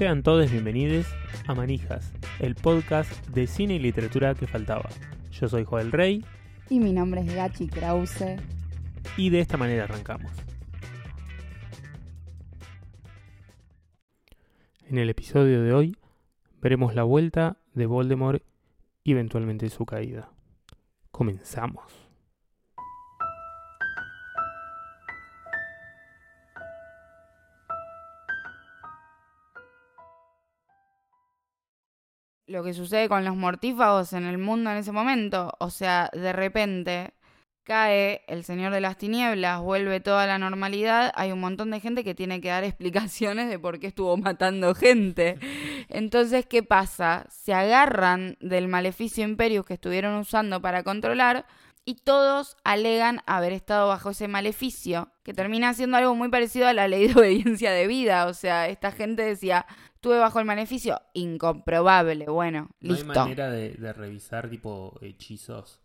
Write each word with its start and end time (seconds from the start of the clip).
Sean 0.00 0.22
todos 0.22 0.50
bienvenidos 0.50 1.04
a 1.46 1.54
Manijas, 1.54 2.10
el 2.38 2.54
podcast 2.54 3.12
de 3.28 3.46
cine 3.46 3.74
y 3.74 3.78
literatura 3.78 4.34
que 4.34 4.46
faltaba. 4.46 4.88
Yo 5.30 5.46
soy 5.46 5.64
Joel 5.64 5.92
Rey 5.92 6.24
Y 6.70 6.80
mi 6.80 6.94
nombre 6.94 7.20
es 7.20 7.34
Gachi 7.34 7.68
Krause. 7.68 8.38
y 9.18 9.28
de 9.28 9.40
esta 9.40 9.58
manera 9.58 9.84
arrancamos. 9.84 10.32
En 14.88 14.96
el 14.96 15.10
episodio 15.10 15.60
de 15.60 15.74
hoy 15.74 15.96
veremos 16.62 16.94
la 16.94 17.02
vuelta 17.02 17.58
de 17.74 17.84
Voldemort 17.84 18.42
y 19.04 19.12
eventualmente 19.12 19.68
su 19.68 19.84
caída. 19.84 20.30
Comenzamos. 21.10 21.99
Lo 32.50 32.64
que 32.64 32.74
sucede 32.74 33.08
con 33.08 33.24
los 33.24 33.36
mortífagos 33.36 34.12
en 34.12 34.24
el 34.24 34.36
mundo 34.36 34.72
en 34.72 34.78
ese 34.78 34.90
momento. 34.90 35.52
O 35.60 35.70
sea, 35.70 36.10
de 36.12 36.32
repente 36.32 37.14
cae 37.62 38.24
el 38.26 38.42
Señor 38.42 38.72
de 38.72 38.80
las 38.80 38.96
Tinieblas, 38.96 39.60
vuelve 39.60 40.00
toda 40.00 40.26
la 40.26 40.36
normalidad. 40.36 41.12
Hay 41.14 41.30
un 41.30 41.38
montón 41.38 41.70
de 41.70 41.78
gente 41.78 42.02
que 42.02 42.16
tiene 42.16 42.40
que 42.40 42.48
dar 42.48 42.64
explicaciones 42.64 43.48
de 43.48 43.60
por 43.60 43.78
qué 43.78 43.86
estuvo 43.86 44.16
matando 44.16 44.74
gente. 44.74 45.38
Entonces, 45.88 46.44
¿qué 46.44 46.64
pasa? 46.64 47.24
Se 47.30 47.54
agarran 47.54 48.36
del 48.40 48.66
maleficio 48.66 49.22
Imperius 49.22 49.64
que 49.64 49.74
estuvieron 49.74 50.16
usando 50.16 50.60
para 50.60 50.82
controlar 50.82 51.46
y 51.84 51.94
todos 51.94 52.56
alegan 52.64 53.20
haber 53.26 53.52
estado 53.52 53.86
bajo 53.86 54.10
ese 54.10 54.26
maleficio, 54.26 55.12
que 55.22 55.34
termina 55.34 55.72
siendo 55.72 55.96
algo 55.96 56.16
muy 56.16 56.30
parecido 56.30 56.66
a 56.66 56.72
la 56.72 56.88
ley 56.88 57.06
de 57.06 57.14
obediencia 57.14 57.70
de 57.70 57.86
vida. 57.86 58.26
O 58.26 58.34
sea, 58.34 58.68
esta 58.68 58.90
gente 58.90 59.22
decía, 59.22 59.66
estuve 60.00 60.18
bajo 60.18 60.38
el 60.38 60.46
maleficio, 60.46 60.98
incomprobable. 61.12 62.24
Bueno, 62.26 62.70
No 62.80 62.94
hay 62.94 63.02
listo. 63.02 63.20
manera 63.20 63.50
de, 63.50 63.74
de 63.74 63.92
revisar 63.92 64.48
tipo 64.48 64.98
hechizos, 65.02 65.78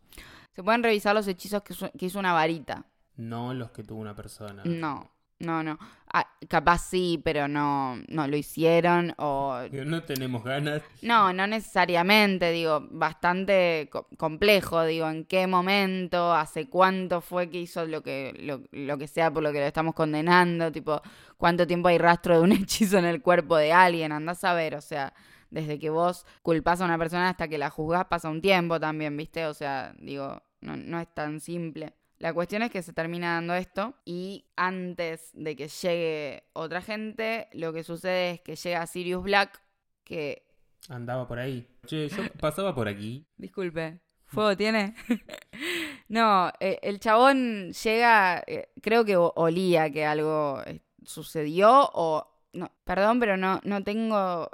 Se 0.53 0.63
pueden 0.63 0.83
revisar 0.83 1.13
los 1.13 1.27
hechizos 1.27 1.61
que, 1.63 1.75
que 1.97 2.05
hizo 2.05 2.17
una 2.19 2.31
varita. 2.31 2.85
no 3.17 3.53
los 3.53 3.71
que 3.71 3.83
tuvo 3.83 3.99
una 3.99 4.15
persona. 4.15 4.63
No, 4.65 5.11
no, 5.39 5.63
no. 5.63 5.77
Ah, 6.13 6.25
capaz 6.47 6.79
sí, 6.89 7.21
pero 7.23 7.47
no, 7.47 7.97
no 8.07 8.27
lo 8.27 8.37
hicieron 8.37 9.13
o... 9.17 9.59
No 9.71 10.01
tenemos 10.03 10.43
ganas. 10.45 10.81
No, 11.01 11.33
no 11.33 11.45
necesariamente, 11.45 12.51
digo, 12.51 12.87
bastante 12.89 13.89
co- 13.91 14.07
complejo, 14.17 14.83
digo, 14.85 15.09
en 15.09 15.25
qué 15.25 15.45
momento, 15.45 16.33
hace 16.33 16.69
cuánto 16.69 17.19
fue 17.19 17.49
que 17.49 17.59
hizo 17.59 17.85
lo 17.85 18.01
que, 18.01 18.33
lo, 18.39 18.61
lo 18.71 18.97
que 18.97 19.07
sea 19.07 19.29
por 19.31 19.43
lo 19.43 19.51
que 19.51 19.59
lo 19.59 19.65
estamos 19.65 19.93
condenando, 19.93 20.71
tipo, 20.71 21.01
cuánto 21.37 21.67
tiempo 21.67 21.89
hay 21.89 21.97
rastro 21.97 22.35
de 22.37 22.41
un 22.43 22.51
hechizo 22.53 22.97
en 22.97 23.05
el 23.05 23.21
cuerpo 23.21 23.57
de 23.57 23.73
alguien, 23.73 24.13
andás 24.13 24.43
a 24.45 24.53
ver, 24.53 24.75
o 24.75 24.81
sea, 24.81 25.13
desde 25.49 25.79
que 25.79 25.89
vos 25.89 26.25
culpás 26.43 26.79
a 26.79 26.85
una 26.85 26.97
persona 26.97 27.29
hasta 27.29 27.47
que 27.49 27.57
la 27.57 27.69
juzgás 27.69 28.05
pasa 28.05 28.29
un 28.29 28.41
tiempo 28.41 28.79
también, 28.79 29.17
¿viste? 29.17 29.45
O 29.47 29.53
sea, 29.53 29.93
digo, 29.99 30.41
no, 30.61 30.77
no 30.77 30.99
es 30.99 31.13
tan 31.13 31.41
simple. 31.41 31.93
La 32.17 32.33
cuestión 32.33 32.61
es 32.61 32.71
que 32.71 32.81
se 32.81 32.93
termina 32.93 33.33
dando 33.33 33.53
esto 33.55 33.95
y 34.05 34.45
antes 34.55 35.31
de 35.33 35.55
que 35.55 35.67
llegue 35.67 36.43
otra 36.53 36.81
gente, 36.81 37.47
lo 37.53 37.73
que 37.73 37.83
sucede 37.83 38.31
es 38.31 38.41
que 38.41 38.55
llega 38.55 38.87
Sirius 38.87 39.23
Black, 39.23 39.61
que 40.03 40.45
Andaba 40.89 41.27
por 41.27 41.39
ahí. 41.39 41.67
Che, 41.85 42.09
yo 42.09 42.23
pasaba 42.39 42.73
por 42.75 42.87
aquí. 42.87 43.25
Disculpe. 43.37 43.99
¿Fuego 44.25 44.55
tiene? 44.57 44.95
no, 46.09 46.51
eh, 46.59 46.79
el 46.81 46.99
chabón 46.99 47.71
llega, 47.71 48.43
eh, 48.45 48.69
creo 48.81 49.05
que 49.05 49.15
olía 49.17 49.89
que 49.91 50.05
algo 50.05 50.61
eh, 50.65 50.81
sucedió 51.03 51.89
o... 51.93 52.27
No, 52.53 52.71
perdón, 52.85 53.19
pero 53.19 53.35
no, 53.35 53.59
no 53.63 53.83
tengo 53.83 54.49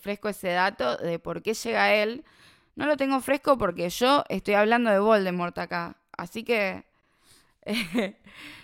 fresco 0.00 0.30
ese 0.30 0.48
dato 0.48 0.96
de 0.96 1.18
por 1.18 1.42
qué 1.42 1.52
llega 1.52 1.94
él. 1.94 2.24
No 2.76 2.86
lo 2.86 2.96
tengo 2.96 3.20
fresco 3.20 3.58
porque 3.58 3.90
yo 3.90 4.24
estoy 4.30 4.54
hablando 4.54 4.90
de 4.90 4.98
Voldemort 4.98 5.56
acá. 5.58 5.98
Así 6.16 6.44
que... 6.44 6.84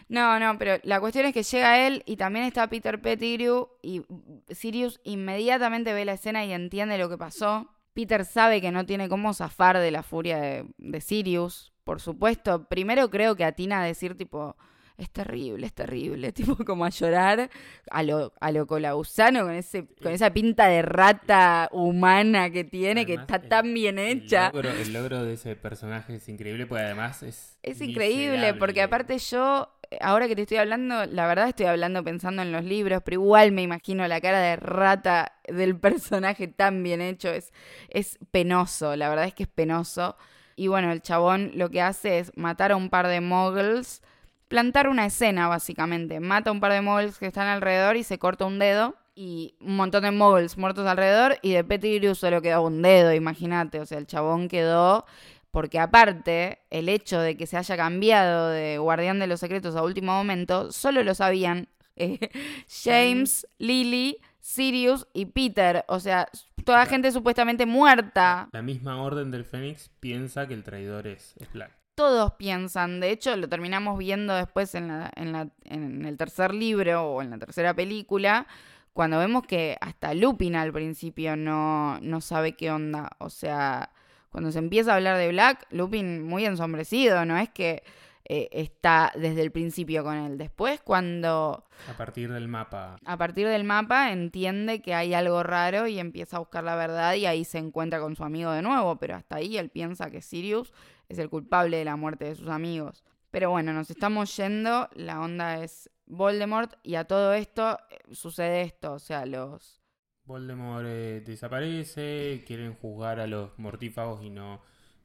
no, 0.08 0.38
no, 0.38 0.58
pero 0.58 0.78
la 0.84 1.00
cuestión 1.00 1.26
es 1.26 1.34
que 1.34 1.42
llega 1.42 1.86
él 1.86 2.02
y 2.06 2.16
también 2.16 2.44
está 2.44 2.68
Peter 2.68 3.00
Pettigrew 3.00 3.68
y 3.82 4.02
Sirius 4.50 5.00
inmediatamente 5.02 5.92
ve 5.92 6.04
la 6.04 6.12
escena 6.12 6.44
y 6.44 6.52
entiende 6.52 6.98
lo 6.98 7.08
que 7.08 7.18
pasó. 7.18 7.68
Peter 7.94 8.24
sabe 8.24 8.60
que 8.60 8.70
no 8.70 8.86
tiene 8.86 9.08
cómo 9.08 9.34
zafar 9.34 9.78
de 9.78 9.90
la 9.90 10.02
furia 10.02 10.40
de, 10.40 10.66
de 10.78 11.00
Sirius, 11.00 11.72
por 11.84 12.00
supuesto. 12.00 12.68
Primero 12.68 13.10
creo 13.10 13.34
que 13.36 13.44
atina 13.44 13.82
a 13.82 13.84
decir 13.84 14.16
tipo, 14.16 14.56
es 14.98 15.10
terrible, 15.10 15.66
es 15.66 15.72
terrible, 15.72 16.32
tipo 16.32 16.56
como 16.64 16.84
a 16.84 16.90
llorar 16.90 17.50
a 17.90 18.02
lo, 18.02 18.32
a 18.40 18.52
lo 18.52 18.66
colausano 18.66 19.42
con, 19.42 19.52
ese, 19.54 19.86
con 20.02 20.12
esa 20.12 20.32
pinta 20.32 20.66
de 20.66 20.82
rata 20.82 21.68
humana 21.72 22.50
que 22.50 22.64
tiene, 22.64 23.04
que 23.06 23.14
está 23.14 23.36
el- 23.36 23.48
tan 23.48 23.74
bien 23.74 23.98
El 23.98 24.22
hecha. 24.22 24.50
logro, 24.52 24.70
el 24.70 24.92
logro 24.92 25.24
de 25.24 25.34
ese 25.34 25.56
personaje 25.56 26.16
es 26.16 26.28
increíble 26.28 26.66
porque 26.66 26.84
además 26.84 27.22
es. 27.22 27.58
Es 27.62 27.80
increíble, 27.80 28.32
miserable. 28.36 28.58
porque 28.58 28.82
aparte 28.82 29.18
yo, 29.18 29.68
ahora 30.00 30.26
que 30.28 30.34
te 30.36 30.42
estoy 30.42 30.56
hablando, 30.58 31.06
la 31.06 31.26
verdad 31.26 31.48
estoy 31.48 31.66
hablando 31.66 32.02
pensando 32.02 32.42
en 32.42 32.50
los 32.52 32.64
libros, 32.64 33.02
pero 33.04 33.14
igual 33.20 33.52
me 33.52 33.62
imagino 33.62 34.06
la 34.08 34.20
cara 34.20 34.40
de 34.40 34.56
rata 34.56 35.32
del 35.46 35.76
personaje 35.80 36.48
tan 36.48 36.82
bien 36.82 37.00
hecho, 37.00 37.30
es, 37.30 37.52
es 37.88 38.18
penoso, 38.30 38.96
la 38.96 39.08
verdad 39.08 39.26
es 39.26 39.34
que 39.34 39.44
es 39.44 39.48
penoso. 39.48 40.16
Y 40.54 40.66
bueno, 40.68 40.92
el 40.92 41.00
chabón 41.02 41.52
lo 41.54 41.70
que 41.70 41.80
hace 41.80 42.18
es 42.18 42.30
matar 42.36 42.72
a 42.72 42.76
un 42.76 42.90
par 42.90 43.06
de 43.08 43.20
muggles, 43.20 44.02
plantar 44.52 44.86
una 44.86 45.06
escena 45.06 45.48
básicamente, 45.48 46.20
mata 46.20 46.50
a 46.50 46.52
un 46.52 46.60
par 46.60 46.72
de 46.72 46.82
muggles 46.82 47.16
que 47.16 47.24
están 47.24 47.48
alrededor 47.48 47.96
y 47.96 48.04
se 48.04 48.18
corta 48.18 48.44
un 48.44 48.58
dedo. 48.58 48.94
Y 49.14 49.54
un 49.60 49.76
montón 49.76 50.02
de 50.02 50.10
muggles 50.10 50.58
muertos 50.58 50.86
alrededor 50.86 51.38
y 51.40 51.52
de 51.52 51.64
Pettigrew 51.64 52.14
solo 52.14 52.42
quedó 52.42 52.60
un 52.62 52.82
dedo, 52.82 53.14
imagínate. 53.14 53.80
O 53.80 53.86
sea, 53.86 53.96
el 53.96 54.06
chabón 54.06 54.48
quedó 54.48 55.06
porque 55.50 55.78
aparte, 55.78 56.58
el 56.68 56.90
hecho 56.90 57.18
de 57.18 57.34
que 57.38 57.46
se 57.46 57.56
haya 57.56 57.78
cambiado 57.78 58.50
de 58.50 58.76
Guardián 58.76 59.18
de 59.18 59.26
los 59.26 59.40
Secretos 59.40 59.74
a 59.74 59.82
último 59.82 60.12
momento, 60.12 60.70
solo 60.70 61.02
lo 61.02 61.14
sabían 61.14 61.68
eh, 61.96 62.28
James, 62.84 63.46
Lily, 63.58 64.18
Sirius 64.38 65.06
y 65.14 65.26
Peter. 65.26 65.86
O 65.88 65.98
sea, 65.98 66.28
toda 66.66 66.84
gente 66.84 67.10
supuestamente 67.10 67.64
muerta. 67.64 68.50
La 68.52 68.60
misma 68.60 69.02
orden 69.02 69.30
del 69.30 69.46
Fénix 69.46 69.88
piensa 70.00 70.46
que 70.46 70.52
el 70.52 70.62
traidor 70.62 71.06
es, 71.06 71.34
es 71.38 71.50
Black. 71.52 71.81
Todos 71.94 72.32
piensan, 72.34 73.00
de 73.00 73.10
hecho 73.10 73.36
lo 73.36 73.48
terminamos 73.48 73.98
viendo 73.98 74.34
después 74.34 74.74
en, 74.74 74.88
la- 74.88 75.10
en, 75.14 75.32
la- 75.32 75.48
en 75.64 76.04
el 76.06 76.16
tercer 76.16 76.54
libro 76.54 77.02
o 77.04 77.22
en 77.22 77.30
la 77.30 77.38
tercera 77.38 77.74
película, 77.74 78.46
cuando 78.94 79.18
vemos 79.18 79.42
que 79.46 79.76
hasta 79.80 80.14
Lupin 80.14 80.56
al 80.56 80.72
principio 80.72 81.36
no, 81.36 81.98
no 82.00 82.20
sabe 82.22 82.52
qué 82.52 82.70
onda. 82.70 83.10
O 83.18 83.28
sea, 83.30 83.90
cuando 84.30 84.50
se 84.52 84.58
empieza 84.58 84.92
a 84.92 84.96
hablar 84.96 85.18
de 85.18 85.28
Black, 85.28 85.66
Lupin 85.70 86.22
muy 86.22 86.46
ensombrecido, 86.46 87.24
no 87.26 87.36
es 87.36 87.50
que 87.50 87.82
eh, 88.24 88.48
está 88.52 89.12
desde 89.14 89.42
el 89.42 89.50
principio 89.50 90.02
con 90.04 90.16
él. 90.16 90.38
Después 90.38 90.80
cuando 90.80 91.64
A 91.90 91.96
partir 91.96 92.32
del 92.32 92.48
mapa. 92.48 92.96
a 93.04 93.16
partir 93.18 93.48
del 93.48 93.64
mapa 93.64 94.12
entiende 94.12 94.80
que 94.80 94.94
hay 94.94 95.12
algo 95.12 95.42
raro 95.42 95.86
y 95.88 95.98
empieza 95.98 96.36
a 96.36 96.40
buscar 96.40 96.64
la 96.64 96.76
verdad 96.76 97.14
y 97.14 97.26
ahí 97.26 97.44
se 97.44 97.58
encuentra 97.58 98.00
con 98.00 98.14
su 98.16 98.24
amigo 98.24 98.50
de 98.52 98.62
nuevo, 98.62 98.96
pero 98.96 99.16
hasta 99.16 99.36
ahí 99.36 99.58
él 99.58 99.68
piensa 99.70 100.10
que 100.10 100.22
Sirius 100.22 100.72
es 101.12 101.18
el 101.18 101.28
culpable 101.30 101.76
de 101.78 101.84
la 101.84 101.96
muerte 101.96 102.24
de 102.26 102.34
sus 102.34 102.48
amigos. 102.48 103.04
Pero 103.30 103.50
bueno, 103.50 103.72
nos 103.72 103.90
estamos 103.90 104.36
yendo, 104.36 104.88
la 104.94 105.20
onda 105.20 105.62
es 105.64 105.90
Voldemort 106.06 106.74
y 106.82 106.96
a 106.96 107.04
todo 107.04 107.32
esto 107.32 107.78
eh, 107.90 107.98
sucede 108.14 108.62
esto, 108.62 108.92
o 108.94 108.98
sea, 108.98 109.24
los... 109.24 109.80
Voldemort 110.24 110.84
eh, 110.86 111.22
desaparece, 111.24 112.44
quieren 112.46 112.74
juzgar 112.74 113.20
a 113.20 113.26
los 113.26 113.58
mortífagos 113.58 114.22
y 114.22 114.30
no. 114.30 114.60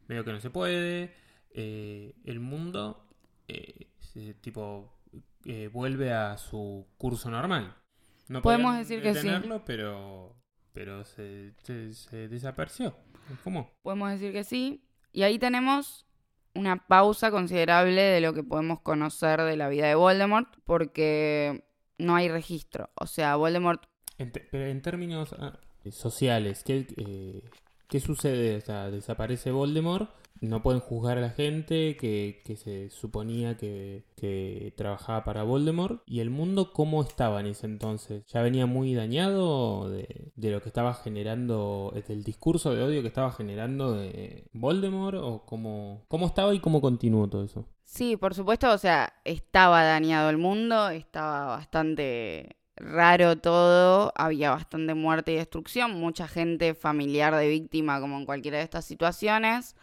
Veo 0.07 0.23
que 0.23 0.31
no 0.31 0.40
se 0.40 0.50
puede. 0.50 1.13
Eh, 1.51 2.16
el 2.25 2.39
mundo, 2.39 3.09
tipo, 4.42 4.94
vuelve 5.71 6.13
a 6.13 6.38
su 6.38 6.88
curso 6.98 7.31
normal. 7.31 7.75
No 8.27 8.42
Podemos 8.42 8.77
decir 8.77 9.01
que 9.01 9.15
sí. 9.15 9.30
pero, 9.65 10.36
pero 10.74 11.03
se, 11.06 11.53
se- 11.63 11.94
se 11.94 12.27
desapareció. 12.27 12.95
¿Cómo? 13.44 13.71
Podemos 13.81 14.12
decir 14.12 14.31
que 14.33 14.44
sí. 14.44 14.83
Y 15.18 15.24
ahí 15.24 15.40
tenemos 15.40 16.06
una 16.54 16.88
pausa 16.88 17.31
considerable 17.31 18.04
de 18.04 18.22
lo 18.22 18.36
que 18.36 18.44
podemos 18.44 18.81
conocer 18.81 19.42
de 19.42 19.58
la 19.58 19.68
vida 19.68 19.88
de 19.88 19.96
Voldemort, 19.96 20.48
porque 20.64 21.64
no 21.98 22.16
hay 22.16 22.30
registro. 22.30 22.92
O 22.94 23.08
sea, 23.08 23.36
Voldemort 23.36 23.81
En 24.19 24.31
en 24.52 24.81
términos 24.84 25.34
ah, 25.40 25.58
sociales, 25.90 26.62
¿qué, 26.64 26.86
eh, 26.98 27.50
¿qué 27.88 28.00
sucede? 28.00 28.58
O 28.58 28.62
sea, 28.62 28.92
desaparece 28.92 29.50
Voldemort, 29.50 30.08
no 30.42 30.62
pueden 30.62 30.81
juzgar 30.81 31.18
a 31.18 31.22
la 31.22 31.30
gente 31.30 31.98
que, 31.98 32.42
que 32.45 32.56
se 32.56 32.89
suponía 32.89 33.57
que, 33.57 34.06
que 34.16 34.74
trabajaba 34.75 35.24
para 35.24 35.44
Voldemort. 35.44 36.01
¿Y 36.06 36.19
el 36.19 36.30
mundo 36.30 36.72
cómo 36.74 37.01
estaba 37.04 37.39
en 37.39 37.48
ese 37.48 37.66
entonces? 37.66 38.25
¿Ya 38.28 38.42
venía 38.42 38.66
muy 38.66 38.94
dañado 38.94 39.89
de, 39.89 40.31
de 40.36 40.51
lo 40.51 40.62
que 40.62 40.69
estaba 40.69 40.94
generando, 40.94 41.94
del 42.07 42.24
discurso 42.24 42.74
de 42.74 42.84
odio 42.84 43.01
que 43.01 43.07
estaba 43.07 43.31
generando 43.31 43.94
de 43.94 44.45
Voldemort? 44.54 45.18
¿O 45.22 45.45
cómo, 45.45 46.06
cómo 46.07 46.28
estaba 46.28 46.54
y 46.54 46.60
cómo 46.60 46.81
continuó 46.81 47.28
todo 47.28 47.44
eso? 47.44 47.66
Sí, 47.84 48.18
por 48.18 48.36
supuesto, 48.36 48.69
o 48.72 48.78
sea, 48.78 49.13
estaba 49.24 49.84
dañado 49.84 50.30
el 50.30 50.38
mundo, 50.38 50.89
estaba 50.89 51.45
bastante 51.45 52.57
raro 52.75 53.38
todo, 53.38 54.13
había 54.16 54.51
bastante 54.51 54.94
muerte 54.94 55.31
y 55.31 55.36
destrucción, 55.36 55.92
mucha 56.00 56.28
gente 56.28 56.75
familiar 56.75 57.36
de 57.36 57.48
víctima 57.48 58.00
como 58.00 58.18
en 58.18 58.25
cualquiera 58.25 58.57
de 58.57 58.63
estas 58.63 58.86
situaciones, 58.86 59.75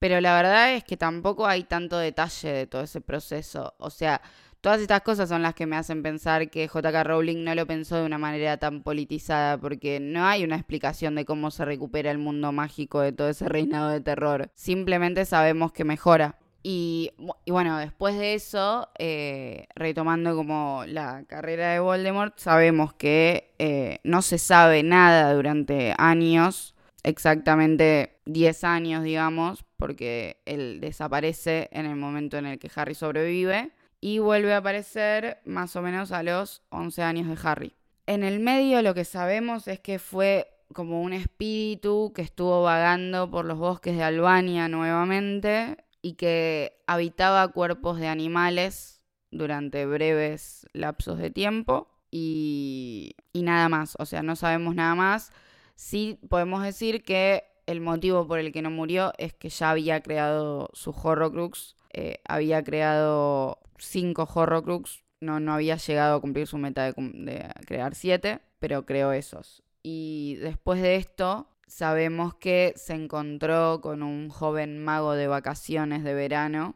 pero 0.00 0.20
la 0.20 0.34
verdad 0.34 0.74
es 0.74 0.82
que 0.82 0.96
tampoco 0.96 1.46
hay 1.46 1.62
tanto 1.64 1.98
detalle 1.98 2.52
de 2.52 2.66
todo 2.66 2.82
ese 2.82 3.00
proceso, 3.00 3.74
o 3.78 3.90
sea, 3.90 4.20
todas 4.60 4.80
estas 4.80 5.02
cosas 5.02 5.28
son 5.28 5.42
las 5.42 5.54
que 5.54 5.66
me 5.66 5.76
hacen 5.76 6.02
pensar 6.02 6.50
que 6.50 6.66
JK 6.66 7.04
Rowling 7.04 7.44
no 7.44 7.54
lo 7.54 7.66
pensó 7.66 7.96
de 7.96 8.06
una 8.06 8.18
manera 8.18 8.56
tan 8.56 8.82
politizada, 8.82 9.58
porque 9.58 10.00
no 10.00 10.26
hay 10.26 10.42
una 10.42 10.56
explicación 10.56 11.14
de 11.14 11.24
cómo 11.24 11.50
se 11.50 11.64
recupera 11.64 12.10
el 12.10 12.18
mundo 12.18 12.50
mágico 12.50 13.00
de 13.00 13.12
todo 13.12 13.28
ese 13.28 13.48
reinado 13.48 13.90
de 13.90 14.00
terror, 14.00 14.50
simplemente 14.54 15.24
sabemos 15.26 15.72
que 15.72 15.84
mejora. 15.84 16.36
Y, 16.62 17.12
bueno, 17.46 17.78
después 17.78 18.18
de 18.18 18.34
eso, 18.34 18.90
eh, 18.98 19.66
retomando 19.74 20.36
como 20.36 20.84
la 20.86 21.24
carrera 21.26 21.72
de 21.72 21.80
Voldemort, 21.80 22.38
sabemos 22.38 22.92
que 22.92 23.54
eh, 23.58 24.00
no 24.04 24.20
se 24.20 24.36
sabe 24.36 24.82
nada 24.82 25.32
durante 25.32 25.94
años, 25.96 26.74
exactamente 27.02 28.20
10 28.26 28.64
años, 28.64 29.04
digamos, 29.04 29.64
porque 29.76 30.42
él 30.44 30.80
desaparece 30.80 31.68
en 31.72 31.86
el 31.86 31.96
momento 31.96 32.36
en 32.36 32.46
el 32.46 32.58
que 32.58 32.70
Harry 32.74 32.94
sobrevive 32.94 33.72
y 34.00 34.18
vuelve 34.18 34.54
a 34.54 34.58
aparecer 34.58 35.38
más 35.44 35.76
o 35.76 35.82
menos 35.82 36.12
a 36.12 36.22
los 36.22 36.62
11 36.70 37.02
años 37.02 37.28
de 37.28 37.48
Harry. 37.48 37.74
En 38.06 38.24
el 38.24 38.40
medio 38.40 38.82
lo 38.82 38.94
que 38.94 39.04
sabemos 39.04 39.68
es 39.68 39.80
que 39.80 39.98
fue 39.98 40.48
como 40.72 41.02
un 41.02 41.12
espíritu 41.12 42.12
que 42.14 42.22
estuvo 42.22 42.62
vagando 42.62 43.30
por 43.30 43.44
los 43.44 43.58
bosques 43.58 43.96
de 43.96 44.02
Albania 44.02 44.68
nuevamente 44.68 45.76
y 46.02 46.14
que 46.14 46.80
habitaba 46.86 47.48
cuerpos 47.48 47.98
de 47.98 48.08
animales 48.08 49.00
durante 49.30 49.86
breves 49.86 50.66
lapsos 50.72 51.18
de 51.18 51.30
tiempo 51.30 51.88
y, 52.10 53.14
nada 53.34 53.68
más, 53.68 53.94
o 53.98 54.06
sea, 54.06 54.22
no 54.22 54.34
sabemos 54.36 54.74
nada 54.74 54.94
más. 54.94 55.32
Sí 55.80 56.20
podemos 56.28 56.62
decir 56.62 57.02
que 57.02 57.44
el 57.64 57.80
motivo 57.80 58.26
por 58.28 58.38
el 58.38 58.52
que 58.52 58.60
no 58.60 58.70
murió 58.70 59.14
es 59.16 59.32
que 59.32 59.48
ya 59.48 59.70
había 59.70 60.02
creado 60.02 60.68
su 60.74 60.90
Horrocrux, 60.90 61.74
eh, 61.94 62.20
había 62.28 62.62
creado 62.62 63.58
cinco 63.78 64.28
Horrocrux, 64.32 65.02
no, 65.20 65.40
no 65.40 65.54
había 65.54 65.76
llegado 65.76 66.16
a 66.16 66.20
cumplir 66.20 66.46
su 66.46 66.58
meta 66.58 66.92
de, 66.92 67.48
crear 67.66 67.94
siete, 67.94 68.40
pero 68.58 68.84
creó 68.84 69.12
esos. 69.12 69.62
Y 69.82 70.36
después 70.40 70.82
de 70.82 70.96
esto, 70.96 71.46
Sabemos 71.70 72.34
que 72.34 72.72
se 72.74 72.94
encontró 72.94 73.80
con 73.80 74.02
un 74.02 74.28
joven 74.28 74.82
mago 74.82 75.12
de 75.12 75.28
vacaciones 75.28 76.02
de 76.02 76.14
verano 76.14 76.74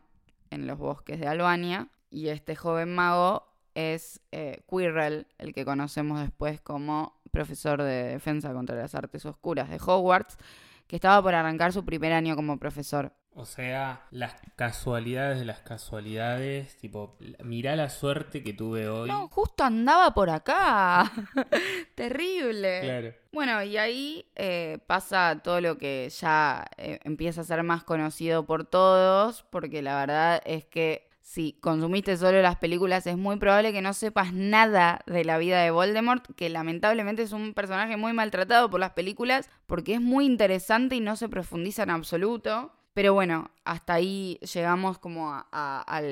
en 0.51 0.69
los 0.69 0.79
bosques 0.79 1.19
de 1.19 1.27
Albania 1.27 1.89
y 2.11 2.29
este 2.29 2.55
joven 2.55 2.95
mago 2.95 3.45
es 3.75 4.21
eh, 4.31 4.63
Quirrell, 4.71 5.27
el 5.39 5.53
que 5.53 5.65
conocemos 5.65 6.21
después 6.21 6.61
como 6.61 7.21
profesor 7.35 7.83
de 7.83 8.05
defensa 8.05 8.53
contra 8.55 8.77
las 8.77 8.95
artes 8.95 9.27
oscuras 9.27 9.69
de 9.69 9.77
Hogwarts, 9.77 10.39
que 10.87 10.97
estaba 10.97 11.21
por 11.23 11.35
arrancar 11.35 11.73
su 11.73 11.85
primer 11.85 12.13
año 12.13 12.37
como 12.37 12.59
profesor. 12.59 13.13
O 13.37 13.47
sea, 13.47 14.07
las 14.13 14.35
casualidades 14.55 15.41
de 15.41 15.45
las 15.45 15.59
casualidades, 15.59 16.77
tipo, 16.77 17.17
mirá 17.43 17.75
la 17.75 17.91
suerte 17.91 18.45
que 18.45 18.53
tuve 18.53 18.89
hoy. 18.89 19.11
No, 19.11 19.27
justo 19.29 19.65
andaba 19.65 20.15
por 20.15 20.31
acá. 20.31 21.11
Terrible. 21.97 22.81
Claro. 22.81 23.15
Bueno, 23.33 23.61
y 23.65 23.77
ahí 23.77 24.31
eh, 24.37 24.79
pasa 24.87 25.41
todo 25.43 25.61
lo 25.61 25.79
que 25.79 26.09
ya 26.11 26.65
eh, 26.77 27.01
empieza 27.03 27.41
a 27.41 27.45
ser 27.45 27.65
más 27.65 27.83
conocido 27.83 28.47
por 28.47 28.67
todos, 28.67 29.43
porque 29.51 29.83
la 29.83 29.97
verdad 29.97 30.41
es 30.45 30.65
que 30.65 31.11
si 31.25 31.55
consumiste 31.55 32.19
solo 32.19 32.43
las 32.43 32.57
películas 32.57 33.07
es 33.07 33.17
muy 33.17 33.37
probable 33.37 33.73
que 33.73 33.81
no 33.81 33.95
sepas 33.95 34.35
nada 34.35 35.01
de 35.07 35.25
la 35.25 35.39
vida 35.39 35.63
de 35.63 35.71
Voldemort, 35.71 36.23
que 36.37 36.51
lamentablemente 36.51 37.23
es 37.23 37.33
un 37.33 37.55
personaje 37.55 37.97
muy 37.97 38.13
maltratado 38.13 38.69
por 38.69 38.79
las 38.79 38.91
películas, 38.91 39.49
porque 39.67 39.95
es 39.95 40.03
muy 40.03 40.27
interesante 40.27 40.97
y 40.97 41.01
no 41.01 41.17
se 41.17 41.31
profundiza 41.31 41.85
en 41.85 41.91
absoluto. 41.91 42.73
Pero 42.93 43.15
bueno, 43.15 43.51
hasta 43.65 43.95
ahí 43.95 44.39
llegamos 44.53 44.99
como 44.99 45.31
a, 45.51 46.03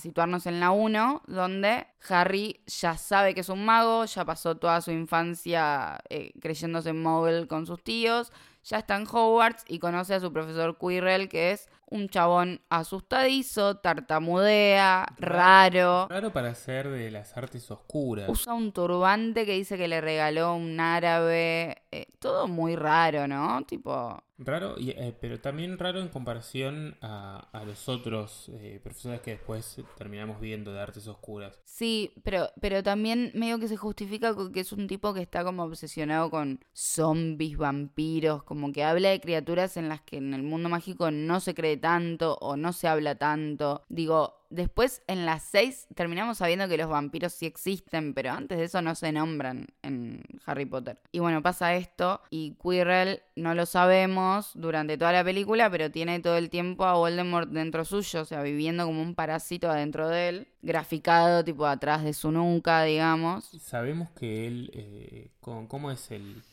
situarnos 0.00 0.46
en 0.46 0.60
la 0.60 0.70
1, 0.70 1.22
donde 1.26 1.86
Harry 2.08 2.62
ya 2.66 2.96
sabe 2.96 3.34
que 3.34 3.42
es 3.42 3.50
un 3.50 3.66
mago, 3.66 4.06
ya 4.06 4.24
pasó 4.24 4.56
toda 4.56 4.80
su 4.80 4.90
infancia 4.90 6.00
eh, 6.08 6.32
creyéndose 6.40 6.94
Muggle 6.94 7.46
con 7.46 7.66
sus 7.66 7.84
tíos, 7.84 8.32
ya 8.64 8.78
está 8.78 8.96
en 8.96 9.06
Hogwarts 9.06 9.64
y 9.68 9.78
conoce 9.78 10.14
a 10.14 10.20
su 10.20 10.32
profesor 10.32 10.78
Quirrell, 10.78 11.28
que 11.28 11.52
es 11.52 11.68
un 11.90 12.08
chabón 12.08 12.60
asustadizo, 12.68 13.76
tartamudea, 13.76 15.06
raro. 15.18 16.08
Raro 16.08 16.32
para 16.32 16.54
ser 16.54 16.88
de 16.88 17.10
las 17.10 17.36
artes 17.36 17.70
oscuras. 17.70 18.28
Usa 18.28 18.54
un 18.54 18.72
turbante 18.72 19.46
que 19.46 19.52
dice 19.52 19.76
que 19.76 19.88
le 19.88 20.00
regaló 20.00 20.54
un 20.54 20.78
árabe. 20.80 21.82
Eh, 21.90 22.06
todo 22.18 22.48
muy 22.48 22.76
raro, 22.76 23.28
¿no? 23.28 23.62
Tipo. 23.66 24.22
Raro, 24.36 24.74
eh, 24.80 25.14
pero 25.20 25.40
también 25.40 25.78
raro 25.78 26.00
en 26.00 26.08
comparación 26.08 26.96
a, 27.00 27.62
los 27.64 27.88
otros 27.88 28.50
eh, 28.54 28.80
profesores 28.82 29.20
que 29.20 29.32
después 29.32 29.80
terminamos 29.96 30.40
viendo 30.40 30.72
de 30.72 30.80
artes 30.80 31.06
oscuras. 31.06 31.56
Sí, 31.62 32.12
pero, 32.24 32.50
pero 32.60 32.82
también 32.82 33.30
medio 33.34 33.60
que 33.60 33.68
se 33.68 33.76
justifica 33.76 34.34
que 34.52 34.60
es 34.60 34.72
un 34.72 34.88
tipo 34.88 35.14
que 35.14 35.22
está 35.22 35.44
como 35.44 35.62
obsesionado 35.62 36.30
con 36.30 36.58
zombies, 36.72 37.56
vampiros, 37.56 38.42
como 38.42 38.72
que 38.72 38.82
habla 38.82 39.10
de 39.10 39.20
criaturas 39.20 39.76
en 39.76 39.88
las 39.88 40.00
que 40.00 40.16
en 40.16 40.34
el 40.34 40.42
mundo 40.42 40.68
mágico 40.68 41.12
no 41.12 41.38
se 41.38 41.54
cree 41.54 41.76
tanto 41.84 42.38
o 42.40 42.56
no 42.56 42.72
se 42.72 42.88
habla 42.88 43.14
tanto. 43.16 43.82
Digo, 43.90 44.44
Después, 44.54 45.02
en 45.08 45.26
las 45.26 45.42
seis, 45.42 45.88
terminamos 45.96 46.38
sabiendo 46.38 46.68
que 46.68 46.76
los 46.76 46.88
vampiros 46.88 47.32
sí 47.32 47.44
existen, 47.44 48.14
pero 48.14 48.30
antes 48.30 48.56
de 48.56 48.64
eso 48.64 48.80
no 48.82 48.94
se 48.94 49.10
nombran 49.10 49.66
en 49.82 50.22
Harry 50.46 50.64
Potter. 50.64 50.96
Y 51.10 51.18
bueno, 51.18 51.42
pasa 51.42 51.74
esto, 51.74 52.20
y 52.30 52.56
Quirrell 52.62 53.20
no 53.34 53.54
lo 53.54 53.66
sabemos 53.66 54.52
durante 54.54 54.96
toda 54.96 55.10
la 55.10 55.24
película, 55.24 55.68
pero 55.70 55.90
tiene 55.90 56.20
todo 56.20 56.36
el 56.36 56.50
tiempo 56.50 56.84
a 56.84 56.94
Voldemort 56.94 57.50
dentro 57.50 57.84
suyo, 57.84 58.20
o 58.20 58.24
sea, 58.24 58.42
viviendo 58.42 58.86
como 58.86 59.02
un 59.02 59.16
parásito 59.16 59.68
adentro 59.68 60.08
de 60.08 60.28
él, 60.28 60.48
graficado 60.62 61.42
tipo 61.42 61.66
atrás 61.66 62.04
de 62.04 62.12
su 62.12 62.30
nuca, 62.30 62.84
digamos. 62.84 63.50
Sabemos 63.60 64.10
que 64.10 64.46
él, 64.46 64.70
eh, 64.72 65.30
¿cómo 65.40 65.90
es 65.90 66.12
el, 66.12 66.44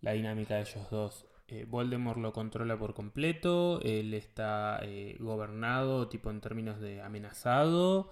la 0.00 0.12
dinámica 0.12 0.54
de 0.54 0.62
ellos 0.62 0.90
dos? 0.90 1.26
Eh, 1.52 1.66
Voldemort 1.68 2.16
lo 2.18 2.32
controla 2.32 2.78
por 2.78 2.94
completo, 2.94 3.78
él 3.82 4.14
está 4.14 4.80
eh, 4.82 5.18
gobernado, 5.20 6.08
tipo 6.08 6.30
en 6.30 6.40
términos 6.40 6.80
de 6.80 7.02
amenazado. 7.02 8.10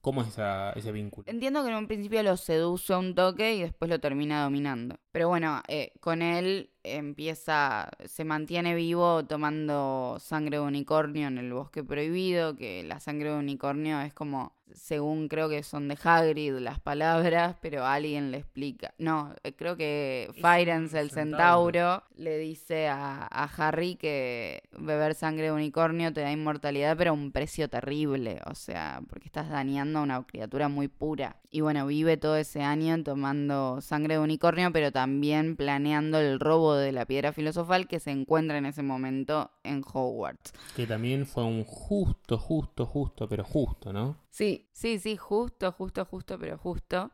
¿Cómo 0.00 0.22
es 0.22 0.28
ese 0.76 0.90
vínculo? 0.90 1.26
Entiendo 1.28 1.62
que 1.62 1.68
en 1.68 1.76
un 1.76 1.86
principio 1.86 2.22
lo 2.22 2.38
seduce 2.38 2.94
un 2.94 3.14
toque 3.14 3.54
y 3.54 3.60
después 3.60 3.90
lo 3.90 4.00
termina 4.00 4.42
dominando. 4.42 4.96
Pero 5.12 5.28
bueno, 5.28 5.60
eh, 5.68 5.92
con 6.00 6.22
él 6.22 6.70
empieza, 6.82 7.90
se 8.04 8.24
mantiene 8.24 8.74
vivo 8.74 9.24
tomando 9.24 10.16
sangre 10.20 10.58
de 10.58 10.62
unicornio 10.62 11.28
en 11.28 11.38
el 11.38 11.52
bosque 11.52 11.84
prohibido, 11.84 12.56
que 12.56 12.82
la 12.82 13.00
sangre 13.00 13.30
de 13.30 13.38
unicornio 13.38 14.00
es 14.00 14.14
como, 14.14 14.54
según 14.72 15.28
creo 15.28 15.48
que 15.48 15.62
son 15.62 15.88
de 15.88 15.98
Hagrid 16.02 16.58
las 16.58 16.80
palabras, 16.80 17.56
pero 17.60 17.84
alguien 17.84 18.30
le 18.30 18.38
explica. 18.38 18.94
No, 18.98 19.34
eh, 19.42 19.52
creo 19.52 19.76
que 19.76 20.30
Firens, 20.34 20.94
el 20.94 21.10
centauro, 21.10 22.02
le 22.16 22.38
dice 22.38 22.88
a, 22.88 23.26
a, 23.30 23.44
Harry 23.44 23.96
que 23.96 24.62
beber 24.78 25.14
sangre 25.14 25.46
de 25.46 25.52
unicornio 25.52 26.12
te 26.12 26.20
da 26.20 26.32
inmortalidad, 26.32 26.96
pero 26.96 27.10
a 27.10 27.14
un 27.14 27.32
precio 27.32 27.68
terrible, 27.68 28.40
o 28.46 28.54
sea, 28.54 29.02
porque 29.08 29.26
estás 29.26 29.48
dañando 29.50 29.98
a 29.98 30.02
una 30.02 30.22
criatura 30.22 30.68
muy 30.68 30.88
pura. 30.88 31.36
Y 31.50 31.62
bueno, 31.62 31.86
vive 31.86 32.16
todo 32.16 32.36
ese 32.36 32.62
año 32.62 33.02
tomando 33.02 33.80
sangre 33.80 34.14
de 34.14 34.20
unicornio, 34.20 34.72
pero 34.72 34.92
también 34.92 35.56
planeando 35.56 36.18
el 36.18 36.38
robo 36.38 36.69
de 36.74 36.92
la 36.92 37.06
piedra 37.06 37.32
filosofal 37.32 37.86
que 37.86 38.00
se 38.00 38.10
encuentra 38.10 38.58
en 38.58 38.66
ese 38.66 38.82
momento 38.82 39.50
en 39.62 39.82
Hogwarts. 39.82 40.52
Que 40.76 40.86
también 40.86 41.26
fue 41.26 41.44
un 41.44 41.64
justo, 41.64 42.38
justo, 42.38 42.86
justo, 42.86 43.28
pero 43.28 43.44
justo, 43.44 43.92
¿no? 43.92 44.16
Sí, 44.30 44.68
sí, 44.72 44.98
sí, 44.98 45.16
justo, 45.16 45.72
justo, 45.72 46.04
justo, 46.04 46.38
pero 46.38 46.58
justo. 46.58 47.10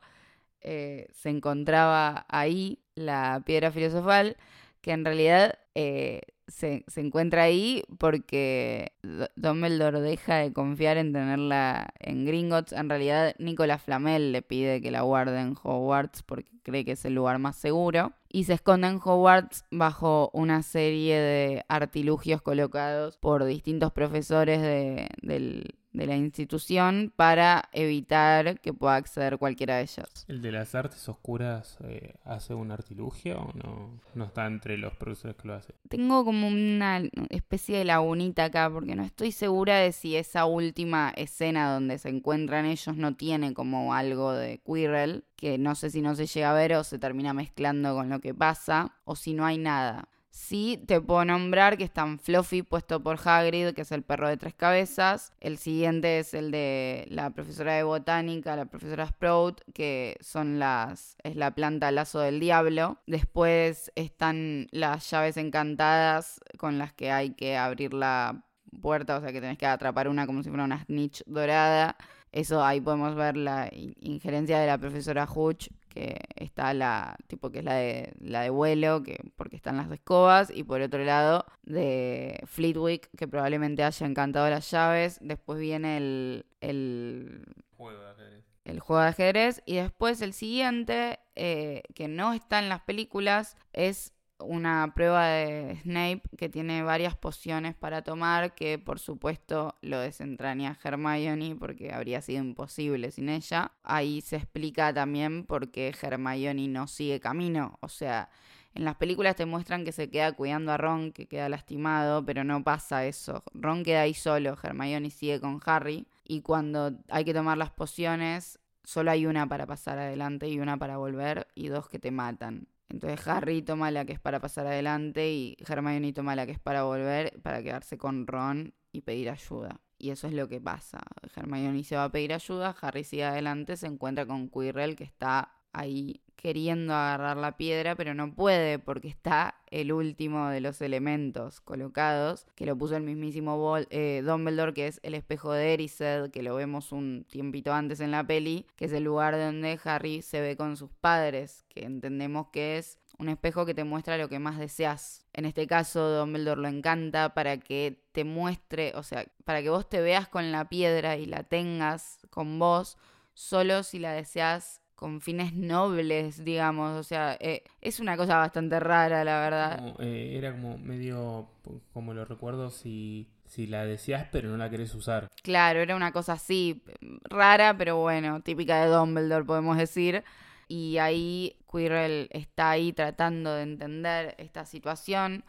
Eh, 0.61 1.09
se 1.13 1.31
encontraba 1.31 2.27
ahí 2.29 2.81
la 2.95 3.43
piedra 3.45 3.71
filosofal, 3.71 4.37
que 4.81 4.93
en 4.93 5.05
realidad 5.05 5.59
eh, 5.75 6.23
se, 6.49 6.85
se, 6.87 7.01
encuentra 7.01 7.43
ahí 7.43 7.83
porque 7.99 8.93
Dumbledore 9.37 10.01
deja 10.01 10.37
de 10.37 10.53
confiar 10.53 10.97
en 10.97 11.13
tenerla 11.13 11.93
en 11.99 12.25
Gringotts. 12.25 12.73
En 12.73 12.89
realidad, 12.89 13.35
Nicolas 13.39 13.83
Flamel 13.83 14.33
le 14.33 14.43
pide 14.43 14.81
que 14.81 14.91
la 14.91 15.03
guarde 15.03 15.41
en 15.41 15.57
Hogwarts 15.61 16.23
porque 16.23 16.51
cree 16.63 16.85
que 16.85 16.93
es 16.93 17.05
el 17.05 17.15
lugar 17.15 17.39
más 17.39 17.57
seguro. 17.57 18.13
Y 18.37 18.45
se 18.45 18.53
esconde 18.53 18.89
en 18.89 19.01
Hogwarts 19.03 19.65
bajo 19.71 20.29
una 20.35 20.63
serie 20.63 21.19
de 21.19 21.65
artilugios 21.69 22.43
colocados 22.43 23.17
por 23.17 23.47
distintos 23.47 23.93
profesores 23.93 24.61
de, 24.61 25.09
del, 25.23 25.75
de 25.97 26.07
la 26.07 26.17
institución 26.17 27.13
para 27.17 27.69
evitar 27.73 28.61
que 28.61 28.73
pueda 28.73 28.97
acceder 28.97 29.39
cualquiera 29.39 29.77
de 29.77 29.83
ellos. 29.83 30.25
¿El 30.29 30.43
de 30.43 30.53
las 30.53 30.75
artes 30.75 31.09
oscuras 31.09 31.79
eh, 31.85 32.15
hace 32.25 32.55
un 32.55 32.71
artilugio 32.71 33.41
o 33.41 33.53
no, 33.55 34.01
no 34.15 34.25
está 34.25 34.47
entre 34.47 34.77
los 34.77 34.95
profesores 34.95 35.37
que 35.37 35.49
lo 35.49 35.55
hacen? 35.55 35.75
Tengo 35.89 36.25
como 36.25 36.49
una 36.49 37.03
especie 37.31 37.79
de 37.79 37.85
lagunita 37.85 38.45
acá 38.45 38.71
porque 38.71 38.95
no 38.95 39.03
estoy 39.03 39.33
segura 39.33 39.79
de 39.79 39.93
si 39.93 40.17
esa 40.17 40.45
última 40.45 41.13
escena 41.17 41.73
donde 41.73 41.99
se 41.99 42.11
encuentran 42.11 42.67
ellos 42.67 42.97
no 42.97 43.15
tiene 43.15 43.55
como 43.55 43.95
algo 43.95 44.33
de 44.33 44.59
Quirrell, 44.59 45.25
que 45.37 45.59
no 45.59 45.75
sé 45.75 45.91
si 45.91 46.03
no 46.03 46.15
se 46.15 46.27
llega 46.27 46.51
a 46.51 46.55
ver 46.55 46.75
o 46.75 46.85
se 46.85 46.99
termina 46.99 47.33
mezclando 47.33 47.95
con 47.95 48.11
lo 48.11 48.21
que 48.21 48.35
pasa, 48.35 48.93
o 49.05 49.17
si 49.17 49.33
no 49.33 49.47
hay 49.47 49.59
nada. 49.59 50.09
Sí, 50.37 50.85
te 50.87 51.01
puedo 51.01 51.25
nombrar 51.25 51.79
que 51.79 51.85
están 51.85 52.19
Fluffy 52.19 52.63
puesto 52.63 53.03
por 53.03 53.19
Hagrid, 53.25 53.73
que 53.73 53.81
es 53.81 53.91
el 53.91 54.03
perro 54.03 54.29
de 54.29 54.37
tres 54.37 54.53
cabezas. 54.53 55.33
El 55.41 55.57
siguiente 55.57 56.19
es 56.19 56.35
el 56.35 56.51
de 56.51 57.07
la 57.09 57.31
profesora 57.31 57.73
de 57.73 57.83
botánica, 57.85 58.55
la 58.55 58.67
profesora 58.67 59.07
Sprout, 59.07 59.63
que 59.73 60.19
son 60.21 60.59
las 60.59 61.17
es 61.25 61.37
la 61.37 61.53
planta 61.55 61.91
lazo 61.91 62.21
del 62.21 62.39
diablo. 62.39 62.99
Después 63.07 63.91
están 63.95 64.69
las 64.73 65.11
llaves 65.11 65.39
encantadas 65.39 66.39
con 66.59 66.77
las 66.77 66.93
que 66.93 67.11
hay 67.11 67.31
que 67.31 67.57
abrir 67.57 67.95
la 67.95 68.45
puerta, 68.83 69.17
o 69.17 69.23
sea 69.23 69.33
que 69.33 69.41
tenés 69.41 69.57
que 69.57 69.67
atrapar 69.67 70.07
una 70.07 70.27
como 70.27 70.43
si 70.43 70.51
fuera 70.51 70.65
una 70.65 70.85
snitch 70.85 71.25
dorada. 71.25 71.97
Eso 72.31 72.63
ahí 72.63 72.83
podemos 72.83 73.15
ver 73.15 73.39
la 73.39 73.71
injerencia 73.73 74.59
de 74.59 74.67
la 74.67 74.77
profesora 74.77 75.27
Hooch, 75.27 75.69
que 75.97 76.19
está 76.37 76.75
la, 76.75 77.17
tipo 77.27 77.51
que 77.51 77.61
es 77.61 77.65
la 77.65 77.75
de, 77.75 78.13
la 78.21 78.43
de 78.43 78.51
vuelo, 78.51 79.03
que, 79.03 79.19
porque 79.35 79.57
están 79.57 79.79
las 79.79 79.91
escobas, 79.91 80.53
y 80.55 80.63
por 80.63 80.83
otro 80.83 81.03
lado 81.05 81.47
de 81.63 82.39
Fleetwick, 82.45 83.09
que 83.17 83.27
probablemente 83.27 83.83
haya 83.83 84.07
encantado 84.07 84.51
las 84.51 84.71
llaves. 84.71 85.19
Después 85.23 85.59
viene 85.59 85.97
el, 85.97 86.47
el 86.61 87.47
juego 87.79 87.99
de 87.99 88.11
ajedrez. 88.11 88.45
El 88.65 88.81
juego 88.81 89.03
de 89.03 89.09
ajedrez. 89.09 89.63
Y 89.65 89.77
después 89.77 90.21
el 90.21 90.35
siguiente, 90.35 91.19
eh, 91.35 91.83
que 91.95 92.09
no 92.09 92.35
está 92.35 92.59
en 92.59 92.69
las 92.69 92.83
películas, 92.83 93.57
es 93.73 94.13
una 94.39 94.93
prueba 94.95 95.27
de 95.27 95.79
Snape 95.83 96.23
que 96.37 96.49
tiene 96.49 96.83
varias 96.83 97.17
pociones 97.17 97.75
para 97.75 98.03
tomar, 98.03 98.55
que 98.55 98.79
por 98.79 98.99
supuesto 98.99 99.75
lo 99.81 99.99
desentraña 100.01 100.79
Hermione 100.83 101.57
porque 101.57 101.93
habría 101.93 102.21
sido 102.21 102.43
imposible 102.43 103.11
sin 103.11 103.29
ella. 103.29 103.73
Ahí 103.83 104.21
se 104.21 104.37
explica 104.37 104.93
también 104.93 105.45
por 105.45 105.71
qué 105.71 105.95
Hermione 106.01 106.69
no 106.69 106.87
sigue 106.87 107.21
camino. 107.21 107.79
O 107.81 107.89
sea, 107.89 108.29
en 108.75 108.85
las 108.85 108.97
películas 108.97 109.37
te 109.37 109.47
muestran 109.47 109.85
que 109.85 109.93
se 109.93 110.11
queda 110.11 110.33
cuidando 110.33 110.73
a 110.73 110.77
Ron, 110.77 111.13
que 111.13 111.27
queda 111.27 111.49
lastimado, 111.49 112.25
pero 112.25 112.45
no 112.45 112.63
pasa 112.63 113.07
eso. 113.07 113.43
Ron 113.55 113.83
queda 113.85 114.03
ahí 114.03 114.15
solo, 114.15 114.57
Hermione 114.63 115.11
sigue 115.11 115.41
con 115.41 115.61
Harry. 115.65 116.07
Y 116.25 116.43
cuando 116.43 116.93
hay 117.09 117.25
que 117.25 117.33
tomar 117.35 117.57
las 117.57 117.71
pociones, 117.71 118.59
solo 118.85 119.11
hay 119.11 119.27
una 119.27 119.49
para 119.49 119.67
pasar 119.67 119.99
adelante 119.99 120.49
y 120.49 120.59
una 120.59 120.77
para 120.77 120.99
volver 120.99 121.49
y 121.55 121.69
dos 121.69 121.89
que 121.89 121.99
te 121.99 122.11
matan. 122.11 122.69
Entonces 122.89 123.27
Harry 123.27 123.63
toma 123.63 123.91
la 123.91 124.05
que 124.05 124.13
es 124.13 124.21
para 124.21 124.41
pasar 124.41 124.67
adelante 124.67 125.31
y 125.31 125.57
Hermione 125.67 126.13
toma 126.13 126.37
la 126.37 126.47
que 126.47 126.53
es 126.53 126.59
para 126.59 126.85
volver, 126.85 127.41
para 127.43 127.63
quedarse 127.63 127.99
con 127.99 128.27
Ron 128.27 128.75
y 128.93 129.03
pedir 129.03 129.31
ayuda. 129.31 129.81
Y 129.99 130.11
eso 130.11 130.27
es 130.29 130.35
lo 130.35 130.49
que 130.49 130.61
pasa. 130.61 131.01
Hermione 131.35 131.83
se 131.85 131.97
va 131.97 132.05
a 132.05 132.13
pedir 132.13 132.33
ayuda, 132.33 132.77
Harry 132.81 133.05
sigue 133.05 133.25
adelante, 133.25 133.77
se 133.77 133.87
encuentra 133.87 134.27
con 134.27 134.49
Quirrell 134.49 134.95
que 134.95 135.05
está 135.05 135.56
ahí 135.77 136.21
queriendo 136.37 136.95
agarrar 136.95 137.37
la 137.37 137.57
piedra, 137.57 137.97
pero 137.97 138.15
no 138.15 138.33
puede 138.35 138.79
porque 138.79 139.09
está 139.09 139.57
el 139.71 139.93
último 139.93 140.49
de 140.49 140.61
los 140.61 140.81
elementos 140.81 141.61
colocados, 141.61 142.47
que 142.55 142.67
lo 142.67 142.77
puso 142.77 142.97
el 142.97 143.03
mismísimo 143.03 143.77
eh, 143.91 144.23
Dumbledore, 144.25 144.73
que 144.73 144.87
es 144.87 145.01
el 145.03 145.15
espejo 145.15 145.53
de 145.53 145.75
Erised, 145.75 146.31
que 146.31 146.43
lo 146.43 146.55
vemos 146.55 146.93
un 146.93 147.27
tiempito 147.29 147.73
antes 147.73 148.01
en 148.01 148.11
la 148.11 148.25
peli, 148.25 148.67
que 148.77 148.85
es 148.85 148.93
el 148.93 149.05
lugar 149.05 149.37
donde 149.37 149.79
Harry 149.83 150.23
se 150.23 150.41
ve 150.41 150.57
con 150.57 150.77
sus 150.77 150.91
padres, 150.91 151.65
que 151.69 151.85
entendemos 151.85 152.49
que 152.53 152.79
es 152.79 152.99
un 153.19 153.29
espejo 153.29 153.67
que 153.67 153.75
te 153.75 153.85
muestra 153.85 154.19
lo 154.19 154.29
que 154.29 154.39
más 154.39 154.59
deseas. 154.59 155.27
En 155.33 155.47
este 155.47 155.67
caso, 155.67 156.17
Dumbledore 156.17 156.61
lo 156.61 156.69
encanta 156.69 157.35
para 157.35 157.59
que 157.59 158.05
te 158.13 158.25
muestre, 158.25 158.93
o 158.95 159.03
sea, 159.03 159.27
para 159.45 159.63
que 159.63 159.71
vos 159.71 159.89
te 159.89 160.01
veas 160.01 160.29
con 160.29 160.53
la 160.53 160.69
piedra 160.69 161.17
y 161.17 161.27
la 161.27 161.43
tengas 161.43 162.19
con 162.31 162.59
vos, 162.59 162.99
solo 163.35 163.83
si 163.83 163.99
la 163.99 164.13
deseas 164.13 164.81
con 164.97 165.21
fines 165.21 165.53
nobles, 165.55 166.43
digamos. 166.45 166.99
O 166.99 167.03
sea, 167.05 167.37
eh, 167.39 167.63
es 167.81 168.01
una 168.01 168.17
cosa 168.17 168.39
bastante 168.39 168.81
rara, 168.81 169.23
la 169.23 169.41
verdad. 169.41 169.95
Eh, 170.01 170.35
era 170.37 170.53
como 170.53 170.79
medio, 170.79 171.49
como 171.93 172.15
lo 172.15 172.25
recuerdo, 172.25 172.71
si, 172.71 173.29
si 173.45 173.67
la 173.67 173.85
deseas 173.85 174.27
pero 174.33 174.49
no 174.49 174.57
la 174.57 174.71
querés 174.71 174.95
usar. 174.95 175.29
Claro, 175.43 175.81
era 175.81 175.95
una 175.95 176.13
cosa 176.13 176.33
así, 176.33 176.83
rara, 177.25 177.77
pero 177.77 177.99
bueno, 177.99 178.41
típica 178.41 178.83
de 178.83 178.91
Dumbledore, 178.91 179.45
podemos 179.45 179.77
decir. 179.77 180.25
Y 180.69 180.99
ahí 180.99 181.57
Quirrell 181.71 182.29
está 182.33 182.71
ahí 182.71 182.93
tratando 182.93 183.55
de 183.55 183.63
entender 183.63 184.35
esta 184.39 184.65
situación. 184.65 185.45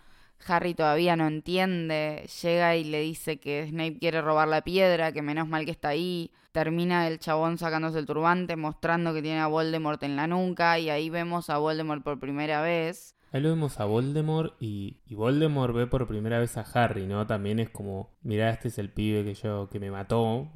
Harry 0.46 0.74
todavía 0.74 1.16
no 1.16 1.28
entiende, 1.28 2.28
llega 2.42 2.76
y 2.76 2.84
le 2.84 3.02
dice 3.02 3.38
que 3.38 3.68
Snape 3.68 4.00
quiere 4.00 4.22
robar 4.22 4.48
la 4.48 4.62
piedra, 4.62 5.12
que 5.12 5.22
menos 5.22 5.48
mal 5.48 5.66
que 5.66 5.72
está 5.72 5.90
ahí. 5.90 6.32
Termina 6.52 7.08
el 7.08 7.20
chabón 7.20 7.58
sacándose 7.58 8.00
el 8.00 8.06
turbante, 8.06 8.56
mostrando 8.56 9.14
que 9.14 9.22
tiene 9.22 9.40
a 9.40 9.48
Voldemort 9.48 10.02
en 10.04 10.16
la 10.16 10.28
nuca, 10.28 10.80
y 10.80 10.90
ahí 10.90 11.10
vemos 11.10 11.50
a 11.50 11.58
Voldemort 11.58 12.04
por 12.04 12.20
primera 12.20 12.62
vez. 12.62 13.16
Ahí 13.34 13.42
lo 13.42 13.50
vemos 13.50 13.80
a 13.80 13.86
Voldemort 13.86 14.56
y, 14.60 15.02
Voldemort 15.10 15.76
ve 15.76 15.86
por 15.86 16.08
primera 16.08 16.40
vez 16.40 16.58
a 16.58 16.62
Harry, 16.62 17.06
¿no? 17.06 17.28
También 17.28 17.60
es 17.60 17.70
como, 17.70 18.16
mira, 18.22 18.50
este 18.50 18.70
es 18.70 18.78
el 18.78 18.90
pibe 18.90 19.26
que 19.26 19.34
yo, 19.34 19.70
que 19.70 19.80
me 19.80 19.92
mató, 19.92 20.50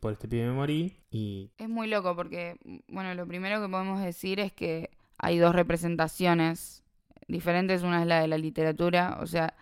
por 0.00 0.12
este 0.12 0.26
pibe 0.26 0.46
me 0.46 0.54
morí, 0.54 0.96
y... 1.10 1.52
Es 1.58 1.68
muy 1.68 1.88
loco 1.88 2.16
porque, 2.16 2.56
bueno, 2.88 3.14
lo 3.14 3.26
primero 3.26 3.60
que 3.60 3.68
podemos 3.68 4.00
decir 4.00 4.40
es 4.40 4.52
que 4.52 4.90
hay 5.18 5.38
dos 5.38 5.54
representaciones 5.54 6.85
diferentes. 7.28 7.82
Una 7.82 8.02
es 8.02 8.06
la 8.06 8.20
de 8.20 8.28
la 8.28 8.38
literatura, 8.38 9.18
o 9.20 9.26
sea, 9.26 9.54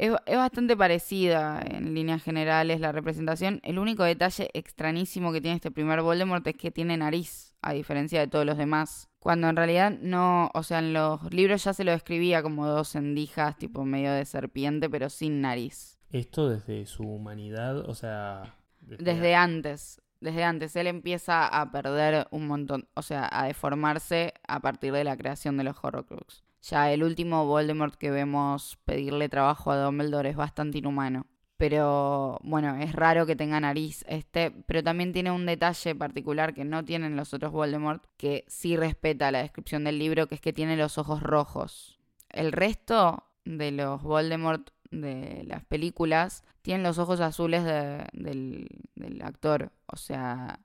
es, 0.00 0.12
bastante 0.36 0.76
parecida 0.76 1.62
en 1.62 1.94
líneas 1.94 2.22
generales 2.22 2.80
la 2.80 2.90
representación. 2.90 3.60
El 3.62 3.78
único 3.78 4.02
detalle 4.02 4.48
extrañísimo 4.54 5.30
que 5.30 5.42
tiene 5.42 5.56
este 5.56 5.70
primer 5.70 6.00
Voldemort 6.00 6.46
es 6.46 6.56
que 6.56 6.70
tiene 6.70 6.96
nariz, 6.96 7.54
a 7.60 7.74
diferencia 7.74 8.20
de 8.20 8.26
todos 8.26 8.46
los 8.46 8.56
demás. 8.56 9.10
Cuando 9.18 9.50
en 9.50 9.56
realidad 9.56 9.92
no, 10.00 10.50
o 10.54 10.62
sea, 10.62 10.78
en 10.78 10.94
los 10.94 11.32
libros 11.34 11.64
ya 11.64 11.74
se 11.74 11.84
lo 11.84 11.92
describía 11.92 12.42
como 12.42 12.66
dos 12.66 12.94
endijas, 12.94 13.58
tipo 13.58 13.84
medio 13.84 14.12
de 14.12 14.24
serpiente, 14.24 14.88
pero 14.88 15.10
sin 15.10 15.42
nariz. 15.42 15.98
Esto 16.10 16.48
desde 16.48 16.86
su 16.86 17.02
humanidad, 17.02 17.78
o 17.78 17.94
sea... 17.94 18.56
Desde, 18.80 19.34
antes, 19.34 20.00
desde 20.20 20.42
antes. 20.42 20.74
Él 20.76 20.86
empieza 20.86 21.46
a 21.46 21.70
perder 21.70 22.26
un 22.30 22.46
montón, 22.46 22.88
o 22.94 23.02
sea, 23.02 23.28
a 23.30 23.44
deformarse 23.44 24.32
a 24.48 24.60
partir 24.60 24.94
de 24.94 25.04
la 25.04 25.18
creación 25.18 25.58
de 25.58 25.64
los 25.64 25.76
Horrocrux. 25.82 26.42
Ya 26.62 26.92
el 26.92 27.02
último 27.02 27.46
Voldemort 27.46 27.94
que 27.94 28.10
vemos 28.10 28.78
pedirle 28.84 29.28
trabajo 29.28 29.70
a 29.70 29.78
Dumbledore 29.78 30.30
es 30.30 30.36
bastante 30.36 30.78
inhumano. 30.78 31.26
Pero 31.56 32.38
bueno, 32.42 32.76
es 32.76 32.94
raro 32.94 33.26
que 33.26 33.36
tenga 33.36 33.60
nariz 33.60 34.02
este, 34.08 34.50
pero 34.50 34.82
también 34.82 35.12
tiene 35.12 35.30
un 35.30 35.44
detalle 35.44 35.94
particular 35.94 36.54
que 36.54 36.64
no 36.64 36.86
tienen 36.86 37.16
los 37.16 37.34
otros 37.34 37.52
Voldemort, 37.52 38.02
que 38.16 38.46
sí 38.48 38.76
respeta 38.78 39.30
la 39.30 39.42
descripción 39.42 39.84
del 39.84 39.98
libro, 39.98 40.26
que 40.26 40.36
es 40.36 40.40
que 40.40 40.54
tiene 40.54 40.78
los 40.78 40.96
ojos 40.96 41.22
rojos. 41.22 41.98
El 42.30 42.52
resto 42.52 43.24
de 43.44 43.72
los 43.72 44.02
Voldemort 44.02 44.70
de 44.90 45.44
las 45.46 45.62
películas 45.64 46.44
tienen 46.62 46.82
los 46.82 46.98
ojos 46.98 47.20
azules 47.20 47.62
del, 47.64 48.68
del 48.94 49.22
actor, 49.22 49.70
o 49.84 49.96
sea, 49.96 50.60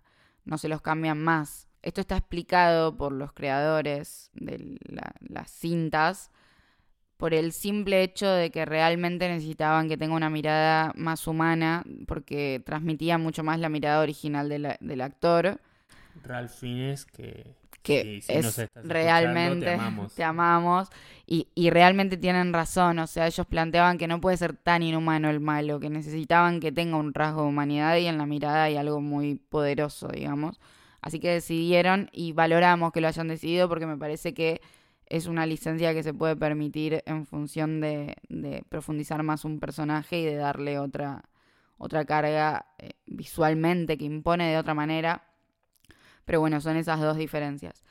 no 0.46 0.58
se 0.58 0.70
los 0.70 0.82
cambian 0.82 1.22
más. 1.22 1.68
Esto 1.86 2.02
está 2.02 2.18
explicado 2.18 2.98
por 2.98 3.12
los 3.12 3.32
creadores 3.32 4.32
de 4.34 4.78
las 5.22 5.52
cintas 5.52 6.32
por 7.18 7.34
el 7.34 7.54
simple 7.54 8.04
hecho 8.04 8.28
de 8.28 8.52
que 8.52 8.66
realmente 8.66 9.30
necesitaban 9.30 9.88
que 9.88 9.98
tenga 9.98 10.16
una 10.16 10.30
mirada 10.30 10.92
más 10.96 11.28
humana 11.28 11.84
porque 12.08 12.62
transmitía 12.66 13.18
mucho 13.18 13.44
más 13.44 13.60
la 13.60 13.70
mirada 13.70 14.02
original 14.02 14.50
del 14.50 15.02
actor. 15.02 15.62
Ralph 16.24 16.52
Fiennes 16.52 17.06
que, 17.06 17.56
que 17.82 18.22
es 18.28 18.70
realmente 18.74 19.78
te 20.16 20.24
amamos, 20.24 20.90
y, 21.28 21.48
y, 21.56 21.70
realmente 21.70 22.18
tienen 22.18 22.52
razón, 22.52 23.00
o 23.00 23.08
sea, 23.08 23.28
ellos 23.28 23.46
planteaban 23.48 23.98
que 23.98 24.08
no 24.08 24.20
puede 24.20 24.38
ser 24.38 24.56
tan 24.56 24.84
inhumano 24.84 25.30
el 25.30 25.40
malo, 25.40 25.80
que 25.80 25.90
necesitaban 25.90 26.60
que 26.60 26.72
tenga 26.72 26.98
un 26.98 27.14
rasgo 27.14 27.44
de 27.44 27.48
humanidad 27.48 27.98
y 27.98 28.08
en 28.08 28.18
la 28.18 28.26
mirada 28.26 28.64
hay 28.64 28.76
algo 28.76 29.02
muy 29.02 29.36
poderoso, 29.36 30.08
digamos. 30.08 30.60
Así 31.06 31.20
que 31.20 31.30
decidieron 31.30 32.10
y 32.12 32.32
valoramos 32.32 32.92
que 32.92 33.00
lo 33.00 33.08
hayan 33.08 33.28
decidido 33.28 33.70
porque 33.70 33.86
me 33.86 33.96
parece 33.96 34.34
que 34.34 34.60
es 35.06 35.28
una 35.28 35.46
licencia 35.46 35.94
que 35.94 36.02
se 36.02 36.16
puede 36.16 36.36
permitir 36.36 37.04
en 37.06 37.28
función 37.28 37.80
de, 37.80 38.18
profundizar 38.70 39.22
más 39.22 39.46
un 39.46 39.60
personaje 39.60 40.18
y 40.18 40.26
de 40.26 40.34
darle 40.34 40.80
otra, 40.80 41.24
otra 41.78 42.06
carga 42.06 42.66
eh, 42.80 42.94
visualmente 43.06 44.00
que 44.00 44.06
impone 44.06 44.50
de 44.50 44.58
otra 44.58 44.74
manera. 44.74 45.28
Pero 46.26 46.40
bueno, 46.40 46.60
son 46.60 46.76
esas 46.76 47.00
dos 47.00 47.18
diferencias. 47.18 47.84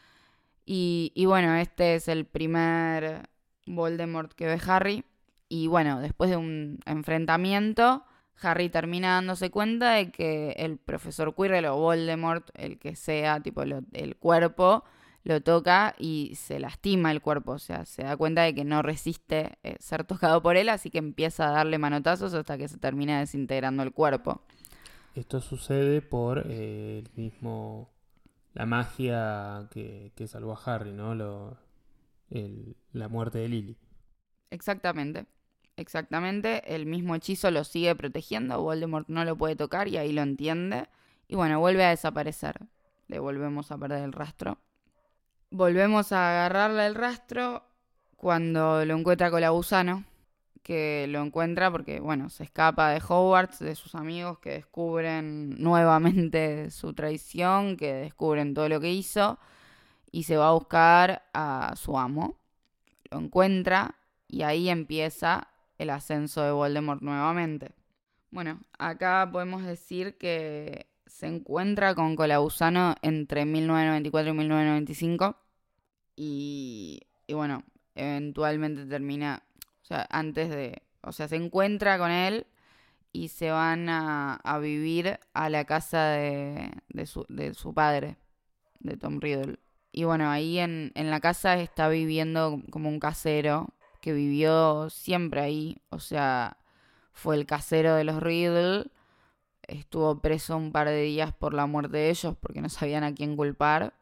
Y, 0.67 1.13
y 1.15 1.27
bueno, 1.27 1.55
este 1.55 1.95
es 1.95 2.09
el 2.09 2.25
primer 2.25 3.29
Voldemort 3.65 4.33
que 4.33 4.47
ve 4.47 4.59
Harry. 4.67 5.05
Y 5.49 5.69
bueno, 5.69 6.01
después 6.01 6.31
de 6.31 6.37
un 6.37 6.81
enfrentamiento, 6.85 8.05
Harry 8.41 8.69
termina 8.69 9.15
dándose 9.15 9.51
cuenta 9.51 9.93
de 9.93 10.11
que 10.11 10.53
el 10.59 10.79
profesor 10.79 11.35
Quirrell 11.35 11.67
o 11.67 11.77
Voldemort, 11.77 12.49
el 12.55 12.79
que 12.79 12.97
sea, 12.97 13.41
tipo 13.41 13.63
el 13.63 14.17
cuerpo, 14.17 14.85
lo 15.25 15.41
toca 15.43 15.95
y 15.99 16.35
se 16.37 16.61
lastima 16.61 17.11
el 17.11 17.23
cuerpo, 17.23 17.53
o 17.53 17.59
sea, 17.59 17.87
se 17.87 18.03
da 18.03 18.17
cuenta 18.17 18.43
de 18.43 18.55
que 18.55 18.65
no 18.65 18.83
resiste 18.83 19.59
eh, 19.63 19.77
ser 19.81 20.05
tocado 20.05 20.43
por 20.43 20.57
él, 20.57 20.69
así 20.69 20.91
que 20.91 20.99
empieza 20.99 21.49
a 21.49 21.53
darle 21.53 21.79
manotazos 21.79 22.35
hasta 22.35 22.59
que 22.59 22.69
se 22.69 22.79
termina 22.79 23.19
desintegrando 23.21 23.83
el 23.83 23.93
cuerpo. 23.93 24.43
Esto 25.15 25.41
sucede 25.41 26.03
por 26.03 26.45
eh, 26.47 26.99
el 26.99 27.11
mismo 27.17 27.91
la 28.53 28.67
magia 28.67 29.69
que, 29.71 30.13
salvó 30.29 30.53
a 30.53 30.61
Harry, 30.65 30.93
¿no? 30.93 31.15
Lo, 31.15 31.57
la 32.93 33.09
muerte 33.09 33.39
de 33.39 33.49
Lily. 33.49 33.77
Exactamente. 34.51 35.27
Exactamente. 35.77 36.75
El 36.75 36.87
mismo 36.87 37.15
hechizo 37.15 37.51
lo 37.51 37.65
sigue 37.65 37.95
protegiendo. 37.95 38.63
Voldemort 38.63 39.09
no 39.09 39.25
lo 39.25 39.37
puede 39.37 39.57
tocar 39.57 39.89
y 39.89 39.97
ahí 39.97 40.13
lo 40.13 40.23
entiende. 40.23 40.89
Y 41.29 41.37
bueno, 41.37 41.61
vuelve 41.61 41.85
a 41.85 41.91
desaparecer. 41.91 42.61
Le 43.09 43.19
volvemos 43.19 43.71
a 43.73 43.79
perder 43.79 44.05
el 44.05 44.13
rastro. 44.13 44.59
Volvemos 45.51 46.13
a 46.13 46.31
agarrarle 46.31 46.87
el 46.87 46.95
rastro 46.95 47.65
cuando 48.17 48.85
lo 48.85 48.97
encuentra 48.97 49.31
con 49.31 49.41
la 49.41 49.51
gusano 49.51 50.05
que 50.65 51.07
lo 51.11 51.23
encuentra 51.23 51.71
porque, 51.71 52.01
bueno, 52.01 52.31
se 52.31 52.43
escapa 52.43 52.91
de 52.91 53.01
Hogwarts, 53.07 53.61
de 53.61 53.77
sus 53.77 53.95
amigos 53.95 54.39
que 54.39 54.51
descubren 54.51 55.63
nuevamente 55.63 56.71
su 56.71 56.95
traición, 56.95 57.77
que 57.77 57.93
descubren 57.93 58.55
todo 58.55 58.69
lo 58.71 58.81
que 58.81 58.91
hizo, 58.91 59.39
y 60.11 60.25
se 60.25 60.39
va 60.39 60.49
a 60.49 60.53
buscar 60.53 61.23
a 61.35 61.75
su 61.77 61.99
amo. 61.99 62.39
Lo 63.11 63.19
encuentra 63.19 63.97
y 64.27 64.43
ahí 64.43 64.71
empieza 64.71 65.49
el 65.79 65.91
ascenso 65.91 66.43
de 66.43 66.53
Voldemort 66.53 67.03
nuevamente. 67.03 67.73
Bueno, 68.31 68.61
acá 68.79 69.29
podemos 69.31 69.65
decir 69.65 70.17
que 70.19 70.89
se 71.07 71.27
encuentra 71.27 71.95
con 71.95 72.17
Colabusano 72.17 72.97
entre 73.03 73.45
1994 73.45 74.31
y 74.33 74.37
1995 74.37 75.37
y, 76.17 77.01
y 77.27 77.35
bueno, 77.35 77.63
eventualmente 77.95 78.87
termina 78.87 79.43
o 79.85 79.87
sea, 79.87 80.07
antes 80.11 80.49
de... 80.49 80.83
O 81.03 81.13
sea, 81.13 81.29
se 81.29 81.37
encuentra 81.37 81.99
con 81.99 82.11
él 82.11 82.47
y 83.13 83.29
se 83.29 83.51
van 83.51 83.89
a, 83.91 84.41
vivir 84.61 85.21
a 85.35 85.51
la 85.51 85.67
casa 85.67 86.07
de, 86.13 86.73
su, 87.05 87.27
de, 87.29 87.53
su, 87.53 87.75
padre, 87.75 88.17
de 88.81 88.97
Tom 88.97 89.21
Riddle. 89.21 89.59
Y 89.93 90.05
bueno, 90.05 90.31
ahí 90.31 90.59
en, 90.59 90.91
en 90.95 91.11
la 91.11 91.21
casa 91.21 91.59
está 91.61 91.89
viviendo 91.91 92.63
como 92.71 92.89
un 92.89 92.99
casero 92.99 93.74
que 94.05 94.13
vivió 94.13 94.91
siempre 94.91 95.41
ahí. 95.41 95.79
O 95.89 95.99
sea, 95.99 96.59
fue 97.13 97.37
el 97.37 97.47
casero 97.47 97.95
de 97.95 98.05
los 98.05 98.23
Riddle. 98.23 98.91
Estuvo 99.63 100.21
preso 100.21 100.59
un 100.59 100.73
par 100.73 100.89
de 100.89 101.03
días 101.03 101.33
por 101.33 101.55
la 101.55 101.65
muerte 101.67 101.97
de 101.97 102.11
ellos 102.11 102.37
porque 102.39 102.61
no 102.61 102.69
sabían 102.69 103.03
a 103.03 103.15
quién 103.15 103.35
culpar 103.35 103.95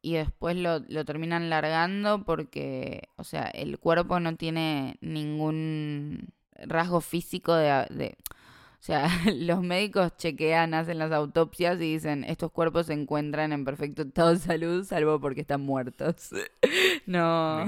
y 0.00 0.14
después 0.14 0.56
lo, 0.56 0.78
lo, 0.88 1.04
terminan 1.04 1.50
largando 1.50 2.24
porque, 2.24 3.08
o 3.16 3.24
sea, 3.24 3.44
el 3.44 3.78
cuerpo 3.78 4.20
no 4.20 4.36
tiene 4.36 4.96
ningún 5.02 6.32
rasgo 6.56 7.02
físico 7.02 7.54
de, 7.54 8.16
o 8.82 8.84
sea, 8.84 9.06
los 9.36 9.62
médicos 9.62 10.16
chequean, 10.16 10.72
hacen 10.72 10.98
las 10.98 11.12
autopsias 11.12 11.76
y 11.76 11.92
dicen, 11.92 12.24
estos 12.24 12.50
cuerpos 12.52 12.86
se 12.86 12.94
encuentran 12.94 13.52
en 13.52 13.66
perfecto 13.66 14.02
estado 14.02 14.30
de 14.30 14.38
salud, 14.38 14.84
salvo 14.84 15.20
porque 15.20 15.42
están 15.42 15.60
muertos. 15.60 16.30
no. 17.06 17.66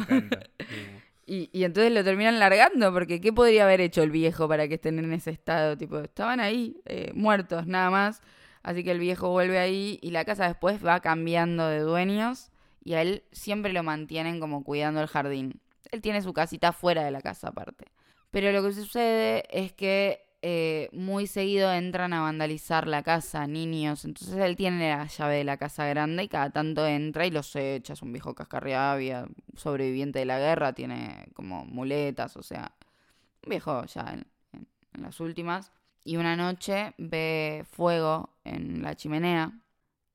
Y, 1.27 1.49
y 1.53 1.65
entonces 1.65 1.93
lo 1.93 2.05
terminan 2.05 2.39
largando, 2.39 2.93
porque 2.93 3.21
¿qué 3.21 3.33
podría 3.33 3.65
haber 3.65 3.81
hecho 3.81 4.03
el 4.03 4.11
viejo 4.11 4.49
para 4.49 4.69
que 4.69 4.75
estén 4.75 4.99
en 4.99 5.13
ese 5.13 5.31
estado? 5.31 5.77
Tipo, 5.77 6.01
estaban 6.01 6.41
ahí, 6.41 6.81
eh, 6.85 7.13
muertos, 7.15 7.67
nada 7.67 7.91
más. 7.91 8.21
Así 8.63 8.83
que 8.83 8.91
el 8.91 8.99
viejo 8.99 9.31
vuelve 9.31 9.59
ahí 9.59 9.99
y 10.03 10.11
la 10.11 10.25
casa 10.25 10.49
después 10.49 10.85
va 10.85 11.01
cambiando 11.01 11.69
de 11.69 11.81
dueños 11.81 12.51
y 12.83 12.95
a 12.95 13.03
él 13.03 13.25
siempre 13.33 13.73
lo 13.73 13.83
mantienen 13.83 14.41
como 14.41 14.65
cuidando 14.65 15.01
el 15.01 15.07
jardín. 15.07 15.61
Él 15.91 16.01
tiene 16.01 16.23
su 16.23 16.33
casita 16.33 16.73
fuera 16.73 17.05
de 17.05 17.11
la 17.11 17.21
casa 17.21 17.49
aparte. 17.49 17.87
Pero 18.31 18.53
lo 18.53 18.63
que 18.63 18.73
sucede 18.73 19.45
es 19.51 19.73
que 19.73 20.25
eh, 20.47 20.91
muy 20.93 21.27
seguido 21.27 21.73
entran 21.73 22.13
a 22.13 22.21
vandalizar 22.21 22.87
la 22.87 23.03
casa 23.03 23.47
niños. 23.47 24.05
Entonces 24.05 24.37
él 24.37 24.57
tiene 24.57 24.91
la 24.91 25.07
llave 25.07 25.37
de 25.37 25.45
la 25.45 25.57
casa 25.57 25.87
grande 25.87 26.25
y 26.25 26.29
cada 26.29 26.51
tanto 26.51 26.87
entra 26.87 27.25
y 27.25 27.31
los 27.31 27.57
echa. 27.57 27.95
Es 27.95 28.03
un 28.03 28.13
viejo 28.13 28.35
cascarriabia, 28.35 29.27
sobreviviente 29.57 30.19
de 30.19 30.27
la 30.27 30.39
guerra, 30.39 30.75
tiene 30.75 31.29
como 31.33 31.65
muletas, 31.65 32.37
o 32.37 32.43
sea, 32.43 32.75
un 32.93 33.49
viejo 33.49 33.87
ya 33.87 34.13
en 34.13 35.03
las 35.03 35.19
últimas 35.19 35.73
y 36.05 36.19
una 36.19 36.37
noche 36.37 36.93
ve 36.99 37.65
fuego 37.71 38.29
en 38.45 38.83
la 38.83 38.97
chimenea 38.97 39.51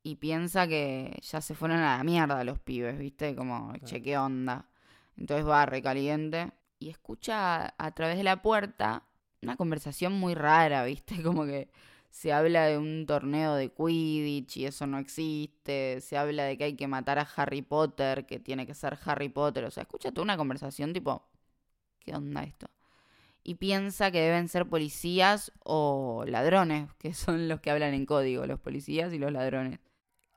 y 0.03 0.17
piensa 0.17 0.67
que 0.67 1.19
ya 1.23 1.41
se 1.41 1.55
fueron 1.55 1.79
a 1.79 1.97
la 1.97 2.03
mierda 2.03 2.43
los 2.43 2.59
pibes, 2.59 2.99
¿viste? 2.99 3.35
Como, 3.35 3.73
che, 3.83 4.03
qué 4.03 4.15
onda. 4.19 4.67
Entonces 5.17 5.47
va 5.47 5.65
recaliente 5.65 6.51
y 6.77 6.89
escucha 6.89 7.73
a 7.75 7.91
través 7.95 8.17
de 8.17 8.23
la 8.23 8.43
puerta 8.43 9.08
una 9.41 9.55
conversación 9.57 10.13
muy 10.13 10.35
rara, 10.35 10.83
¿viste? 10.85 11.21
Como 11.23 11.45
que 11.45 11.69
se 12.09 12.33
habla 12.33 12.65
de 12.65 12.77
un 12.77 13.05
torneo 13.05 13.55
de 13.55 13.69
Quidditch 13.69 14.57
y 14.57 14.65
eso 14.65 14.87
no 14.87 14.99
existe. 14.99 16.01
Se 16.01 16.17
habla 16.17 16.43
de 16.45 16.57
que 16.57 16.65
hay 16.65 16.75
que 16.75 16.87
matar 16.87 17.19
a 17.19 17.27
Harry 17.35 17.61
Potter, 17.61 18.25
que 18.25 18.39
tiene 18.39 18.65
que 18.65 18.73
ser 18.73 18.97
Harry 19.05 19.29
Potter. 19.29 19.65
O 19.65 19.71
sea, 19.71 19.83
escucha 19.83 20.11
toda 20.11 20.23
una 20.23 20.37
conversación 20.37 20.93
tipo, 20.93 21.27
¿qué 21.99 22.15
onda 22.15 22.43
esto? 22.43 22.69
y 23.43 23.55
piensa 23.55 24.11
que 24.11 24.21
deben 24.21 24.47
ser 24.47 24.67
policías 24.67 25.51
o 25.63 26.23
ladrones, 26.27 26.87
que 26.99 27.13
son 27.13 27.47
los 27.47 27.59
que 27.61 27.71
hablan 27.71 27.93
en 27.93 28.05
código, 28.05 28.45
los 28.45 28.59
policías 28.59 29.13
y 29.13 29.17
los 29.17 29.31
ladrones. 29.31 29.79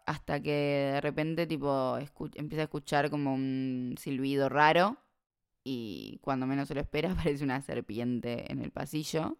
Hasta 0.06 0.40
que 0.40 0.90
de 0.94 1.00
repente 1.00 1.46
tipo 1.46 1.98
empieza 2.34 2.62
a 2.62 2.64
escuchar 2.64 3.10
como 3.10 3.34
un 3.34 3.96
silbido 3.98 4.48
raro 4.48 4.96
y 5.64 6.18
cuando 6.22 6.46
menos 6.46 6.68
se 6.68 6.74
lo 6.74 6.80
espera 6.80 7.12
aparece 7.12 7.44
una 7.44 7.60
serpiente 7.62 8.50
en 8.52 8.60
el 8.60 8.70
pasillo. 8.70 9.38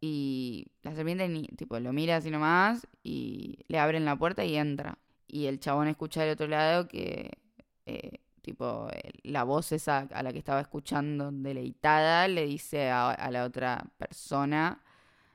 Y 0.00 0.66
la 0.82 0.94
serpiente 0.94 1.28
tipo 1.56 1.78
lo 1.78 1.92
mira 1.92 2.16
así 2.16 2.30
nomás 2.30 2.88
y 3.04 3.64
le 3.68 3.78
abren 3.78 4.04
la 4.04 4.16
puerta 4.16 4.44
y 4.44 4.56
entra. 4.56 4.98
Y 5.28 5.46
el 5.46 5.60
chabón 5.60 5.88
escucha 5.88 6.22
del 6.22 6.32
otro 6.32 6.48
lado 6.48 6.88
que 6.88 7.30
eh, 7.86 8.18
tipo, 8.42 8.88
la 9.22 9.44
voz 9.44 9.72
esa 9.72 10.08
a 10.12 10.22
la 10.22 10.32
que 10.32 10.38
estaba 10.38 10.60
escuchando 10.60 11.30
deleitada 11.32 12.28
le 12.28 12.46
dice 12.46 12.90
a, 12.90 13.30
la 13.30 13.44
otra 13.44 13.84
persona, 13.98 14.82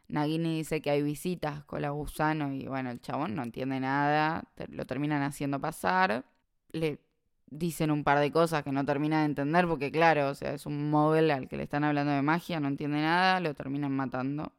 Nagini 0.10 0.58
dice 0.58 0.82
que 0.82 0.91
hay 0.91 1.02
visitas 1.04 1.63
con 1.65 1.82
la 1.82 1.89
gusano 1.91 2.54
y 2.54 2.67
bueno, 2.67 2.91
el 2.91 3.02
chabón 3.02 3.36
no 3.36 3.43
entiende 3.43 3.80
nada, 3.80 4.43
lo 4.70 4.86
terminan 4.86 5.24
haciendo 5.24 5.60
pasar, 5.60 6.26
le 6.72 7.00
dicen 7.49 7.91
un 7.91 8.03
par 8.03 8.19
de 8.19 8.31
cosas 8.31 8.63
que 8.63 8.71
no 8.71 8.86
termina 8.86 9.19
de 9.19 9.25
entender 9.25 9.67
porque 9.67 9.91
claro, 9.91 10.29
o 10.29 10.36
sea, 10.36 10.53
es 10.53 10.65
un 10.65 10.89
móvil 10.89 11.31
al 11.31 11.47
que 11.47 11.57
le 11.57 11.63
están 11.63 11.83
hablando 11.83 12.12
de 12.12 12.21
magia, 12.21 12.60
no 12.60 12.67
entiende 12.67 12.97
nada, 12.97 13.39
lo 13.39 13.53
terminan 13.53 13.91
matando 13.91 14.51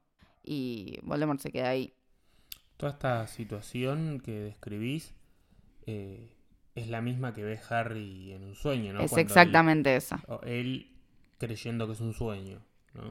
y 0.43 0.99
Voldemort 1.03 1.41
se 1.41 1.51
queda 1.51 1.71
ahí. 1.71 1.93
Toda 2.77 2.93
esta 2.93 3.27
situación 3.27 4.21
que 4.21 4.41
describís 4.41 5.15
eh, 5.87 6.33
es 6.75 6.89
la 6.89 7.01
misma 7.01 7.35
que 7.35 7.43
ve 7.45 7.61
Harry 7.69 8.33
en 8.33 8.45
un 8.45 8.55
sueño, 8.55 8.93
¿no? 8.93 9.01
Es 9.01 9.17
exactamente 9.17 9.97
esa. 9.97 10.23
Él 10.45 10.93
creyendo 11.39 11.87
que 11.87 11.93
es 11.93 12.01
un 12.01 12.15
sueño, 12.15 12.63
¿no? 12.95 13.11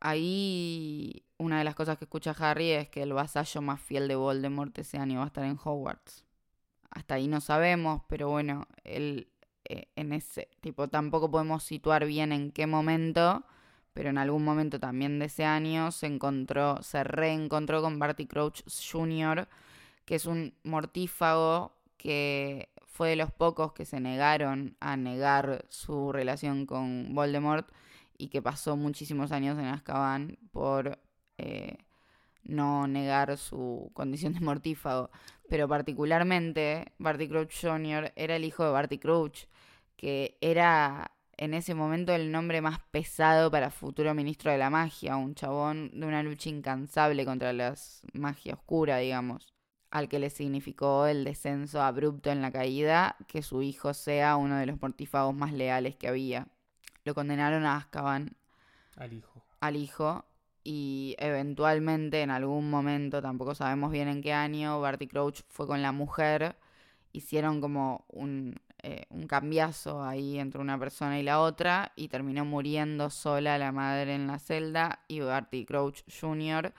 Ahí 0.00 1.24
una 1.38 1.58
de 1.58 1.64
las 1.64 1.74
cosas 1.74 1.98
que 1.98 2.04
escucha 2.04 2.34
Harry 2.38 2.70
es 2.70 2.88
que 2.88 3.02
el 3.02 3.12
vasallo 3.12 3.62
más 3.62 3.80
fiel 3.80 4.08
de 4.08 4.16
Voldemort 4.16 4.76
ese 4.78 4.98
año 4.98 5.18
va 5.18 5.24
a 5.24 5.28
estar 5.28 5.44
en 5.44 5.58
Hogwarts. 5.62 6.23
Hasta 6.94 7.16
ahí 7.16 7.28
no 7.28 7.40
sabemos, 7.40 8.02
pero 8.08 8.30
bueno, 8.30 8.66
él 8.84 9.28
eh, 9.64 9.88
en 9.96 10.12
ese 10.12 10.48
tipo 10.60 10.88
tampoco 10.88 11.30
podemos 11.30 11.62
situar 11.64 12.06
bien 12.06 12.32
en 12.32 12.52
qué 12.52 12.66
momento, 12.66 13.44
pero 13.92 14.10
en 14.10 14.18
algún 14.18 14.44
momento 14.44 14.80
también 14.80 15.18
de 15.18 15.26
ese 15.26 15.44
año 15.44 15.90
se 15.90 16.06
encontró, 16.06 16.82
se 16.82 17.04
reencontró 17.04 17.82
con 17.82 17.98
Barty 17.98 18.26
Crouch 18.26 18.62
Jr., 18.90 19.48
que 20.04 20.16
es 20.16 20.26
un 20.26 20.54
mortífago 20.64 21.72
que 21.96 22.68
fue 22.86 23.10
de 23.10 23.16
los 23.16 23.32
pocos 23.32 23.72
que 23.72 23.84
se 23.84 24.00
negaron 24.00 24.76
a 24.80 24.96
negar 24.96 25.64
su 25.68 26.12
relación 26.12 26.66
con 26.66 27.14
Voldemort 27.14 27.68
y 28.18 28.28
que 28.28 28.42
pasó 28.42 28.76
muchísimos 28.76 29.32
años 29.32 29.58
en 29.58 29.64
Azkaban 29.64 30.38
por 30.52 30.98
eh, 31.38 31.78
no 32.44 32.86
negar 32.86 33.36
su 33.36 33.90
condición 33.94 34.34
de 34.34 34.40
mortífago. 34.40 35.10
Pero 35.48 35.68
particularmente, 35.68 36.92
Barty 36.98 37.28
Crouch 37.28 37.54
Jr. 37.60 38.12
era 38.16 38.36
el 38.36 38.44
hijo 38.44 38.64
de 38.64 38.70
Barty 38.70 38.98
Crouch, 38.98 39.46
que 39.96 40.38
era 40.40 41.10
en 41.36 41.54
ese 41.54 41.74
momento 41.74 42.14
el 42.14 42.30
nombre 42.30 42.60
más 42.60 42.78
pesado 42.90 43.50
para 43.50 43.70
futuro 43.70 44.14
ministro 44.14 44.52
de 44.52 44.58
la 44.58 44.70
magia, 44.70 45.16
un 45.16 45.34
chabón 45.34 45.90
de 45.98 46.06
una 46.06 46.22
lucha 46.22 46.48
incansable 46.48 47.24
contra 47.24 47.52
la 47.52 47.74
magia 48.12 48.54
oscura, 48.54 48.98
digamos 48.98 49.54
al 49.94 50.08
que 50.08 50.18
le 50.18 50.28
significó 50.28 51.06
el 51.06 51.22
descenso 51.22 51.80
abrupto 51.80 52.28
en 52.32 52.42
la 52.42 52.50
caída 52.50 53.16
que 53.28 53.42
su 53.42 53.62
hijo 53.62 53.94
sea 53.94 54.34
uno 54.34 54.56
de 54.56 54.66
los 54.66 54.82
mortífagos 54.82 55.32
más 55.36 55.52
leales 55.52 55.94
que 55.94 56.08
había. 56.08 56.48
Lo 57.04 57.14
condenaron 57.14 57.64
a 57.64 57.76
Azkaban. 57.76 58.36
Al 58.96 59.12
hijo. 59.12 59.44
Al 59.60 59.76
hijo. 59.76 60.24
Y 60.64 61.14
eventualmente 61.18 62.22
en 62.22 62.30
algún 62.30 62.70
momento, 62.70 63.20
tampoco 63.22 63.54
sabemos 63.54 63.92
bien 63.92 64.08
en 64.08 64.22
qué 64.22 64.32
año, 64.32 64.80
Barty 64.80 65.06
Crouch 65.06 65.42
fue 65.48 65.66
con 65.66 65.82
la 65.82 65.92
mujer, 65.92 66.56
hicieron 67.12 67.60
como 67.60 68.06
un, 68.08 68.56
eh, 68.82 69.06
un 69.10 69.26
cambiazo 69.26 70.02
ahí 70.02 70.38
entre 70.38 70.60
una 70.60 70.78
persona 70.78 71.18
y 71.20 71.22
la 71.22 71.40
otra 71.40 71.92
y 71.96 72.08
terminó 72.08 72.44
muriendo 72.44 73.10
sola 73.10 73.58
la 73.58 73.72
madre 73.72 74.14
en 74.14 74.26
la 74.26 74.38
celda 74.38 75.00
y 75.06 75.20
Barty 75.20 75.66
Crouch 75.66 76.02
Jr. 76.20 76.72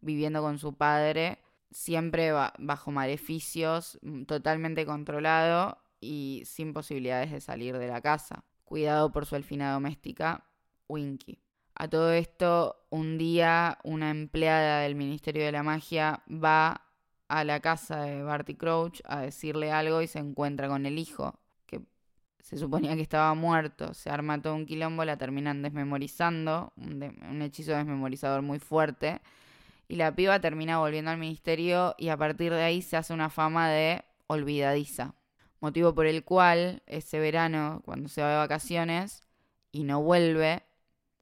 viviendo 0.00 0.40
con 0.42 0.58
su 0.58 0.74
padre, 0.74 1.38
siempre 1.70 2.32
bajo 2.32 2.90
maleficios, 2.92 3.98
mm, 4.02 4.24
totalmente 4.24 4.86
controlado 4.86 5.78
y 6.00 6.42
sin 6.46 6.72
posibilidades 6.72 7.32
de 7.32 7.40
salir 7.40 7.78
de 7.78 7.88
la 7.88 8.00
casa, 8.00 8.44
cuidado 8.64 9.12
por 9.12 9.26
su 9.26 9.36
elfina 9.36 9.72
doméstica, 9.72 10.46
Winky. 10.88 11.41
A 11.74 11.88
todo 11.88 12.12
esto, 12.12 12.84
un 12.90 13.18
día 13.18 13.78
una 13.82 14.10
empleada 14.10 14.80
del 14.80 14.94
Ministerio 14.94 15.44
de 15.44 15.52
la 15.52 15.62
Magia 15.62 16.22
va 16.28 16.82
a 17.28 17.44
la 17.44 17.60
casa 17.60 18.02
de 18.02 18.22
Barty 18.22 18.54
Crouch 18.56 19.00
a 19.04 19.22
decirle 19.22 19.72
algo 19.72 20.02
y 20.02 20.06
se 20.06 20.18
encuentra 20.18 20.68
con 20.68 20.84
el 20.84 20.98
hijo, 20.98 21.40
que 21.66 21.80
se 22.40 22.58
suponía 22.58 22.94
que 22.94 23.00
estaba 23.00 23.34
muerto. 23.34 23.94
Se 23.94 24.10
arma 24.10 24.40
todo 24.42 24.54
un 24.54 24.66
quilombo, 24.66 25.04
la 25.06 25.16
terminan 25.16 25.62
desmemorizando, 25.62 26.74
un, 26.76 27.40
hechizo 27.40 27.72
desmemorizador 27.72 28.42
muy 28.42 28.58
fuerte. 28.58 29.22
Y 29.88 29.96
la 29.96 30.14
piba 30.14 30.40
termina 30.40 30.78
volviendo 30.78 31.10
al 31.10 31.18
ministerio 31.18 31.94
y 31.96 32.08
a 32.08 32.18
partir 32.18 32.52
de 32.52 32.62
ahí 32.62 32.82
se 32.82 32.98
hace 32.98 33.14
una 33.14 33.30
fama 33.30 33.70
de 33.70 34.04
olvidadiza. 34.26 35.14
Motivo 35.60 35.94
por 35.94 36.06
el 36.06 36.24
cual 36.24 36.82
ese 36.86 37.18
verano, 37.18 37.80
cuando 37.86 38.10
se 38.10 38.20
va 38.20 38.30
de 38.30 38.36
vacaciones 38.36 39.22
y 39.70 39.84
no 39.84 40.02
vuelve, 40.02 40.64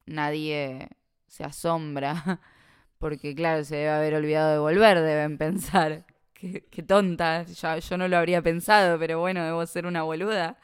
nadie 0.07 0.89
se 1.27 1.45
asombra, 1.45 2.41
porque 2.99 3.35
claro, 3.35 3.65
se 3.65 3.77
debe 3.77 3.91
haber 3.91 4.15
olvidado 4.15 4.53
de 4.53 4.59
volver, 4.59 5.01
deben 5.01 5.39
pensar. 5.39 6.05
Qué, 6.35 6.83
tonta, 6.83 7.43
ya, 7.45 7.79
yo 7.79 7.97
no 7.99 8.09
lo 8.09 8.17
habría 8.17 8.43
pensado, 8.43 8.99
pero 8.99 9.21
bueno, 9.21 9.45
debo 9.45 9.67
ser 9.67 9.87
una 9.87 10.03
boluda. 10.03 10.59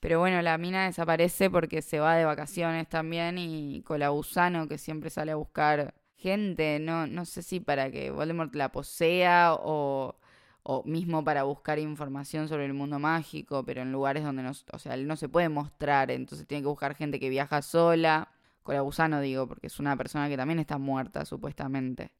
Pero 0.00 0.20
bueno, 0.20 0.40
la 0.42 0.58
mina 0.58 0.86
desaparece 0.86 1.50
porque 1.50 1.82
se 1.82 1.98
va 2.00 2.16
de 2.16 2.24
vacaciones 2.24 2.88
también 2.88 3.36
y 3.38 3.82
con 3.82 4.00
la 4.00 4.08
gusano 4.10 4.68
que 4.68 4.78
siempre 4.78 5.10
sale 5.10 5.32
a 5.32 5.36
buscar 5.36 5.94
gente, 6.16 6.78
no, 6.80 7.06
no 7.06 7.24
sé 7.24 7.42
si 7.42 7.60
para 7.60 7.90
que 7.90 8.10
Voldemort 8.10 8.54
la 8.54 8.70
posea 8.72 9.54
o, 9.54 10.16
o 10.62 10.84
mismo 10.84 11.24
para 11.24 11.44
buscar 11.44 11.78
información 11.78 12.48
sobre 12.48 12.66
el 12.66 12.74
mundo 12.74 12.98
mágico, 12.98 13.64
pero 13.64 13.82
en 13.82 13.92
lugares 13.92 14.24
donde 14.24 14.42
no, 14.42 14.52
o 14.72 14.78
sea, 14.78 14.94
él 14.94 15.06
no 15.06 15.16
se 15.16 15.28
puede 15.28 15.48
mostrar, 15.48 16.10
entonces 16.10 16.46
tiene 16.46 16.62
que 16.62 16.68
buscar 16.68 16.94
gente 16.94 17.20
que 17.20 17.28
viaja 17.30 17.62
sola 17.62 18.28
gusano 18.76 19.20
digo, 19.20 19.46
porque 19.46 19.68
es 19.68 19.80
una 19.80 19.96
persona 19.96 20.28
que 20.28 20.36
también 20.36 20.58
está 20.58 20.78
muerta, 20.78 21.24
supuestamente. 21.24 22.12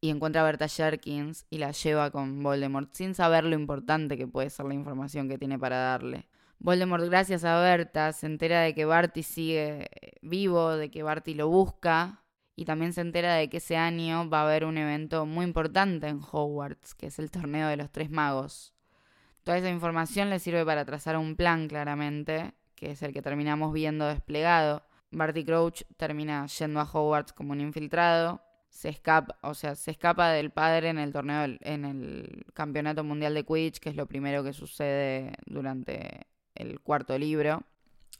Y 0.00 0.10
encuentra 0.10 0.42
a 0.42 0.44
Berta 0.44 0.68
Jerkins 0.68 1.46
y 1.48 1.58
la 1.58 1.70
lleva 1.72 2.10
con 2.10 2.42
Voldemort, 2.42 2.92
sin 2.92 3.14
saber 3.14 3.44
lo 3.44 3.54
importante 3.54 4.18
que 4.18 4.26
puede 4.26 4.50
ser 4.50 4.66
la 4.66 4.74
información 4.74 5.28
que 5.28 5.38
tiene 5.38 5.58
para 5.58 5.78
darle. 5.78 6.28
Voldemort, 6.58 7.04
gracias 7.04 7.44
a 7.44 7.58
Berta, 7.60 8.12
se 8.12 8.26
entera 8.26 8.60
de 8.60 8.74
que 8.74 8.84
Barty 8.84 9.22
sigue 9.22 9.88
eh, 9.90 10.12
vivo, 10.22 10.76
de 10.76 10.90
que 10.90 11.02
Barty 11.02 11.34
lo 11.34 11.48
busca, 11.48 12.22
y 12.56 12.66
también 12.66 12.92
se 12.92 13.00
entera 13.00 13.34
de 13.34 13.48
que 13.48 13.56
ese 13.56 13.76
año 13.76 14.28
va 14.28 14.40
a 14.40 14.44
haber 14.44 14.64
un 14.64 14.78
evento 14.78 15.26
muy 15.26 15.44
importante 15.44 16.06
en 16.08 16.20
Hogwarts, 16.20 16.94
que 16.94 17.06
es 17.06 17.18
el 17.18 17.30
torneo 17.30 17.68
de 17.68 17.76
los 17.76 17.90
tres 17.90 18.10
magos. 18.10 18.74
Toda 19.42 19.58
esa 19.58 19.70
información 19.70 20.30
le 20.30 20.38
sirve 20.38 20.64
para 20.64 20.84
trazar 20.84 21.16
un 21.16 21.36
plan, 21.36 21.66
claramente, 21.66 22.54
que 22.74 22.92
es 22.92 23.02
el 23.02 23.12
que 23.12 23.22
terminamos 23.22 23.72
viendo 23.72 24.06
desplegado 24.06 24.84
Barty 25.14 25.44
Crouch 25.44 25.82
termina 25.96 26.46
yendo 26.46 26.80
a 26.80 26.84
Hogwarts 26.84 27.32
como 27.32 27.52
un 27.52 27.60
infiltrado. 27.60 28.42
Se 28.68 28.88
escapa, 28.88 29.38
o 29.42 29.54
sea, 29.54 29.76
se 29.76 29.92
escapa 29.92 30.30
del 30.30 30.50
padre 30.50 30.88
en 30.88 30.98
el 30.98 31.12
torneo, 31.12 31.56
en 31.60 31.84
el 31.84 32.44
campeonato 32.54 33.04
mundial 33.04 33.34
de 33.34 33.44
Quidditch, 33.44 33.78
que 33.78 33.90
es 33.90 33.96
lo 33.96 34.06
primero 34.06 34.42
que 34.42 34.52
sucede 34.52 35.32
durante 35.46 36.26
el 36.54 36.80
cuarto 36.80 37.16
libro. 37.16 37.62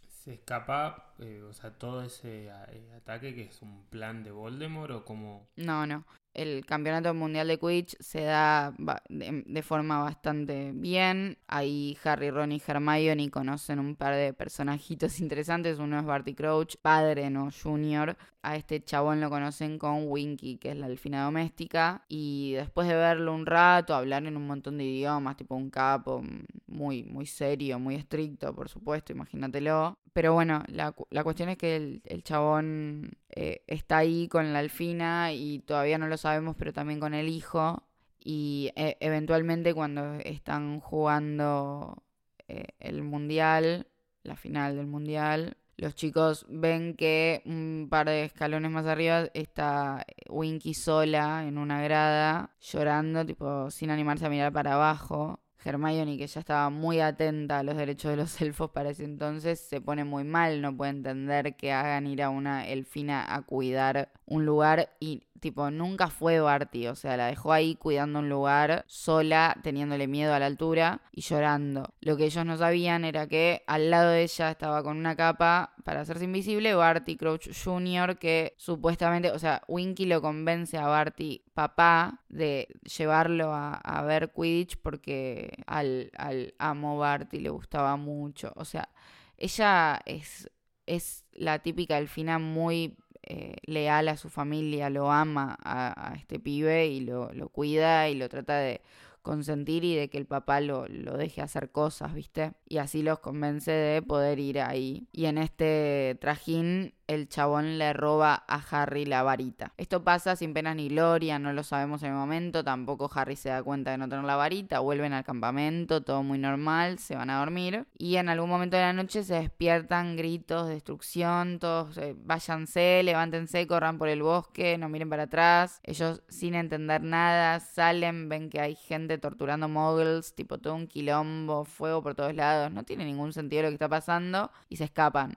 Se 0.07 0.35
escapa, 0.35 1.15
eh, 1.19 1.43
o 1.43 1.53
sea, 1.53 1.77
todo 1.77 2.03
ese 2.03 2.47
eh, 2.47 2.93
ataque 2.97 3.35
que 3.35 3.43
es 3.43 3.63
un 3.63 3.85
plan 3.91 4.23
de 4.23 4.31
Voldemort 4.31 4.93
o 4.93 5.05
como... 5.05 5.49
No, 5.57 5.87
no 5.87 6.05
el 6.35 6.67
campeonato 6.67 7.15
mundial 7.15 7.49
de 7.49 7.59
Quidditch 7.59 7.97
se 8.01 8.23
da 8.23 8.75
de, 9.09 9.63
forma 9.63 10.03
bastante 10.03 10.73
bien. 10.75 11.39
Ahí 11.47 11.97
Harry, 12.05 12.31
Ron 12.31 12.53
y 12.53 12.63
Hermione 12.67 13.31
conocen 13.31 13.79
un 13.79 13.97
par 13.97 14.15
de 14.15 14.33
personajitos 14.33 15.19
interesantes. 15.21 15.79
Uno 15.79 15.99
es 15.99 16.05
Barty 16.05 16.35
Crouch, 16.35 16.77
padre, 16.83 17.31
no 17.31 17.51
junior. 17.51 18.17
A 18.45 18.57
este 18.57 18.85
chabón 18.85 19.21
lo 19.21 19.31
conocen 19.31 19.79
con 19.79 20.09
Winky, 20.09 20.59
que 20.59 20.71
es 20.71 20.77
la 20.77 20.89
delfina 20.89 21.25
doméstica. 21.25 22.05
Y 22.09 22.53
después 22.53 22.87
de 22.87 22.95
verlo 22.95 23.35
un 23.35 23.47
rato, 23.47 23.95
hablar 23.95 24.27
en 24.27 24.37
un 24.37 24.47
montón 24.47 24.79
de 24.79 24.85
idiomas, 24.85 25.37
tipo 25.37 25.55
un 25.55 25.71
capo, 25.71 26.23
muy, 26.67 27.05
muy 27.05 27.27
serio, 27.27 27.79
muy 27.79 27.95
estricto, 27.95 28.55
por 28.55 28.69
supuesto, 28.69 29.13
imagínatelo. 29.13 29.99
Pero 30.13 30.35
bueno, 30.35 30.63
la, 30.69 30.93
cuestión 30.93 31.49
es 31.49 31.59
que 31.59 31.77
el, 31.77 32.03
el 32.05 32.23
chabón 32.23 33.17
eh, 33.31 33.63
está 33.67 33.99
ahí 33.99 34.29
con 34.29 34.53
la 34.53 34.61
alfina 34.61 35.33
y 35.33 35.61
todavía 35.61 35.99
no 35.99 36.07
lo 36.07 36.17
sabemos, 36.17 36.55
pero 36.57 36.73
también 36.73 37.01
con 37.01 37.15
el 37.15 37.29
hijo. 37.29 37.83
Y 38.25 38.73
eh, 38.77 38.97
eventualmente 39.01 39.75
cuando 39.75 40.15
están 40.25 40.81
jugando 40.81 42.03
eh, 42.49 42.69
el 42.79 43.03
mundial, 43.03 43.87
la 44.23 44.37
final 44.37 44.77
del 44.77 44.87
mundial, 44.87 45.57
los 45.77 45.95
chicos 45.95 46.47
ven 46.49 46.95
que 46.95 47.43
un 47.47 47.89
par 47.91 48.07
de 48.07 48.25
escalones 48.25 48.71
más 48.71 48.87
arriba 48.87 49.29
está 49.35 50.07
Winky 50.29 50.75
sola 50.75 51.45
en 51.47 51.59
una 51.59 51.83
grada, 51.83 52.51
llorando, 52.61 53.25
tipo 53.27 53.71
sin 53.71 53.91
animarse 53.91 54.27
a 54.27 54.31
mirar 54.31 54.53
para 54.53 54.75
abajo. 54.75 55.41
Hermione, 55.65 56.19
que 56.19 56.27
ya 56.27 56.41
estaba 56.41 56.71
muy 56.71 57.01
atenta 57.01 57.59
a 57.59 57.63
los 57.63 57.77
derechos 57.77 58.11
de 58.11 58.17
los 58.17 58.41
elfos 58.43 58.71
para 58.71 58.91
ese 58.91 59.05
entonces, 59.05 59.61
se 59.61 59.81
pone 59.81 60.05
muy 60.05 60.25
mal, 60.25 60.61
no 60.61 60.77
puede 60.77 60.91
entender 60.91 61.57
que 61.57 61.73
hagan 61.73 62.07
ir 62.07 62.23
a 62.23 62.31
una 62.31 62.67
elfina 62.67 63.35
a 63.35 63.43
cuidar 63.43 64.13
un 64.27 64.47
lugar 64.47 64.91
y 65.01 65.23
tipo 65.45 65.71
nunca 65.71 66.09
fue 66.09 66.41
Barty, 66.41 66.87
o 66.87 66.95
sea, 66.95 67.19
la 67.19 67.27
dejó 67.27 67.53
ahí 67.53 67.75
cuidando 67.75 68.21
un 68.21 68.31
lugar 68.31 68.83
sola, 68.89 69.55
teniéndole 69.63 70.07
miedo 70.09 70.33
a 70.33 70.39
la 70.39 70.47
altura 70.47 71.03
y 71.13 71.21
llorando. 71.21 71.93
Lo 72.01 72.17
que 72.17 72.25
ellos 72.25 72.47
no 72.47 72.57
sabían 72.57 73.05
era 73.05 73.27
que 73.27 73.63
al 73.67 73.91
lado 73.91 74.13
de 74.13 74.23
ella 74.23 74.51
estaba 74.51 74.83
con 74.83 74.97
una 74.97 75.17
capa 75.17 75.75
para 75.85 76.01
hacerse 76.01 76.25
invisible 76.25 76.75
Barty 76.75 77.19
Crouch 77.19 77.51
Jr., 77.63 78.17
que 78.17 78.55
supuestamente, 78.57 79.33
o 79.33 79.39
sea, 79.39 79.61
Winky 79.69 80.07
lo 80.07 80.23
convence 80.23 80.79
a 80.79 80.87
Barty, 80.87 81.43
papá, 81.53 82.23
de 82.31 82.69
llevarlo 82.97 83.53
a, 83.53 84.03
ver 84.07 84.33
Quidditch 84.33 84.79
porque 84.79 85.54
al, 85.67 86.11
al 86.17 86.55
amo 86.59 86.99
Barty 86.99 87.41
le 87.41 87.51
gustaba 87.51 87.97
mucho. 87.97 88.53
O 88.57 88.65
sea, 88.65 88.89
ella 89.37 90.01
es, 90.07 90.51
es 90.87 91.25
la 91.33 91.61
típica 91.61 91.99
elfina 91.99 92.39
muy 92.39 92.97
eh, 93.23 93.57
leal 93.65 94.09
a 94.09 94.17
su 94.17 94.29
familia, 94.29 94.91
lo 94.91 95.11
ama 95.11 95.57
a, 95.65 96.11
a 96.13 96.15
este 96.15 96.39
pibe 96.39 96.89
y 96.89 97.01
lo, 97.01 97.33
lo, 97.33 97.49
cuida 97.49 98.09
y 98.11 98.15
lo 98.15 98.29
trata 98.29 98.59
de 98.59 98.83
consentir 99.23 99.85
y 99.85 99.95
de 99.95 100.11
que 100.11 100.19
el 100.19 100.27
papá 100.27 100.61
lo, 100.61 100.87
lo, 100.89 101.17
deje 101.17 101.41
hacer 101.41 101.73
cosas, 101.73 102.13
¿viste? 102.15 102.53
Y 102.69 102.77
así 102.77 103.03
los 103.03 103.21
convence 103.21 103.71
de 103.71 104.03
poder 104.03 104.39
ir 104.39 104.61
ahí. 104.61 105.09
Y 105.11 105.25
en 105.25 105.39
este 105.39 106.19
trajín 106.21 106.95
el 107.07 107.29
chabón 107.29 107.79
le 107.79 107.93
roba 107.93 108.45
a 108.47 108.63
Harry 108.71 109.05
la 109.05 109.23
varita. 109.23 109.73
Esto 109.77 110.05
pasa 110.05 110.37
sin 110.37 110.55
pena 110.55 110.75
ni 110.75 110.89
gloria, 110.89 111.39
no 111.39 111.53
lo 111.53 111.63
sabemos 111.63 112.03
en 112.03 112.11
el 112.11 112.15
momento, 112.15 112.65
tampoco 112.65 113.11
Harry 113.15 113.37
se 113.37 113.51
da 113.51 113.63
cuenta 113.63 113.91
de 113.91 113.99
no 113.99 114.09
tener 114.09 114.25
la 114.25 114.37
varita, 114.37 114.81
vuelven 114.81 115.13
al 115.13 115.25
campamento, 115.25 116.03
todo 116.03 116.23
muy 116.23 116.39
normal, 116.39 116.99
se 116.99 117.17
van 117.17 117.31
a 117.31 117.39
dormir 117.39 117.87
y 117.99 118.17
en 118.17 118.29
algún 118.29 118.51
momento 118.51 118.77
de 118.77 118.83
la 118.83 118.93
noche 118.93 119.23
se 119.23 119.35
despiertan 119.35 120.17
gritos, 120.17 120.69
destrucción, 120.69 121.59
todos 121.59 121.97
eh, 121.99 122.15
váyanse, 122.17 123.03
levántense, 123.03 123.67
corran 123.67 123.99
por 123.99 124.09
el 124.09 124.23
bosque, 124.23 124.79
no 124.79 124.89
miren 124.89 125.11
para 125.11 125.25
atrás. 125.25 125.81
Ellos 125.83 126.23
sin 126.29 126.55
entender 126.55 127.03
nada 127.03 127.61
salen, 127.61 128.29
ven 128.29 128.51
que 128.51 128.61
hay 128.61 128.75
gente 128.75 129.19
torturando 129.19 129.69
muggles, 129.69 130.35
tipo 130.35 130.59
todo 130.59 130.75
un 130.75 130.87
quilombo, 130.87 131.65
fuego 131.65 132.03
por 132.03 132.15
todos 132.15 132.35
lados, 132.35 132.71
no 132.73 132.85
tiene 132.85 133.05
ningún 133.05 133.33
sentido 133.33 133.63
lo 133.63 133.69
que 133.69 133.75
está 133.75 133.89
pasando 133.89 134.51
y 134.69 134.77
se 134.77 134.85
escapan. 134.85 135.37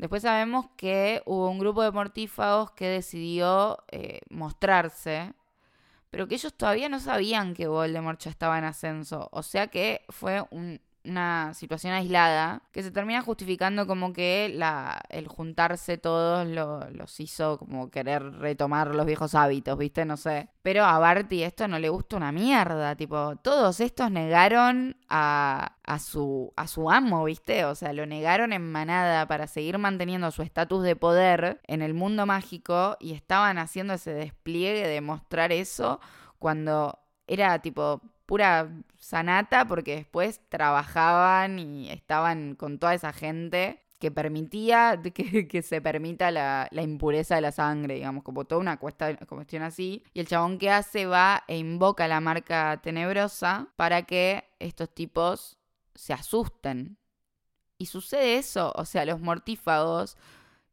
Después 0.00 0.22
sabemos 0.22 0.66
que 0.78 1.22
hubo 1.26 1.50
un 1.50 1.58
grupo 1.58 1.82
de 1.82 1.90
mortífagos 1.90 2.70
que 2.70 2.86
decidió 2.86 3.84
eh, 3.90 4.20
mostrarse, 4.30 5.34
pero 6.08 6.26
que 6.26 6.36
ellos 6.36 6.54
todavía 6.54 6.88
no 6.88 7.00
sabían 7.00 7.52
que 7.52 7.66
Voldemort 7.68 8.18
ya 8.18 8.30
estaba 8.30 8.56
en 8.56 8.64
ascenso. 8.64 9.28
O 9.30 9.42
sea 9.42 9.66
que 9.66 10.06
fue 10.08 10.42
un, 10.52 10.80
una 11.04 11.54
situación 11.54 11.92
aislada 11.92 12.62
que 12.72 12.82
se 12.82 12.90
termina 12.90 13.22
justificando 13.22 13.86
como 13.86 14.12
que 14.12 14.52
la, 14.54 15.00
el 15.08 15.28
juntarse 15.28 15.98
todos 15.98 16.46
los 16.46 17.20
hizo 17.20 17.58
como 17.58 17.90
querer 17.90 18.22
retomar 18.38 18.94
los 18.94 19.06
viejos 19.06 19.34
hábitos, 19.34 19.78
¿viste? 19.78 20.04
No 20.04 20.16
sé. 20.16 20.50
Pero 20.62 20.84
a 20.84 20.98
Barty 20.98 21.42
esto 21.42 21.68
no 21.68 21.78
le 21.78 21.88
gusta 21.88 22.16
una 22.16 22.32
mierda, 22.32 22.96
tipo, 22.96 23.36
todos 23.36 23.80
estos 23.80 24.10
negaron 24.10 24.96
a, 25.08 25.76
a, 25.84 25.98
su, 25.98 26.52
a 26.56 26.66
su 26.66 26.90
amo, 26.90 27.24
¿viste? 27.24 27.64
O 27.64 27.74
sea, 27.74 27.92
lo 27.92 28.06
negaron 28.06 28.52
en 28.52 28.70
manada 28.70 29.26
para 29.26 29.46
seguir 29.46 29.78
manteniendo 29.78 30.30
su 30.30 30.42
estatus 30.42 30.82
de 30.82 30.96
poder 30.96 31.60
en 31.66 31.82
el 31.82 31.94
mundo 31.94 32.26
mágico 32.26 32.96
y 33.00 33.12
estaban 33.12 33.58
haciendo 33.58 33.94
ese 33.94 34.12
despliegue 34.12 34.86
de 34.86 35.00
mostrar 35.00 35.52
eso 35.52 36.00
cuando 36.38 36.98
era 37.26 37.60
tipo 37.60 38.02
pura 38.30 38.70
sanata 38.96 39.66
porque 39.66 39.96
después 39.96 40.40
trabajaban 40.48 41.58
y 41.58 41.90
estaban 41.90 42.54
con 42.54 42.78
toda 42.78 42.94
esa 42.94 43.12
gente 43.12 43.82
que 43.98 44.12
permitía 44.12 45.02
que, 45.50 45.62
se 45.62 45.80
permita 45.80 46.30
la, 46.30 46.68
impureza 46.80 47.34
de 47.34 47.40
la 47.40 47.50
sangre, 47.50 47.94
digamos, 47.96 48.22
como 48.22 48.44
toda 48.44 48.60
una 48.60 48.76
cuestión 48.76 49.62
así. 49.64 50.04
Y 50.14 50.20
el 50.20 50.28
chabón 50.28 50.58
que 50.58 50.70
hace 50.70 51.06
va 51.06 51.42
e 51.48 51.58
invoca 51.58 52.06
la 52.06 52.20
marca 52.20 52.80
tenebrosa 52.80 53.66
para 53.74 54.02
que 54.02 54.44
estos 54.60 54.94
tipos 54.94 55.58
se 55.96 56.12
asusten. 56.12 56.98
Y 57.78 57.86
sucede 57.86 58.36
eso, 58.36 58.72
o 58.76 58.84
sea, 58.84 59.04
los 59.06 59.18
mortífagos 59.18 60.16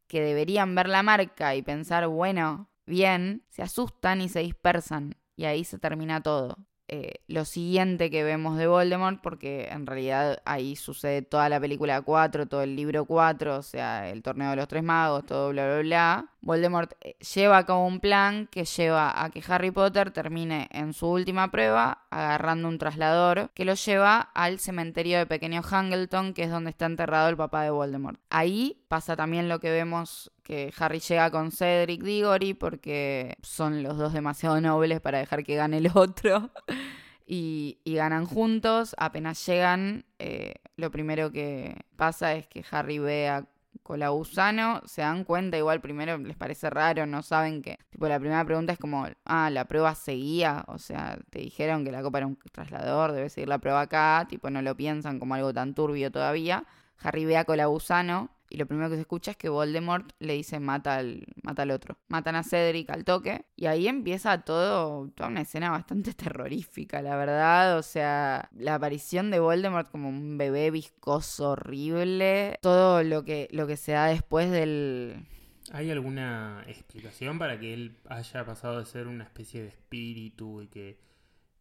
que 0.06 0.22
deberían 0.22 0.76
ver 0.76 0.90
la 0.90 1.02
marca 1.02 1.56
y 1.56 1.64
pensar, 1.64 2.08
bueno, 2.08 2.70
bien, 2.86 3.42
se 3.50 3.64
asustan 3.64 4.22
y 4.22 4.30
se 4.30 4.42
dispersan. 4.42 5.16
Y 5.36 5.46
ahí 5.46 5.64
se 5.64 5.80
termina 5.80 6.22
todo. 6.22 6.67
Eh, 6.90 7.16
lo 7.28 7.44
siguiente 7.44 8.10
que 8.10 8.24
vemos 8.24 8.58
de 8.58 8.68
Voldemort, 8.68 9.20
porque 9.22 9.68
en 9.70 9.86
realidad 9.86 10.42
ahí 10.46 10.78
sucede 10.78 11.22
toda 11.22 11.50
la 11.50 11.60
película 11.60 12.02
4, 12.02 12.46
todo 12.48 12.62
el 12.62 12.78
libro 12.78 13.06
4, 13.06 13.58
o 13.58 13.62
sea, 13.62 14.10
el 14.10 14.24
torneo 14.24 14.52
de 14.52 14.56
los 14.56 14.70
tres 14.70 14.84
magos, 14.84 15.26
todo 15.26 15.50
bla, 15.50 15.66
bla, 15.66 15.82
bla. 15.82 16.32
Voldemort 16.42 16.94
eh, 17.02 17.16
lleva 17.34 17.58
a 17.58 17.66
cabo 17.66 17.86
un 17.86 18.00
plan 18.00 18.48
que 18.48 18.66
lleva 18.66 19.24
a 19.24 19.30
que 19.30 19.44
Harry 19.48 19.72
Potter 19.72 20.12
termine 20.12 20.70
en 20.72 20.94
su 20.94 21.08
última 21.08 21.52
prueba 21.52 22.06
agarrando 22.10 22.68
un 22.68 22.78
traslador 22.78 23.50
que 23.54 23.66
lo 23.66 23.74
lleva 23.74 24.20
al 24.34 24.60
cementerio 24.60 25.18
de 25.18 25.26
pequeño 25.26 25.62
Hangleton, 25.62 26.34
que 26.34 26.44
es 26.44 26.52
donde 26.52 26.70
está 26.70 26.86
enterrado 26.86 27.30
el 27.30 27.38
papá 27.38 27.64
de 27.64 27.72
Voldemort. 27.72 28.20
Ahí 28.30 28.84
pasa 28.88 29.16
también 29.16 29.50
lo 29.50 29.60
que 29.60 29.72
vemos 29.72 30.32
que 30.44 30.74
Harry 30.78 31.00
llega 31.00 31.30
con 31.32 31.52
Cedric 31.52 32.02
Diggory 32.02 32.54
porque 32.54 33.36
son 33.42 33.84
los 33.84 33.98
dos 33.98 34.14
demasiado 34.14 34.62
nobles 34.62 35.02
para 35.02 35.20
dejar 35.20 35.44
que 35.44 35.56
gane 35.56 35.78
el 35.78 35.92
otro. 35.94 36.52
Y, 37.30 37.80
ganan 37.86 38.26
juntos. 38.26 38.96
Apenas 38.98 39.46
llegan, 39.46 40.06
eh, 40.18 40.56
lo 40.78 40.92
primero 40.92 41.30
que 41.30 41.76
pasa 41.98 42.34
es 42.36 42.48
que 42.48 42.64
Harry 42.72 43.00
ve 43.00 43.28
a 43.28 43.46
Colagusano, 43.84 44.82
se 44.86 45.02
dan 45.02 45.24
cuenta, 45.24 45.58
igual 45.58 45.82
primero 45.82 46.18
les 46.18 46.36
parece 46.38 46.70
raro, 46.70 47.06
no 47.06 47.22
saben 47.22 47.62
que, 47.62 47.78
tipo, 47.90 48.08
la 48.08 48.20
primera 48.20 48.44
pregunta 48.46 48.74
es 48.74 48.80
como, 48.80 49.08
ah, 49.26 49.50
la 49.50 49.66
prueba 49.66 49.96
seguía, 49.96 50.66
o 50.68 50.78
sea, 50.78 51.20
te 51.30 51.40
dijeron 51.40 51.84
que 51.86 51.92
la 51.92 52.02
copa 52.02 52.20
era 52.20 52.28
un 52.28 52.38
traslador, 52.52 53.12
debe 53.12 53.30
seguir 53.30 53.50
la 53.50 53.60
prueba 53.60 53.82
acá, 53.82 54.26
tipo, 54.30 54.50
no 54.50 54.62
lo 54.62 54.76
piensan 54.76 55.20
como 55.20 55.36
algo 55.36 55.54
tan 55.54 55.74
turbio 55.74 56.12
todavía. 56.12 56.66
Harry 57.00 57.26
ve 57.26 57.38
a 57.38 57.46
Colagusano 57.46 58.30
y 58.50 58.58
lo 58.58 58.66
primero 58.66 58.90
que 58.90 58.96
se 58.96 59.02
escucha 59.02 59.32
es 59.32 59.38
que 59.38 59.50
Voldemort 59.50 60.12
le 60.20 60.34
dice 60.34 60.60
mata 60.60 60.96
al, 60.96 61.26
mata 61.44 61.64
al 61.64 61.72
otro. 61.72 61.98
Matan 62.08 62.36
a 62.36 62.44
Cedric 62.44 62.90
al 62.90 63.04
toque. 63.04 63.46
Y 63.56 63.66
ahí 63.66 63.88
empieza 63.88 64.42
todo, 64.42 65.10
toda 65.10 65.30
una 65.30 65.42
escena 65.42 65.70
bastante 65.70 66.14
terrorífica, 66.14 67.02
la 67.02 67.16
verdad. 67.18 67.78
O 67.78 67.84
sea, 67.84 68.50
la 68.56 68.76
aparición 68.76 69.32
de 69.32 69.40
Voldemort 69.40 69.90
como 69.90 70.10
un 70.10 70.38
bebé 70.38 70.72
viscoso 70.72 71.52
horrible. 71.52 72.58
Todo 72.62 73.04
lo 73.04 73.26
que, 73.26 73.50
lo 73.52 73.68
que 73.68 73.78
se 73.78 73.94
da 73.94 74.08
después 74.08 74.50
del... 74.52 75.26
¿Hay 75.74 75.92
alguna 75.92 76.64
explicación 76.68 77.38
para 77.40 77.60
que 77.60 77.74
él 77.74 77.98
haya 78.08 78.46
pasado 78.46 78.80
de 78.80 78.86
ser 78.86 79.08
una 79.08 79.26
especie 79.26 79.62
de 79.62 79.68
espíritu 79.68 80.62
y 80.62 80.68
que 80.68 80.98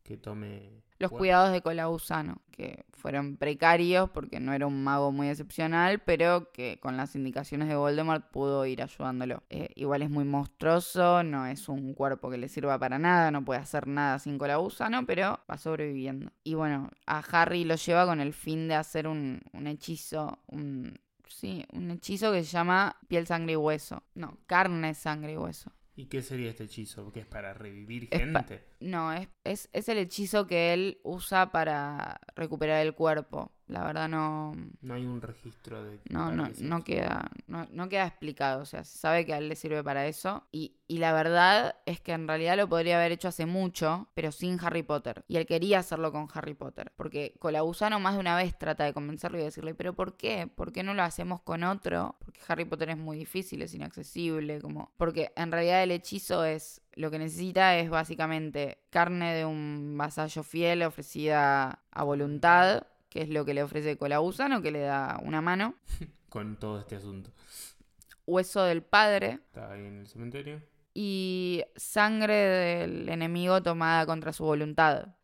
que 0.06 0.16
tome... 0.16 0.84
Los 0.98 1.10
cuidados 1.10 1.52
de 1.52 1.60
Colausano, 1.60 2.40
que 2.50 2.86
fueron 2.94 3.36
precarios 3.36 4.08
porque 4.08 4.40
no 4.40 4.54
era 4.54 4.66
un 4.66 4.82
mago 4.82 5.12
muy 5.12 5.28
excepcional, 5.28 5.98
pero 5.98 6.50
que 6.52 6.80
con 6.80 6.96
las 6.96 7.14
indicaciones 7.14 7.68
de 7.68 7.76
Voldemort 7.76 8.30
pudo 8.30 8.64
ir 8.64 8.82
ayudándolo. 8.82 9.42
Eh, 9.50 9.68
igual 9.74 10.00
es 10.00 10.08
muy 10.08 10.24
monstruoso, 10.24 11.22
no 11.22 11.44
es 11.46 11.68
un 11.68 11.92
cuerpo 11.92 12.30
que 12.30 12.38
le 12.38 12.48
sirva 12.48 12.78
para 12.78 12.98
nada, 12.98 13.30
no 13.30 13.44
puede 13.44 13.60
hacer 13.60 13.86
nada 13.86 14.18
sin 14.18 14.38
Colausano, 14.38 15.04
pero 15.04 15.38
va 15.50 15.58
sobreviviendo. 15.58 16.32
Y 16.44 16.54
bueno, 16.54 16.88
a 17.04 17.18
Harry 17.18 17.64
lo 17.64 17.74
lleva 17.74 18.06
con 18.06 18.20
el 18.22 18.32
fin 18.32 18.66
de 18.66 18.76
hacer 18.76 19.06
un, 19.06 19.42
un 19.52 19.66
hechizo, 19.66 20.38
un, 20.46 20.98
sí, 21.28 21.66
un 21.74 21.90
hechizo 21.90 22.32
que 22.32 22.42
se 22.42 22.52
llama 22.52 22.96
piel, 23.06 23.26
sangre 23.26 23.52
y 23.52 23.56
hueso. 23.56 24.02
No, 24.14 24.38
carne, 24.46 24.94
sangre 24.94 25.34
y 25.34 25.36
hueso. 25.36 25.72
¿Y 25.96 26.06
qué 26.06 26.22
sería 26.22 26.50
este 26.50 26.64
hechizo? 26.64 27.11
¿Que 27.11 27.20
es 27.20 27.26
para 27.26 27.54
revivir 27.54 28.09
gente? 28.11 28.62
no, 28.80 29.12
es, 29.14 29.28
es, 29.44 29.70
es, 29.72 29.88
el 29.88 29.96
hechizo 29.96 30.46
que 30.46 30.74
él 30.74 31.00
usa 31.02 31.50
para 31.50 32.20
recuperar 32.35 32.85
el 32.85 32.94
cuerpo. 32.94 33.50
La 33.68 33.85
verdad 33.85 34.09
no... 34.09 34.55
No 34.81 34.94
hay 34.94 35.07
un 35.07 35.20
registro 35.20 35.83
de... 35.83 35.98
No, 36.09 36.31
no, 36.31 36.48
no 36.61 36.85
queda, 36.85 37.31
no, 37.48 37.66
no, 37.72 37.88
queda 37.88 38.07
explicado. 38.07 38.62
O 38.62 38.64
sea, 38.64 38.85
se 38.85 38.96
sabe 38.96 39.26
que 39.26 39.35
a 39.35 39.38
él 39.38 39.48
le 39.48 39.57
sirve 39.57 39.83
para 39.83 40.07
eso. 40.07 40.44
Y, 40.52 40.76
y 40.87 40.98
la 40.98 41.12
verdad 41.12 41.74
es 41.85 42.00
que 42.00 42.12
en 42.12 42.29
realidad 42.29 42.57
lo 42.57 42.68
podría 42.68 42.96
haber 42.96 43.11
hecho 43.11 43.29
hace 43.29 43.44
mucho, 43.44 44.09
pero 44.14 44.31
sin 44.31 44.59
Harry 44.64 44.85
Potter. 44.85 45.24
Y 45.26 45.37
él 45.37 45.46
quería 45.46 45.81
hacerlo 45.81 46.12
con 46.12 46.29
Harry 46.33 46.55
Potter. 46.55 46.92
Porque 46.96 47.35
Colagusano 47.40 47.98
más 47.98 48.14
de 48.14 48.20
una 48.20 48.37
vez 48.37 48.57
trata 48.57 48.85
de 48.85 48.92
convencerlo 48.92 49.38
y 49.38 49.42
decirle, 49.42 49.74
pero 49.74 49.94
¿por 49.94 50.16
qué? 50.16 50.46
¿Por 50.46 50.72
qué 50.72 50.85
no 50.85 50.94
lo 50.94 51.02
hacemos 51.02 51.42
con 51.42 51.64
otro? 51.64 52.14
Porque 52.20 52.40
Harry 52.46 52.66
Potter 52.66 52.90
es 52.90 52.98
muy 52.98 53.16
difícil, 53.16 53.62
es 53.62 53.74
inaccesible. 53.74 54.61
Como... 54.61 54.92
Porque 54.96 55.33
en 55.35 55.50
realidad 55.50 55.83
el 55.83 55.90
hechizo 55.90 56.44
es 56.44 56.83
lo 56.92 57.11
que 57.11 57.18
necesita 57.18 57.76
es 57.76 57.90
básicamente 57.90 58.79
carne 58.90 59.35
de 59.35 59.44
un 59.44 59.96
vasallo 59.98 60.42
fiel 60.42 60.83
ofrecida 60.83 61.81
a 61.90 62.02
voluntad 62.05 62.87
que 63.16 63.22
es 63.22 63.31
lo 63.31 63.46
que 63.46 63.55
le 63.55 63.62
ofrece 63.62 63.96
Colagusano, 63.96 64.61
que 64.61 64.70
le 64.70 64.81
da 64.81 65.18
una 65.22 65.40
mano. 65.40 65.74
Con 66.29 66.57
todo 66.57 66.79
este 66.79 66.96
asunto. 66.96 67.31
Hueso 68.26 68.62
del 68.64 68.83
padre. 68.83 69.40
Está 69.46 69.72
ahí 69.72 69.87
en 69.87 70.00
el 70.00 70.07
cementerio. 70.07 70.61
Y 70.92 71.64
sangre 71.76 72.35
del 72.35 73.09
enemigo 73.09 73.62
tomada 73.62 74.05
contra 74.05 74.35
su 74.35 74.44
voluntad. 74.44 75.14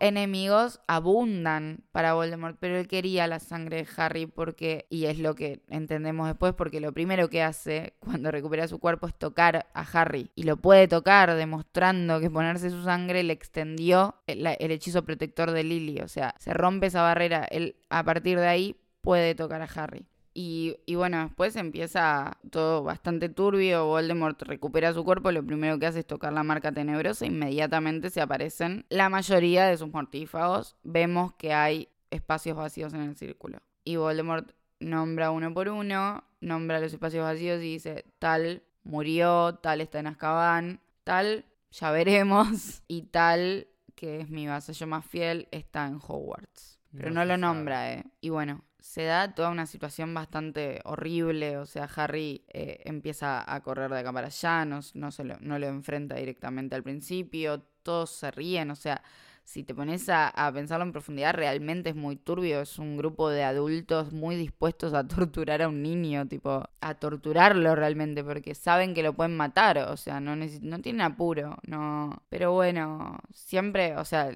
Enemigos 0.00 0.80
abundan 0.86 1.84
para 1.92 2.14
Voldemort, 2.14 2.56
pero 2.58 2.76
él 2.76 2.88
quería 2.88 3.26
la 3.26 3.38
sangre 3.38 3.78
de 3.78 3.88
Harry 3.96 4.26
porque, 4.26 4.86
y 4.90 5.06
es 5.06 5.18
lo 5.18 5.34
que 5.34 5.62
entendemos 5.68 6.26
después, 6.26 6.54
porque 6.54 6.80
lo 6.80 6.92
primero 6.92 7.28
que 7.30 7.42
hace 7.42 7.94
cuando 8.00 8.30
recupera 8.30 8.68
su 8.68 8.78
cuerpo 8.78 9.06
es 9.06 9.14
tocar 9.14 9.66
a 9.72 9.80
Harry. 9.92 10.30
Y 10.34 10.42
lo 10.42 10.56
puede 10.56 10.88
tocar 10.88 11.34
demostrando 11.34 12.20
que 12.20 12.30
ponerse 12.30 12.70
su 12.70 12.82
sangre 12.82 13.22
le 13.22 13.32
extendió 13.32 14.16
el, 14.26 14.46
el 14.46 14.70
hechizo 14.70 15.04
protector 15.04 15.52
de 15.52 15.64
Lily. 15.64 16.00
O 16.00 16.08
sea, 16.08 16.34
se 16.38 16.52
rompe 16.52 16.86
esa 16.86 17.02
barrera. 17.02 17.44
Él 17.44 17.76
a 17.88 18.02
partir 18.02 18.38
de 18.38 18.48
ahí 18.48 18.76
puede 19.00 19.34
tocar 19.34 19.62
a 19.62 19.68
Harry. 19.76 20.06
Y, 20.38 20.94
bueno, 20.94 21.22
después 21.22 21.56
empieza 21.56 22.36
todo 22.50 22.82
bastante 22.82 23.30
turbio. 23.30 23.86
Voldemort 23.86 24.42
recupera 24.42 24.92
su 24.92 25.02
cuerpo. 25.02 25.32
Lo 25.32 25.42
primero 25.42 25.78
que 25.78 25.86
hace 25.86 26.00
es 26.00 26.06
tocar 26.06 26.34
la 26.34 26.42
marca 26.42 26.72
tenebrosa. 26.72 27.24
Inmediatamente 27.24 28.10
se 28.10 28.20
aparecen 28.20 28.84
la 28.90 29.08
mayoría 29.08 29.64
de 29.64 29.78
sus 29.78 29.90
mortífagos. 29.90 30.76
Vemos 30.82 31.32
que 31.32 31.54
hay 31.54 31.88
espacios 32.10 32.54
vacíos 32.54 32.92
en 32.92 33.00
el 33.00 33.16
círculo. 33.16 33.60
Y 33.82 33.96
Voldemort 33.96 34.50
nombra 34.78 35.30
uno 35.30 35.54
por 35.54 35.70
uno, 35.70 36.22
nombra 36.42 36.80
los 36.80 36.92
espacios 36.92 37.24
vacíos 37.24 37.60
y 37.60 37.72
dice: 37.72 38.04
Tal 38.18 38.62
murió, 38.84 39.54
tal 39.62 39.80
está 39.80 40.00
en 40.00 40.08
Azkaban, 40.08 40.80
tal 41.02 41.46
ya 41.70 41.90
veremos. 41.92 42.82
Y 42.88 43.04
tal, 43.04 43.68
que 43.94 44.20
es 44.20 44.28
mi 44.28 44.46
vasallo 44.46 44.86
más 44.86 45.06
fiel, 45.06 45.48
está 45.50 45.86
en 45.86 45.94
Hogwarts. 45.94 46.78
Pero 46.92 47.10
no, 47.10 47.24
lo 47.24 47.38
nombra, 47.38 47.94
¿eh? 47.94 48.04
Y 48.20 48.28
bueno, 48.28 48.65
se 48.86 49.02
da 49.02 49.34
toda 49.34 49.50
una 49.50 49.66
situación 49.66 50.14
bastante 50.14 50.80
horrible, 50.84 51.58
o 51.58 51.66
sea, 51.66 51.88
Harry 51.96 52.44
eh, 52.48 52.82
empieza 52.84 53.44
a 53.52 53.60
correr 53.60 53.90
de 53.90 53.98
acá 53.98 54.12
para 54.12 54.28
allá, 54.28 54.64
no, 54.64 54.80
no, 54.94 55.10
se 55.10 55.24
lo, 55.24 55.36
no 55.40 55.58
lo 55.58 55.66
enfrenta 55.66 56.14
directamente 56.14 56.76
al 56.76 56.84
principio, 56.84 57.62
todos 57.82 58.10
se 58.10 58.30
ríen, 58.30 58.70
o 58.70 58.76
sea, 58.76 59.02
si 59.42 59.64
te 59.64 59.74
pones 59.74 60.08
a, 60.08 60.32
pensarlo 60.54 60.84
en 60.84 60.92
profundidad, 60.92 61.34
realmente 61.34 61.90
es 61.90 61.96
muy 61.96 62.14
turbio, 62.16 62.60
es 62.60 62.78
un 62.78 62.96
grupo 62.96 63.28
de 63.28 63.42
adultos 63.42 64.12
muy 64.12 64.36
dispuestos 64.36 64.94
a 64.94 65.06
torturar 65.08 65.62
a 65.62 65.68
un 65.68 65.82
niño, 65.82 66.26
tipo, 66.28 66.62
a 66.80 66.94
torturarlo 66.94 67.74
realmente, 67.74 68.22
porque 68.22 68.54
saben 68.54 68.94
que 68.94 69.02
lo 69.02 69.14
pueden 69.14 69.36
matar, 69.36 69.78
o 69.78 69.96
sea, 69.96 70.20
no, 70.20 70.36
no 70.36 70.80
tienen 70.80 71.00
apuro, 71.02 71.58
no, 71.66 72.22
pero 72.28 72.52
bueno, 72.52 73.18
siempre, 73.34 73.96
o 73.96 74.04
sea, 74.04 74.30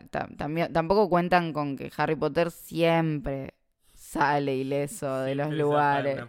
tampoco 0.73 1.09
cuentan 1.09 1.53
con 1.53 1.77
que 1.77 1.91
Harry 1.97 2.17
Potter 2.17 2.51
siempre 2.51 3.55
sale 4.11 4.57
ileso 4.57 5.21
de 5.21 5.37
los 5.37 5.53
lugares. 5.53 6.21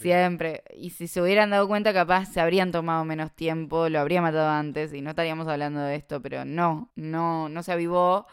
Siempre. 0.00 0.62
Y 0.74 0.90
si 0.90 1.06
se 1.06 1.20
hubieran 1.20 1.50
dado 1.50 1.68
cuenta, 1.68 1.92
capaz 1.92 2.26
se 2.26 2.40
habrían 2.40 2.72
tomado 2.72 3.04
menos 3.04 3.32
tiempo, 3.32 3.90
lo 3.90 4.00
habría 4.00 4.22
matado 4.22 4.48
antes 4.48 4.94
y 4.94 5.02
no 5.02 5.10
estaríamos 5.10 5.46
hablando 5.46 5.80
de 5.80 5.96
esto, 5.96 6.22
pero 6.22 6.46
no, 6.46 6.90
no, 6.94 7.50
no 7.50 7.62
se 7.62 7.72
avivó. 7.72 8.26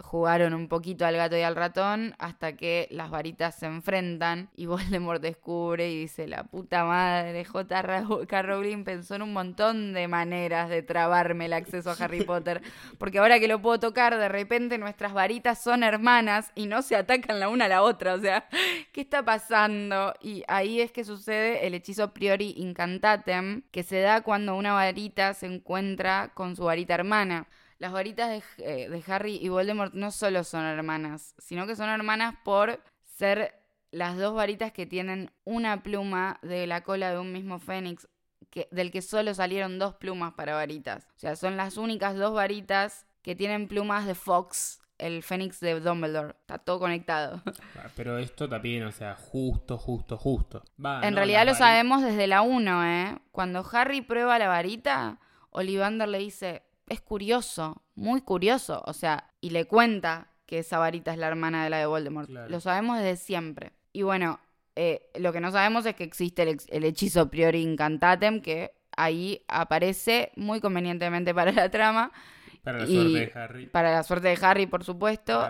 Jugaron 0.00 0.54
un 0.54 0.68
poquito 0.68 1.06
al 1.06 1.16
gato 1.16 1.36
y 1.36 1.42
al 1.42 1.56
ratón 1.56 2.14
hasta 2.18 2.56
que 2.56 2.88
las 2.90 3.10
varitas 3.10 3.54
se 3.54 3.66
enfrentan 3.66 4.50
y 4.56 4.66
Voldemort 4.66 5.22
descubre 5.22 5.90
y 5.90 6.00
dice, 6.00 6.26
la 6.26 6.44
puta 6.44 6.84
madre, 6.84 7.44
J.K. 7.44 8.42
Rowling 8.42 8.84
pensó 8.84 9.14
en 9.14 9.22
un 9.22 9.32
montón 9.32 9.92
de 9.92 10.08
maneras 10.08 10.68
de 10.68 10.82
trabarme 10.82 11.46
el 11.46 11.52
acceso 11.52 11.90
a 11.90 11.96
Harry 11.98 12.24
Potter, 12.24 12.62
porque 12.98 13.18
ahora 13.18 13.38
que 13.38 13.48
lo 13.48 13.60
puedo 13.60 13.78
tocar, 13.78 14.16
de 14.16 14.28
repente 14.28 14.78
nuestras 14.78 15.12
varitas 15.12 15.62
son 15.62 15.82
hermanas 15.82 16.50
y 16.54 16.66
no 16.66 16.82
se 16.82 16.96
atacan 16.96 17.40
la 17.40 17.48
una 17.48 17.66
a 17.66 17.68
la 17.68 17.82
otra, 17.82 18.14
o 18.14 18.20
sea, 18.20 18.48
¿qué 18.92 19.00
está 19.00 19.24
pasando? 19.24 20.14
Y 20.20 20.42
ahí 20.48 20.80
es 20.80 20.92
que 20.92 21.04
sucede 21.04 21.66
el 21.66 21.74
hechizo 21.74 22.12
Priori 22.12 22.54
Incantatem, 22.56 23.62
que 23.70 23.82
se 23.82 24.00
da 24.00 24.22
cuando 24.22 24.56
una 24.56 24.72
varita 24.72 25.34
se 25.34 25.46
encuentra 25.46 26.30
con 26.34 26.56
su 26.56 26.64
varita 26.64 26.94
hermana 26.94 27.46
las 27.80 27.92
varitas 27.92 28.44
eh, 28.58 28.88
de, 28.88 29.04
Harry 29.12 29.38
y 29.40 29.48
Voldemort 29.48 29.94
no 29.94 30.10
solo 30.10 30.44
son 30.44 30.64
hermanas, 30.64 31.34
sino 31.38 31.66
que 31.66 31.74
son 31.74 31.88
hermanas 31.88 32.34
por 32.44 32.78
ser 33.16 33.54
las 33.90 34.18
dos 34.18 34.34
varitas 34.34 34.70
que 34.70 34.84
tienen 34.84 35.32
una 35.44 35.82
pluma 35.82 36.38
de 36.42 36.66
la 36.66 36.82
cola 36.82 37.10
de 37.10 37.18
un 37.18 37.32
mismo 37.32 37.58
fénix, 37.58 38.06
que, 38.50 38.68
del 38.70 38.90
que 38.90 39.00
solo 39.00 39.32
salieron 39.32 39.78
dos 39.78 39.94
plumas 39.94 40.34
para 40.34 40.54
varitas. 40.54 41.08
O 41.16 41.18
sea, 41.18 41.36
son 41.36 41.56
las 41.56 41.78
únicas 41.78 42.16
dos 42.16 42.34
varitas 42.34 43.06
que 43.22 43.34
tienen 43.34 43.66
plumas 43.66 44.06
de 44.06 44.14
Fox, 44.14 44.82
el 44.98 45.22
fénix 45.22 45.58
de 45.60 45.80
Dumbledore. 45.80 46.34
Está 46.38 46.58
todo 46.58 46.78
conectado. 46.78 47.42
Ah, 47.82 47.88
pero 47.96 48.18
esto 48.18 48.46
también, 48.46 48.82
o 48.82 48.92
sea, 48.92 49.14
justo, 49.14 49.78
justo, 49.78 50.18
justo. 50.18 50.62
en 51.02 51.16
realidad 51.16 51.46
lo 51.46 51.54
sabemos 51.54 52.02
desde 52.02 52.26
la 52.26 52.42
1, 52.42 52.84
¿eh? 52.84 53.18
Cuando 53.32 53.64
Harry 53.72 54.02
prueba 54.02 54.38
la 54.38 54.48
varita, 54.48 55.18
Ollivander 55.50 56.08
le 56.08 56.18
dice, 56.18 56.62
es 56.90 57.00
curioso, 57.00 57.82
muy 57.94 58.20
curioso, 58.20 58.82
o 58.84 58.92
sea, 58.92 59.30
y 59.40 59.50
le 59.50 59.64
cuenta 59.64 60.26
que 60.44 60.58
esa 60.58 60.78
varita 60.78 61.12
es 61.12 61.18
la 61.18 61.28
hermana 61.28 61.62
de 61.62 61.70
la 61.70 61.78
de 61.78 61.86
Voldemort. 61.86 62.28
Lo 62.28 62.60
sabemos 62.60 62.98
desde 62.98 63.16
siempre. 63.16 63.72
Y 63.92 64.02
bueno, 64.02 64.40
eh, 64.74 65.08
lo 65.14 65.32
que 65.32 65.40
no 65.40 65.52
sabemos 65.52 65.86
es 65.86 65.94
que 65.94 66.02
existe 66.02 66.42
el, 66.42 66.84
hechizo 66.84 67.30
Priori 67.30 67.62
Incantatem, 67.62 68.42
que 68.42 68.72
ahí 68.96 69.44
aparece 69.46 70.32
muy 70.34 70.60
convenientemente 70.60 71.32
para 71.32 71.52
la 71.52 71.70
trama. 71.70 72.10
Para 72.64 72.80
la 72.80 72.86
suerte 72.86 73.18
de 73.20 73.32
Harry. 73.34 73.66
Para 73.66 73.92
la 73.92 74.02
suerte 74.02 74.28
de 74.28 74.38
Harry, 74.42 74.66
por 74.66 74.82
supuesto. 74.82 75.48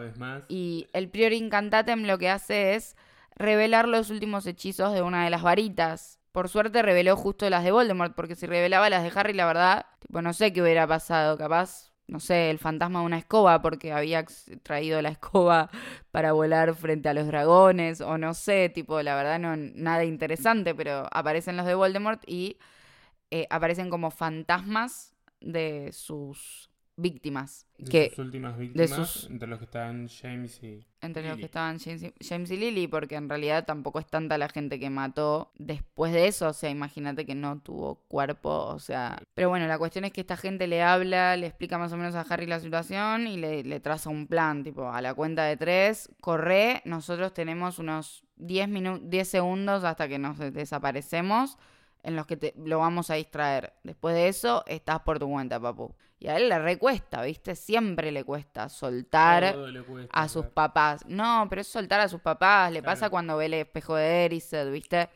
Y 0.48 0.88
el 0.92 1.09
Priori 1.09 1.38
Incantatem 1.38 2.05
lo 2.05 2.18
que 2.18 2.29
hace 2.29 2.74
es 2.74 2.96
revelar 3.35 3.88
los 3.88 4.11
últimos 4.11 4.46
hechizos 4.46 4.92
de 4.92 5.00
una 5.00 5.24
de 5.24 5.31
las 5.31 5.40
varitas 5.40 6.20
por 6.33 6.49
suerte 6.49 6.83
reveló 6.83 7.16
justo 7.16 7.49
las 7.51 7.64
de 7.64 7.73
Voldemort, 7.73 8.14
porque 8.14 8.35
si 8.37 8.47
revelaba 8.47 8.90
las 8.90 9.03
de 9.03 9.12
Harry, 9.19 9.33
la 9.35 9.47
verdad, 9.47 9.87
tipo, 10.01 10.23
no 10.23 10.33
sé 10.33 10.53
qué 10.53 10.62
hubiera 10.62 10.87
pasado, 10.87 11.37
capaz, 11.37 11.93
no 12.07 12.21
sé, 12.21 12.51
el 12.51 12.59
fantasma 12.59 13.01
de 13.01 13.07
una 13.07 13.19
escoba, 13.19 13.62
porque 13.62 13.93
había 13.93 14.25
traído 14.62 15.03
la 15.03 15.09
escoba 15.11 15.71
para 16.11 16.33
volar 16.33 16.75
frente 16.75 17.09
a 17.09 17.14
los 17.14 17.27
dragones, 17.27 18.01
o 18.01 18.19
no 18.19 18.35
sé, 18.35 18.69
tipo, 18.69 19.03
la 19.03 19.14
verdad, 19.16 19.38
no, 19.38 19.57
nada 19.57 20.05
interesante, 20.05 20.75
pero 20.75 21.09
aparecen 21.12 21.57
los 21.57 21.66
de 21.66 21.75
Voldemort 21.75 22.23
y 22.27 22.59
eh, 23.31 23.47
aparecen 23.51 23.90
como 23.90 24.11
fantasmas 24.11 25.14
de 25.40 25.90
sus 25.93 26.70
víctimas. 27.01 27.67
De 27.79 27.91
que, 27.91 28.09
sus 28.11 28.19
últimas 28.19 28.59
víctimas, 28.59 29.27
entre 29.31 29.49
los 29.49 29.59
que 29.59 29.65
estaban 29.65 30.09
James 30.09 30.63
y. 30.63 30.87
Entre 31.01 31.27
los 31.27 31.39
que 31.39 31.47
estaban 31.47 31.79
James 31.79 32.51
y, 32.51 32.57
Lily, 32.57 32.87
porque 32.87 33.15
en 33.15 33.29
realidad 33.29 33.65
tampoco 33.65 34.01
es 34.01 34.07
tanta 34.07 34.37
la 34.37 34.49
gente 34.49 34.79
que 34.79 34.91
mató 34.91 35.51
después 35.57 36.13
de 36.13 36.27
eso. 36.27 36.49
O 36.49 36.53
sea, 36.53 36.69
imagínate 36.69 37.25
que 37.25 37.35
no 37.35 37.61
tuvo 37.61 37.97
cuerpo, 38.09 38.67
o 38.67 38.79
sea. 38.79 39.23
Pero 39.35 39.49
bueno, 39.49 39.67
la 39.67 39.79
cuestión 39.79 40.05
es 40.05 40.13
que 40.13 40.21
esta 40.21 40.37
gente 40.37 40.67
le 40.67 40.83
habla, 40.83 41.37
le 41.37 41.47
explica 41.47 41.79
más 41.79 41.93
o 41.93 41.97
menos 41.97 42.15
a 42.15 42.21
Harry 42.23 42.47
la 42.47 42.61
situación 42.61 43.27
y 43.27 43.39
le, 43.39 43.65
le 43.65 43.81
traza 43.81 44.11
un 44.11 44.27
plan, 44.27 44.63
tipo, 44.63 44.91
a 44.91 45.01
la 45.01 45.15
cuenta 45.15 45.45
de 45.45 45.57
tres, 45.57 46.11
corre, 46.21 46.83
nosotros 46.85 47.33
tenemos 47.33 47.79
unos 47.79 48.25
10 48.37 48.69
minutos, 48.69 49.09
10 49.09 49.29
segundos 49.29 49.85
hasta 49.85 50.09
que 50.09 50.19
nos 50.19 50.39
desaparecemos 50.39 51.57
en 52.03 52.17
los 52.17 52.27
que 52.27 52.37
te, 52.37 52.55
lo 52.57 52.79
vamos 52.79 53.11
a 53.11 53.15
distraer. 53.15 53.73
Después 53.83 54.15
de 54.15 54.29
eso, 54.29 54.65
estás 54.67 55.01
por 55.01 55.19
tu 55.19 55.29
cuenta, 55.29 55.61
papu. 55.61 55.95
Y 56.23 56.29
a 56.29 56.37
él 56.37 56.51
le 56.51 56.59
recuesta, 56.59 57.23
¿viste? 57.23 57.57
Siempre 57.57 58.13
le 58.13 58.25
cuesta 58.25 58.69
soltar 58.69 59.57
a 60.13 60.29
sus 60.29 60.45
papás. 60.45 61.03
No, 61.07 61.47
pero 61.49 61.63
es 61.63 61.67
soltar 61.67 61.99
a 61.99 62.09
sus 62.11 62.21
papás. 62.21 62.71
Le 62.73 62.83
pasa 62.83 63.09
cuando 63.09 63.39
ve 63.39 63.47
el 63.47 63.55
espejo 63.55 63.95
de 63.95 64.27
Erised, 64.27 64.71
¿viste? 64.71 65.09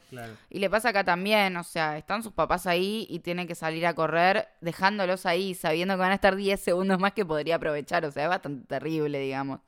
Y 0.49 0.61
le 0.61 0.71
pasa 0.71 0.89
acá 0.89 1.05
también, 1.05 1.59
o 1.59 1.63
sea, 1.63 1.99
están 1.99 2.23
sus 2.23 2.33
papás 2.33 2.67
ahí 2.67 3.07
y 3.11 3.19
tiene 3.19 3.47
que 3.47 3.55
salir 3.55 3.87
a 3.87 3.93
correr 3.93 4.49
dejándolos 4.63 5.27
ahí, 5.27 5.55
sabiendo 5.55 5.93
que 5.95 6.01
van 6.01 6.13
a 6.13 6.15
estar 6.15 6.37
10 6.37 6.59
segundos 6.59 6.99
más 6.99 7.13
que 7.13 7.27
podría 7.27 7.57
aprovechar. 7.57 8.07
O 8.07 8.11
sea, 8.11 8.23
es 8.23 8.31
bastante 8.31 8.67
terrible, 8.67 9.19
digamos. 9.19 9.61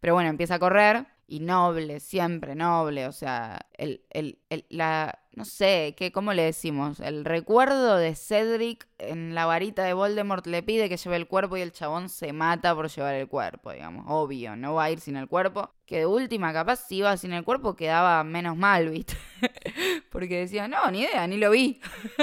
Pero 0.00 0.14
bueno, 0.14 0.30
empieza 0.30 0.54
a 0.54 0.58
correr 0.58 1.04
y 1.26 1.40
noble, 1.40 2.00
siempre 2.00 2.54
noble, 2.54 3.06
o 3.06 3.12
sea, 3.12 3.66
el, 3.74 4.04
el, 4.10 4.38
el, 4.50 4.66
la, 4.68 5.18
no 5.34 5.44
sé, 5.44 5.94
¿qué, 5.96 6.12
¿cómo 6.12 6.34
le 6.34 6.42
decimos? 6.42 7.00
El 7.00 7.24
recuerdo 7.24 7.96
de 7.96 8.14
Cedric 8.14 8.86
en 8.98 9.34
la 9.34 9.46
varita 9.46 9.84
de 9.84 9.94
Voldemort 9.94 10.46
le 10.46 10.62
pide 10.62 10.88
que 10.88 10.96
lleve 10.96 11.16
el 11.16 11.26
cuerpo 11.26 11.56
y 11.56 11.62
el 11.62 11.72
chabón 11.72 12.08
se 12.08 12.32
mata 12.32 12.74
por 12.74 12.88
llevar 12.88 13.14
el 13.14 13.28
cuerpo, 13.28 13.72
digamos, 13.72 14.04
obvio, 14.08 14.56
no 14.56 14.74
va 14.74 14.84
a 14.84 14.90
ir 14.90 15.00
sin 15.00 15.16
el 15.16 15.28
cuerpo, 15.28 15.74
que 15.86 15.98
de 15.98 16.06
última 16.06 16.52
capaz 16.52 16.86
si 16.86 16.96
iba 16.96 17.16
sin 17.16 17.32
el 17.32 17.44
cuerpo 17.44 17.76
quedaba 17.76 18.22
menos 18.24 18.56
mal, 18.56 18.88
¿viste? 18.90 19.16
Porque 20.10 20.40
decía, 20.40 20.68
no, 20.68 20.90
ni 20.90 21.00
idea, 21.00 21.26
ni 21.26 21.38
lo 21.38 21.50
vi, 21.50 21.80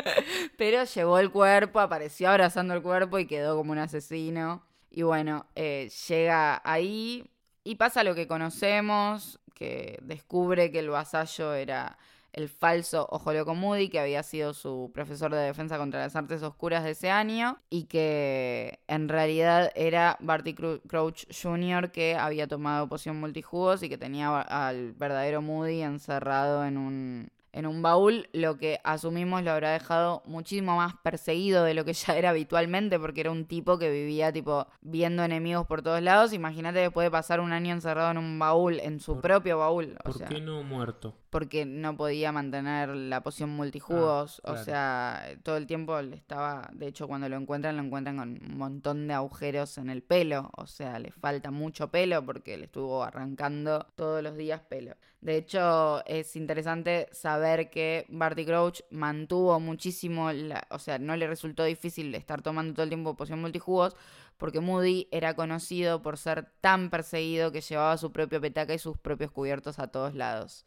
pero 0.57 0.83
llevó 0.83 1.19
el 1.19 1.31
cuerpo, 1.31 1.79
apareció 1.79 2.29
abrazando 2.29 2.73
el 2.73 2.81
cuerpo 2.81 3.17
y 3.17 3.25
quedó 3.25 3.55
como 3.57 3.71
un 3.71 3.79
asesino. 3.79 4.63
Y 4.91 5.03
bueno, 5.03 5.45
eh, 5.55 5.89
llega 6.07 6.61
ahí, 6.63 7.29
y 7.63 7.75
pasa 7.75 8.03
lo 8.03 8.15
que 8.15 8.27
conocemos, 8.27 9.39
que 9.53 9.99
descubre 10.01 10.71
que 10.71 10.79
el 10.79 10.89
vasallo 10.89 11.53
era 11.53 11.97
el 12.31 12.47
falso 12.47 13.07
Ojo 13.09 13.33
Loco 13.33 13.55
Moody, 13.55 13.89
que 13.89 13.99
había 13.99 14.23
sido 14.23 14.53
su 14.53 14.91
profesor 14.93 15.33
de 15.33 15.39
defensa 15.39 15.77
contra 15.77 15.99
las 15.99 16.15
artes 16.15 16.43
oscuras 16.43 16.83
de 16.83 16.91
ese 16.91 17.09
año, 17.09 17.59
y 17.69 17.85
que 17.85 18.79
en 18.87 19.09
realidad 19.09 19.71
era 19.75 20.17
Barty 20.19 20.53
Crouch 20.53 21.25
Jr., 21.33 21.91
que 21.91 22.15
había 22.15 22.47
tomado 22.47 22.87
poción 22.87 23.19
multijugos 23.19 23.83
y 23.83 23.89
que 23.89 23.97
tenía 23.97 24.41
al 24.41 24.93
verdadero 24.93 25.41
Moody 25.41 25.81
encerrado 25.81 26.65
en 26.65 26.77
un, 26.77 27.31
en 27.59 27.67
un 27.67 27.81
baúl, 27.81 28.27
lo 28.33 28.57
que 28.57 28.79
asumimos 28.83 29.43
lo 29.43 29.51
habrá 29.51 29.71
dejado 29.71 30.23
muchísimo 30.25 30.77
más 30.77 30.95
perseguido 31.03 31.63
de 31.63 31.73
lo 31.73 31.85
que 31.85 31.93
ya 31.93 32.17
era 32.17 32.31
habitualmente, 32.31 32.99
porque 32.99 33.21
era 33.21 33.31
un 33.31 33.45
tipo 33.45 33.77
que 33.77 33.91
vivía 33.91 34.31
tipo 34.31 34.67
viendo 34.81 35.23
enemigos 35.23 35.67
por 35.67 35.81
todos 35.81 36.01
lados. 36.01 36.33
Imagínate 36.33 36.79
después 36.79 37.05
de 37.05 37.11
pasar 37.11 37.39
un 37.39 37.51
año 37.51 37.73
encerrado 37.73 38.11
en 38.11 38.17
un 38.17 38.39
baúl, 38.39 38.79
en 38.79 38.99
su 38.99 39.19
propio 39.19 39.59
baúl. 39.59 39.95
¿Por 40.03 40.25
qué 40.25 40.41
no 40.41 40.63
muerto? 40.63 41.13
Porque 41.29 41.65
no 41.65 41.95
podía 41.95 42.31
mantener 42.31 42.89
la 42.89 43.21
poción 43.21 43.51
multijugos. 43.51 44.41
Ah, 44.43 44.51
o 44.51 44.57
sea, 44.57 45.25
todo 45.43 45.57
el 45.57 45.67
tiempo 45.67 46.01
le 46.01 46.15
estaba. 46.15 46.69
De 46.73 46.87
hecho, 46.87 47.07
cuando 47.07 47.29
lo 47.29 47.35
encuentran, 47.35 47.77
lo 47.77 47.83
encuentran 47.83 48.17
con 48.17 48.29
un 48.29 48.57
montón 48.57 49.07
de 49.07 49.13
agujeros 49.13 49.77
en 49.77 49.89
el 49.89 50.01
pelo. 50.01 50.49
O 50.57 50.65
sea, 50.65 50.97
le 50.97 51.11
falta 51.11 51.51
mucho 51.51 51.89
pelo 51.89 52.25
porque 52.25 52.57
le 52.57 52.65
estuvo 52.65 53.03
arrancando 53.03 53.85
todos 53.95 54.23
los 54.23 54.35
días 54.37 54.61
pelo. 54.61 54.95
De 55.21 55.35
hecho, 55.35 56.05
es 56.05 56.35
interesante 56.37 57.09
saber 57.11 57.69
que 57.69 58.05
Barty 58.07 58.45
Crouch 58.45 58.81
mantuvo 58.89 59.59
muchísimo, 59.59 60.29
o 60.69 60.79
sea, 60.79 60.97
no 60.97 61.17
le 61.17 61.27
resultó 61.27 61.65
difícil 61.65 62.15
estar 62.15 62.41
tomando 62.41 62.73
todo 62.73 62.83
el 62.83 62.89
tiempo 62.89 63.17
poción 63.17 63.41
multijugos, 63.41 63.97
porque 64.37 64.61
Moody 64.61 65.09
era 65.11 65.33
conocido 65.33 66.01
por 66.01 66.17
ser 66.17 66.47
tan 66.61 66.89
perseguido 66.89 67.51
que 67.51 67.59
llevaba 67.59 67.97
su 67.97 68.13
propio 68.13 68.39
petaca 68.39 68.73
y 68.73 68.79
sus 68.79 68.97
propios 68.97 69.31
cubiertos 69.31 69.77
a 69.79 69.87
todos 69.87 70.15
lados. 70.15 70.65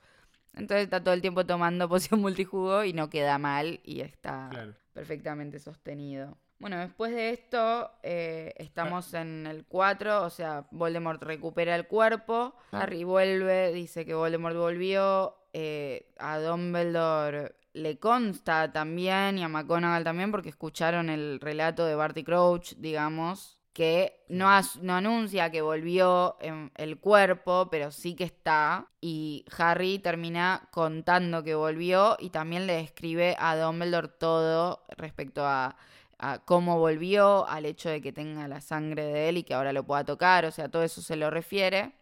Entonces 0.55 0.85
está 0.85 1.03
todo 1.03 1.15
el 1.15 1.21
tiempo 1.21 1.47
tomando 1.47 1.89
poción 1.89 2.21
multijugo 2.21 2.85
y 2.85 2.93
no 2.93 3.11
queda 3.11 3.39
mal 3.39 3.81
y 3.85 4.01
está 4.01 4.51
perfectamente 4.93 5.59
sostenido. 5.59 6.37
Bueno, 6.59 6.79
después 6.79 7.13
de 7.13 7.31
esto 7.31 7.91
eh, 8.05 8.55
estamos 8.57 9.15
en 9.15 9.49
el 9.49 9.65
4, 9.65 10.23
o 10.23 10.31
sea, 10.31 10.67
Voldemort 10.71 11.21
recupera 11.21 11.75
el 11.75 11.89
cuerpo, 11.89 12.55
Harry 12.71 13.03
vuelve, 13.03 13.73
dice 13.73 14.07
que 14.07 14.15
Voldemort 14.15 14.55
volvió, 14.57 15.37
eh, 15.53 16.13
a 16.19 16.39
Dumbledore 16.39 17.57
le 17.73 17.99
consta 17.99 18.71
también 18.73 19.39
y 19.39 19.43
a 19.43 19.49
McGonagall 19.49 20.05
también 20.05 20.31
porque 20.31 20.51
escucharon 20.51 21.09
el 21.11 21.41
relato 21.41 21.85
de 21.85 21.95
Barty 21.95 22.23
Crouch, 22.23 22.75
digamos, 22.77 23.59
que 23.73 24.25
no, 24.29 24.49
no 24.83 24.95
anuncia 24.95 25.51
que 25.51 25.63
volvió 25.63 26.37
en 26.41 26.71
el 26.77 26.99
cuerpo, 26.99 27.69
pero 27.71 27.91
sí 27.91 28.15
que 28.15 28.25
está. 28.25 28.89
Y 29.01 29.45
Harry 29.57 29.99
termina 29.99 30.69
contando 30.71 31.43
que 31.43 31.55
volvió 31.55 32.17
y 32.21 32.31
también 32.31 32.67
le 32.67 32.75
describe 32.75 33.37
a 33.39 33.57
Dumbledore 33.57 34.09
todo 34.09 34.85
respecto 34.97 35.47
a 35.47 35.77
a 36.23 36.39
cómo 36.39 36.79
volvió, 36.79 37.47
al 37.49 37.67
hecho 37.67 37.91
de 37.91 38.01
que 38.01 38.13
tenga 38.13 38.47
la 38.47 38.61
sangre 38.61 39.05
de 39.05 39.29
él 39.29 39.39
y 39.39 39.43
que 39.43 39.55
ahora 39.55 39.73
lo 39.73 39.85
pueda 39.85 40.05
tocar, 40.05 40.45
o 40.45 40.53
sea, 40.53 40.69
todo 40.69 40.85
eso 40.85 41.03
se 41.03 41.17
lo 41.17 41.31
refiere. 41.31 41.93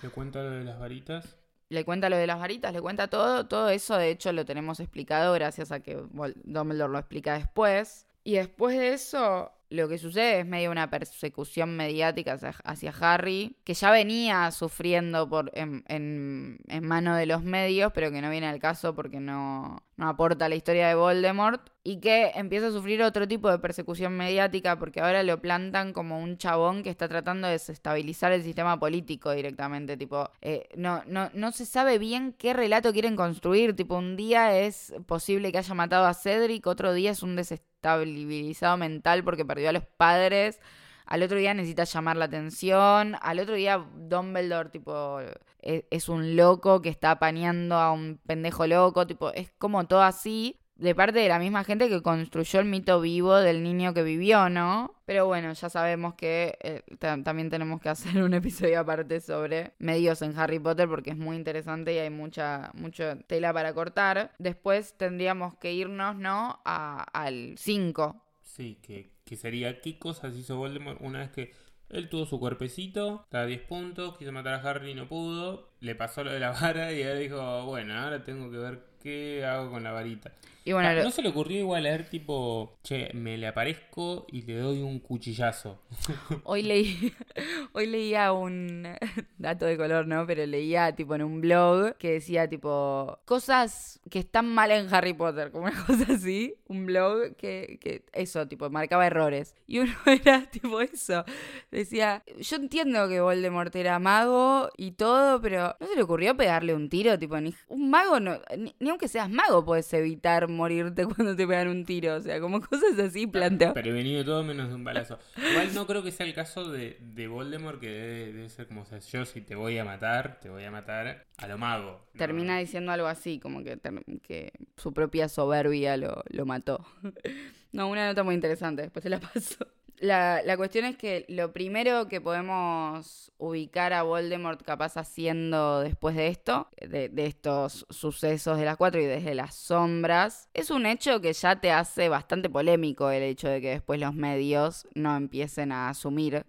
¿Le 0.00 0.10
cuenta 0.10 0.42
lo 0.42 0.50
de 0.50 0.64
las 0.64 0.78
varitas? 0.78 1.36
Le 1.70 1.84
cuenta 1.84 2.08
lo 2.08 2.16
de 2.16 2.26
las 2.28 2.38
varitas, 2.38 2.72
le 2.72 2.80
cuenta 2.80 3.08
todo, 3.08 3.46
todo 3.48 3.68
eso 3.70 3.96
de 3.98 4.10
hecho 4.10 4.32
lo 4.32 4.44
tenemos 4.44 4.78
explicado 4.78 5.34
gracias 5.34 5.72
a 5.72 5.80
que 5.80 5.96
Dumbledore 6.44 6.92
lo 6.92 6.98
explica 6.98 7.34
después. 7.34 8.06
Y 8.22 8.34
después 8.34 8.78
de 8.78 8.92
eso, 8.92 9.50
lo 9.70 9.88
que 9.88 9.98
sucede 9.98 10.40
es 10.40 10.46
medio 10.46 10.70
una 10.70 10.90
persecución 10.90 11.76
mediática 11.76 12.38
hacia, 12.64 12.94
Harry, 13.00 13.56
que 13.64 13.74
ya 13.74 13.90
venía 13.90 14.50
sufriendo 14.50 15.28
por, 15.28 15.50
en, 15.54 15.84
en, 15.88 16.58
en, 16.68 16.86
mano 16.86 17.16
de 17.16 17.26
los 17.26 17.42
medios, 17.42 17.92
pero 17.92 18.10
que 18.10 18.20
no 18.20 18.30
viene 18.30 18.46
al 18.46 18.60
caso 18.60 18.94
porque 18.94 19.20
no, 19.20 19.82
no 19.96 20.08
aporta 20.08 20.48
la 20.48 20.54
historia 20.54 20.88
de 20.88 20.94
Voldemort, 20.94 21.70
y 21.86 22.00
que 22.00 22.32
empieza 22.34 22.68
a 22.68 22.70
sufrir 22.70 23.02
otro 23.02 23.28
tipo 23.28 23.50
de 23.50 23.58
persecución 23.58 24.16
mediática 24.16 24.78
porque 24.78 25.00
ahora 25.00 25.22
lo 25.22 25.40
plantan 25.40 25.92
como 25.92 26.18
un 26.18 26.38
chabón 26.38 26.82
que 26.82 26.88
está 26.88 27.08
tratando 27.08 27.46
de 27.46 27.52
desestabilizar 27.52 28.32
el 28.32 28.42
sistema 28.42 28.80
político 28.80 29.32
directamente, 29.32 29.98
tipo, 29.98 30.30
eh, 30.40 30.66
no, 30.76 31.02
no, 31.06 31.30
no 31.34 31.52
se 31.52 31.66
sabe 31.66 31.98
bien 31.98 32.32
qué 32.32 32.54
relato 32.54 32.92
quieren 32.92 33.16
construir, 33.16 33.76
tipo, 33.76 33.96
un 33.96 34.16
día 34.16 34.58
es 34.58 34.94
posible 35.06 35.52
que 35.52 35.58
haya 35.58 35.74
matado 35.74 36.06
a 36.06 36.14
Cedric, 36.14 36.66
otro 36.66 36.94
día 36.94 37.10
es 37.10 37.22
un 37.22 37.36
desestabilizado 37.84 38.76
mental 38.76 39.24
porque 39.24 39.44
perdió 39.44 39.68
a 39.68 39.72
los 39.72 39.84
padres, 39.84 40.60
al 41.06 41.22
otro 41.22 41.36
día 41.36 41.54
necesita 41.54 41.84
llamar 41.84 42.16
la 42.16 42.24
atención, 42.26 43.16
al 43.20 43.38
otro 43.38 43.54
día 43.54 43.84
Dumbledore, 43.94 44.70
tipo, 44.70 45.20
e, 45.60 45.86
es, 45.90 46.08
un 46.08 46.36
loco 46.36 46.80
que 46.80 46.88
está 46.88 47.12
apañando 47.12 47.76
a 47.76 47.92
un 47.92 48.18
pendejo 48.26 48.66
loco, 48.66 49.06
tipo, 49.06 49.30
es 49.32 49.50
como 49.58 49.86
todo 49.86 50.02
así, 50.02 50.58
de 50.76 50.94
parte 50.94 51.20
de 51.20 51.28
la 51.28 51.38
misma 51.38 51.64
gente 51.64 51.88
que 51.88 52.02
construyó 52.02 52.60
el 52.60 52.66
mito 52.66 53.00
vivo 53.00 53.36
del 53.36 53.62
niño 53.62 53.94
que 53.94 54.02
vivió, 54.02 54.48
¿no? 54.48 54.94
Pero 55.06 55.26
bueno, 55.26 55.52
ya 55.52 55.68
sabemos 55.68 56.14
que 56.14 56.58
eh, 56.62 56.82
también 56.98 57.50
tenemos 57.50 57.80
que 57.80 57.88
hacer 57.88 58.22
un 58.22 58.34
episodio 58.34 58.80
aparte 58.80 59.20
sobre 59.20 59.72
medios 59.78 60.22
en 60.22 60.36
Harry 60.38 60.58
Potter 60.58 60.88
porque 60.88 61.10
es 61.10 61.16
muy 61.16 61.36
interesante 61.36 61.94
y 61.94 61.98
hay 61.98 62.10
mucha, 62.10 62.70
mucha 62.74 63.16
tela 63.26 63.52
para 63.52 63.72
cortar. 63.72 64.32
Después 64.38 64.96
tendríamos 64.96 65.54
que 65.56 65.72
irnos, 65.72 66.16
¿no? 66.16 66.60
al 66.64 67.54
5. 67.56 68.22
Sí, 68.42 68.78
que, 68.82 69.12
que 69.24 69.36
sería 69.36 69.80
qué 69.80 69.98
cosas 69.98 70.36
hizo 70.36 70.56
Voldemort 70.56 71.00
una 71.00 71.20
vez 71.20 71.30
que 71.30 71.52
él 71.90 72.08
tuvo 72.08 72.26
su 72.26 72.40
cuerpecito, 72.40 73.22
estaba 73.24 73.44
a 73.44 73.46
10 73.46 73.62
puntos, 73.62 74.18
quiso 74.18 74.32
matar 74.32 74.54
a 74.54 74.70
Harry 74.70 74.92
y 74.92 74.94
no 74.94 75.06
pudo, 75.08 75.68
le 75.84 75.94
pasó 75.94 76.24
lo 76.24 76.32
de 76.32 76.40
la 76.40 76.50
vara 76.52 76.92
y 76.92 77.02
él 77.02 77.20
dijo, 77.20 77.64
bueno, 77.66 77.94
ahora 77.94 78.24
tengo 78.24 78.50
que 78.50 78.56
ver 78.56 78.80
qué 79.02 79.44
hago 79.44 79.70
con 79.70 79.84
la 79.84 79.92
varita. 79.92 80.32
Y 80.66 80.72
bueno, 80.72 80.88
ah, 80.88 80.94
¿No 80.94 81.10
se 81.10 81.20
le 81.20 81.28
ocurrió 81.28 81.58
igual 81.58 81.82
leer 81.82 82.08
tipo, 82.08 82.78
che, 82.82 83.10
me 83.12 83.36
le 83.36 83.46
aparezco 83.48 84.26
y 84.32 84.42
le 84.42 84.56
doy 84.56 84.80
un 84.80 84.98
cuchillazo? 84.98 85.82
Hoy 86.44 86.62
leí, 86.62 87.12
hoy 87.74 87.86
leía 87.86 88.32
un 88.32 88.88
dato 89.38 89.66
de 89.66 89.76
color, 89.76 90.06
¿no? 90.06 90.26
Pero 90.26 90.46
leía 90.46 90.94
tipo 90.96 91.14
en 91.14 91.22
un 91.22 91.42
blog 91.42 91.96
que 91.98 92.12
decía 92.12 92.48
tipo, 92.48 93.18
cosas 93.26 94.00
que 94.08 94.20
están 94.20 94.46
mal 94.46 94.70
en 94.70 94.92
Harry 94.92 95.12
Potter, 95.12 95.50
como 95.50 95.64
una 95.64 95.84
cosa 95.84 96.14
así, 96.14 96.54
un 96.66 96.86
blog 96.86 97.36
que, 97.36 97.78
que 97.78 98.04
eso, 98.14 98.48
tipo, 98.48 98.70
marcaba 98.70 99.06
errores. 99.06 99.54
Y 99.66 99.80
uno 99.80 99.92
era 100.06 100.48
tipo 100.50 100.80
eso, 100.80 101.26
decía, 101.70 102.24
yo 102.38 102.56
entiendo 102.56 103.06
que 103.06 103.20
Voldemort 103.20 103.74
era 103.76 103.98
mago 103.98 104.70
y 104.78 104.92
todo, 104.92 105.42
pero 105.42 105.73
¿no 105.80 105.86
se 105.86 105.96
le 105.96 106.02
ocurrió 106.02 106.36
pegarle 106.36 106.74
un 106.74 106.88
tiro? 106.88 107.18
Tipo, 107.18 107.40
ni, 107.40 107.54
un 107.68 107.90
mago, 107.90 108.20
no, 108.20 108.38
ni, 108.56 108.74
ni 108.78 108.90
aunque 108.90 109.08
seas 109.08 109.30
mago 109.30 109.64
puedes 109.64 109.92
evitar 109.94 110.48
morirte 110.48 111.06
cuando 111.06 111.36
te 111.36 111.46
pegan 111.46 111.68
un 111.68 111.84
tiro. 111.84 112.14
O 112.14 112.20
sea, 112.20 112.40
como 112.40 112.60
cosas 112.68 112.98
así 112.98 113.26
planteo. 113.26 113.74
Prevenido 113.74 114.24
todo 114.24 114.42
menos 114.42 114.68
de 114.68 114.74
un 114.74 114.84
balazo. 114.84 115.18
Igual 115.36 115.74
no 115.74 115.86
creo 115.86 116.02
que 116.02 116.10
sea 116.10 116.26
el 116.26 116.34
caso 116.34 116.70
de, 116.70 116.98
de 117.00 117.26
Voldemort, 117.28 117.80
que 117.80 117.90
debe, 117.90 118.48
ser 118.48 118.66
como, 118.66 118.82
o 118.82 118.84
sea, 118.84 118.98
yo 118.98 119.24
si 119.24 119.40
te 119.40 119.54
voy 119.54 119.78
a 119.78 119.84
matar, 119.84 120.40
te 120.40 120.48
voy 120.48 120.64
a 120.64 120.70
matar 120.70 121.26
a 121.38 121.46
lo 121.48 121.58
mago. 121.58 122.06
Termina 122.16 122.58
diciendo 122.58 122.92
algo 122.92 123.06
así, 123.06 123.38
como 123.38 123.62
que, 123.62 123.78
que 124.22 124.52
su 124.76 124.92
propia 124.92 125.28
soberbia 125.28 125.96
lo, 125.96 126.22
lo 126.28 126.46
mató. 126.46 126.84
no, 127.72 127.88
una 127.88 128.06
nota 128.06 128.22
muy 128.22 128.34
interesante, 128.34 128.82
después 128.82 129.02
te 129.02 129.08
la 129.10 129.20
paso. 129.20 129.66
La, 129.98 130.42
la, 130.44 130.56
cuestión 130.56 130.84
es 130.84 130.96
que 130.96 131.24
lo 131.28 131.52
primero 131.52 132.08
que 132.08 132.20
podemos 132.20 133.32
ubicar 133.38 133.92
a 133.92 134.02
Voldemort 134.02 134.62
capaz 134.62 134.96
haciendo 134.96 135.80
después 135.80 136.16
de 136.16 136.28
esto, 136.28 136.68
de, 136.80 137.08
de, 137.08 137.26
estos 137.26 137.86
sucesos 137.90 138.58
de 138.58 138.64
las 138.64 138.76
cuatro 138.76 139.00
y 139.00 139.04
desde 139.04 139.34
las 139.34 139.54
sombras, 139.54 140.48
es 140.52 140.70
un 140.70 140.86
hecho 140.86 141.20
que 141.20 141.32
ya 141.32 141.60
te 141.60 141.70
hace 141.70 142.08
bastante 142.08 142.50
polémico 142.50 143.10
el 143.10 143.22
hecho 143.22 143.48
de 143.48 143.60
que 143.60 143.70
después 143.70 144.00
los 144.00 144.14
medios 144.14 144.86
no 144.94 145.16
empiecen 145.16 145.72
a 145.72 145.88
asumir 145.88 146.44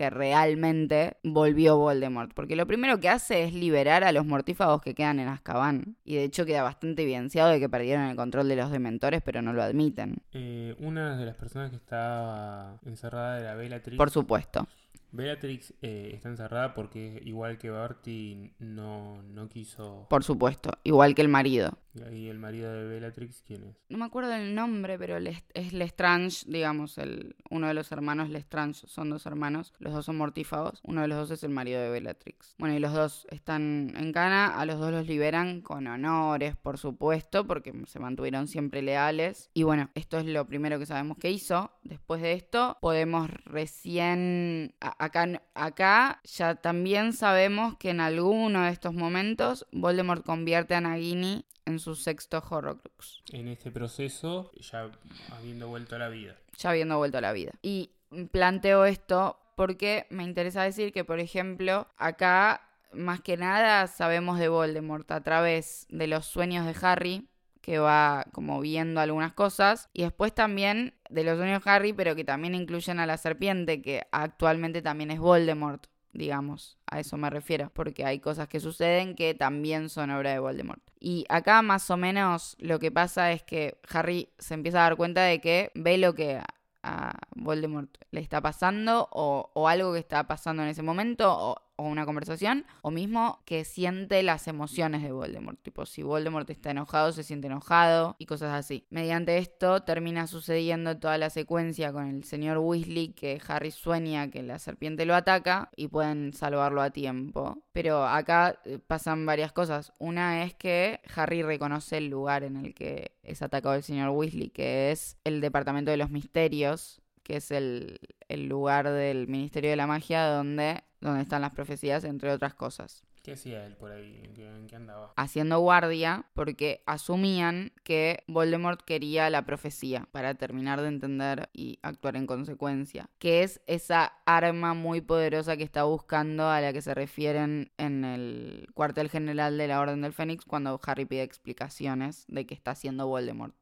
que 0.00 0.08
realmente 0.08 1.18
volvió 1.22 1.76
Voldemort. 1.76 2.32
Porque 2.32 2.56
lo 2.56 2.66
primero 2.66 3.00
que 3.00 3.10
hace 3.10 3.44
es 3.44 3.52
liberar 3.52 4.02
a 4.02 4.12
los 4.12 4.24
mortífagos 4.24 4.80
que 4.80 4.94
quedan 4.94 5.20
en 5.20 5.28
Azkaban. 5.28 5.98
Y 6.06 6.14
de 6.14 6.24
hecho 6.24 6.46
queda 6.46 6.62
bastante 6.62 7.02
evidenciado 7.02 7.50
de 7.50 7.60
que 7.60 7.68
perdieron 7.68 8.06
el 8.06 8.16
control 8.16 8.48
de 8.48 8.56
los 8.56 8.70
dementores, 8.70 9.20
pero 9.22 9.42
no 9.42 9.52
lo 9.52 9.62
admiten. 9.62 10.22
Eh, 10.32 10.74
una 10.78 11.18
de 11.18 11.26
las 11.26 11.36
personas 11.36 11.68
que 11.68 11.76
está 11.76 12.78
encerrada 12.86 13.40
era 13.40 13.54
Bellatrix. 13.56 13.98
Por 13.98 14.08
supuesto. 14.08 14.66
Bellatrix 15.12 15.74
eh, 15.82 16.10
está 16.14 16.28
encerrada 16.28 16.74
porque 16.74 17.20
igual 17.24 17.58
que 17.58 17.70
Barty 17.70 18.52
no, 18.58 19.22
no 19.22 19.48
quiso... 19.48 20.06
Por 20.08 20.24
supuesto, 20.24 20.70
igual 20.84 21.14
que 21.14 21.22
el 21.22 21.28
marido. 21.28 21.78
¿Y 22.12 22.28
el 22.28 22.38
marido 22.38 22.72
de 22.72 22.86
Bellatrix 22.86 23.42
quién 23.44 23.64
es? 23.64 23.76
No 23.88 23.98
me 23.98 24.04
acuerdo 24.04 24.32
el 24.32 24.54
nombre, 24.54 24.96
pero 24.98 25.16
es 25.16 25.72
Lestrange, 25.72 26.44
digamos, 26.46 26.98
el, 26.98 27.34
uno 27.50 27.66
de 27.66 27.74
los 27.74 27.90
hermanos 27.90 28.30
Lestrange, 28.30 28.86
son 28.86 29.10
dos 29.10 29.26
hermanos, 29.26 29.74
los 29.80 29.92
dos 29.92 30.04
son 30.04 30.16
mortífagos, 30.16 30.80
uno 30.84 31.00
de 31.02 31.08
los 31.08 31.18
dos 31.18 31.30
es 31.32 31.42
el 31.42 31.50
marido 31.50 31.80
de 31.80 31.90
Bellatrix. 31.90 32.54
Bueno, 32.58 32.76
y 32.76 32.78
los 32.78 32.92
dos 32.92 33.26
están 33.30 33.92
en 33.96 34.12
cana, 34.12 34.58
a 34.58 34.64
los 34.66 34.78
dos 34.78 34.92
los 34.92 35.06
liberan 35.08 35.62
con 35.62 35.86
honores, 35.88 36.54
por 36.56 36.78
supuesto, 36.78 37.46
porque 37.46 37.72
se 37.86 37.98
mantuvieron 37.98 38.46
siempre 38.46 38.82
leales. 38.82 39.50
Y 39.52 39.64
bueno, 39.64 39.90
esto 39.94 40.18
es 40.18 40.26
lo 40.26 40.46
primero 40.46 40.78
que 40.78 40.86
sabemos 40.86 41.18
que 41.18 41.30
hizo. 41.30 41.72
Después 41.82 42.22
de 42.22 42.34
esto, 42.34 42.78
podemos 42.80 43.28
recién... 43.44 44.74
acá, 45.00 45.42
acá 45.54 46.20
ya 46.24 46.54
también 46.56 47.12
sabemos 47.12 47.76
que 47.78 47.90
en 47.90 48.00
alguno 48.00 48.62
de 48.62 48.70
estos 48.70 48.94
momentos 48.94 49.66
Voldemort 49.72 50.24
convierte 50.24 50.74
a 50.74 50.80
Nagini 50.80 51.46
en 51.64 51.78
su 51.78 51.94
sexto 51.94 52.42
Horrocrux. 52.48 53.22
En 53.32 53.48
este 53.48 53.70
proceso, 53.70 54.50
ya 54.60 54.90
habiendo 55.32 55.68
vuelto 55.68 55.96
a 55.96 55.98
la 55.98 56.08
vida. 56.08 56.36
Ya 56.58 56.70
habiendo 56.70 56.98
vuelto 56.98 57.18
a 57.18 57.22
la 57.22 57.32
vida. 57.32 57.52
Y 57.62 57.90
planteo 58.30 58.84
esto 58.84 59.38
porque 59.56 60.06
me 60.10 60.24
interesa 60.24 60.62
decir 60.62 60.92
que, 60.92 61.04
por 61.04 61.18
ejemplo, 61.18 61.88
acá 61.96 62.62
más 62.92 63.20
que 63.20 63.36
nada 63.36 63.86
sabemos 63.86 64.38
de 64.38 64.48
Voldemort 64.48 65.10
a 65.12 65.22
través 65.22 65.86
de 65.88 66.08
los 66.08 66.26
sueños 66.26 66.66
de 66.66 66.74
Harry, 66.86 67.28
que 67.60 67.78
va 67.78 68.26
como 68.32 68.60
viendo 68.60 69.00
algunas 69.00 69.32
cosas, 69.32 69.88
y 69.92 70.02
después 70.02 70.34
también 70.34 70.94
de 71.08 71.24
los 71.24 71.36
sueños 71.38 71.62
Harry, 71.66 71.92
pero 71.92 72.14
que 72.16 72.24
también 72.24 72.54
incluyen 72.54 73.00
a 73.00 73.06
la 73.06 73.16
serpiente, 73.16 73.82
que 73.82 74.02
actualmente 74.12 74.82
también 74.82 75.10
es 75.10 75.18
Voldemort 75.18 75.86
digamos, 76.12 76.78
a 76.86 77.00
eso 77.00 77.16
me 77.16 77.30
refiero, 77.30 77.70
porque 77.72 78.04
hay 78.04 78.20
cosas 78.20 78.48
que 78.48 78.60
suceden 78.60 79.14
que 79.14 79.34
también 79.34 79.88
son 79.88 80.10
obra 80.10 80.32
de 80.32 80.38
Voldemort. 80.38 80.82
Y 80.98 81.24
acá 81.28 81.62
más 81.62 81.90
o 81.90 81.96
menos 81.96 82.56
lo 82.58 82.78
que 82.78 82.90
pasa 82.90 83.32
es 83.32 83.42
que 83.42 83.78
Harry 83.88 84.30
se 84.38 84.54
empieza 84.54 84.78
a 84.78 84.82
dar 84.82 84.96
cuenta 84.96 85.22
de 85.22 85.40
que 85.40 85.70
ve 85.74 85.98
lo 85.98 86.14
que 86.14 86.40
a 86.82 87.18
Voldemort 87.36 87.90
le 88.10 88.20
está 88.20 88.40
pasando 88.40 89.08
o, 89.12 89.50
o 89.54 89.68
algo 89.68 89.92
que 89.92 89.98
está 89.98 90.26
pasando 90.26 90.62
en 90.62 90.70
ese 90.70 90.82
momento 90.82 91.30
o 91.30 91.62
o 91.80 91.84
una 91.88 92.04
conversación, 92.04 92.66
o 92.82 92.90
mismo 92.90 93.40
que 93.46 93.64
siente 93.64 94.22
las 94.22 94.46
emociones 94.48 95.02
de 95.02 95.12
Voldemort. 95.12 95.58
Tipo, 95.62 95.86
si 95.86 96.02
Voldemort 96.02 96.48
está 96.50 96.72
enojado, 96.72 97.10
se 97.12 97.22
siente 97.22 97.46
enojado 97.46 98.16
y 98.18 98.26
cosas 98.26 98.52
así. 98.52 98.86
Mediante 98.90 99.38
esto 99.38 99.82
termina 99.82 100.26
sucediendo 100.26 100.98
toda 100.98 101.16
la 101.16 101.30
secuencia 101.30 101.90
con 101.92 102.06
el 102.06 102.24
señor 102.24 102.58
Weasley 102.58 103.14
que 103.14 103.40
Harry 103.48 103.70
sueña 103.70 104.30
que 104.30 104.42
la 104.42 104.58
serpiente 104.58 105.06
lo 105.06 105.14
ataca 105.14 105.70
y 105.74 105.88
pueden 105.88 106.34
salvarlo 106.34 106.82
a 106.82 106.90
tiempo. 106.90 107.62
Pero 107.72 108.04
acá 108.04 108.60
eh, 108.66 108.78
pasan 108.78 109.24
varias 109.24 109.52
cosas. 109.52 109.92
Una 109.98 110.44
es 110.44 110.54
que 110.54 111.00
Harry 111.14 111.42
reconoce 111.42 111.96
el 111.96 112.08
lugar 112.08 112.44
en 112.44 112.56
el 112.56 112.74
que 112.74 113.12
es 113.22 113.40
atacado 113.40 113.74
el 113.74 113.82
señor 113.82 114.10
Weasley, 114.10 114.50
que 114.50 114.90
es 114.90 115.16
el 115.24 115.40
Departamento 115.40 115.90
de 115.90 115.96
los 115.96 116.10
Misterios, 116.10 117.00
que 117.22 117.36
es 117.36 117.50
el, 117.50 118.00
el 118.28 118.48
lugar 118.48 118.90
del 118.90 119.28
Ministerio 119.28 119.70
de 119.70 119.76
la 119.76 119.86
Magia 119.86 120.26
donde 120.26 120.82
donde 121.00 121.22
están 121.22 121.42
las 121.42 121.52
profecías, 121.52 122.04
entre 122.04 122.30
otras 122.30 122.54
cosas. 122.54 123.04
¿Qué 123.22 123.32
hacía 123.32 123.66
él 123.66 123.76
por 123.76 123.92
ahí? 123.92 124.22
¿En 124.24 124.66
qué, 124.66 124.76
andaba? 124.76 125.12
Haciendo 125.16 125.58
guardia 125.60 126.24
porque 126.32 126.82
asumían 126.86 127.72
que 127.84 128.24
Voldemort 128.26 128.80
quería 128.80 129.28
la 129.28 129.44
profecía 129.44 130.08
para 130.10 130.34
terminar 130.34 130.80
de 130.80 130.88
entender 130.88 131.50
y 131.52 131.78
actuar 131.82 132.16
en 132.16 132.26
consecuencia. 132.26 133.10
Que 133.18 133.42
es 133.42 133.60
esa 133.66 134.14
arma 134.24 134.72
muy 134.72 135.02
poderosa 135.02 135.58
que 135.58 135.64
está 135.64 135.84
buscando 135.84 136.48
a 136.48 136.62
la 136.62 136.72
que 136.72 136.80
se 136.80 136.94
refieren 136.94 137.72
en 137.76 138.04
el 138.06 138.68
cuartel 138.72 139.10
general 139.10 139.58
de 139.58 139.68
la 139.68 139.80
Orden 139.80 140.00
del 140.00 140.14
Fénix 140.14 140.46
cuando 140.46 140.80
Harry 140.86 141.04
pide 141.04 141.22
explicaciones 141.22 142.24
de 142.28 142.46
qué 142.46 142.54
está 142.54 142.70
haciendo 142.70 143.06
Voldemort. 143.06 143.54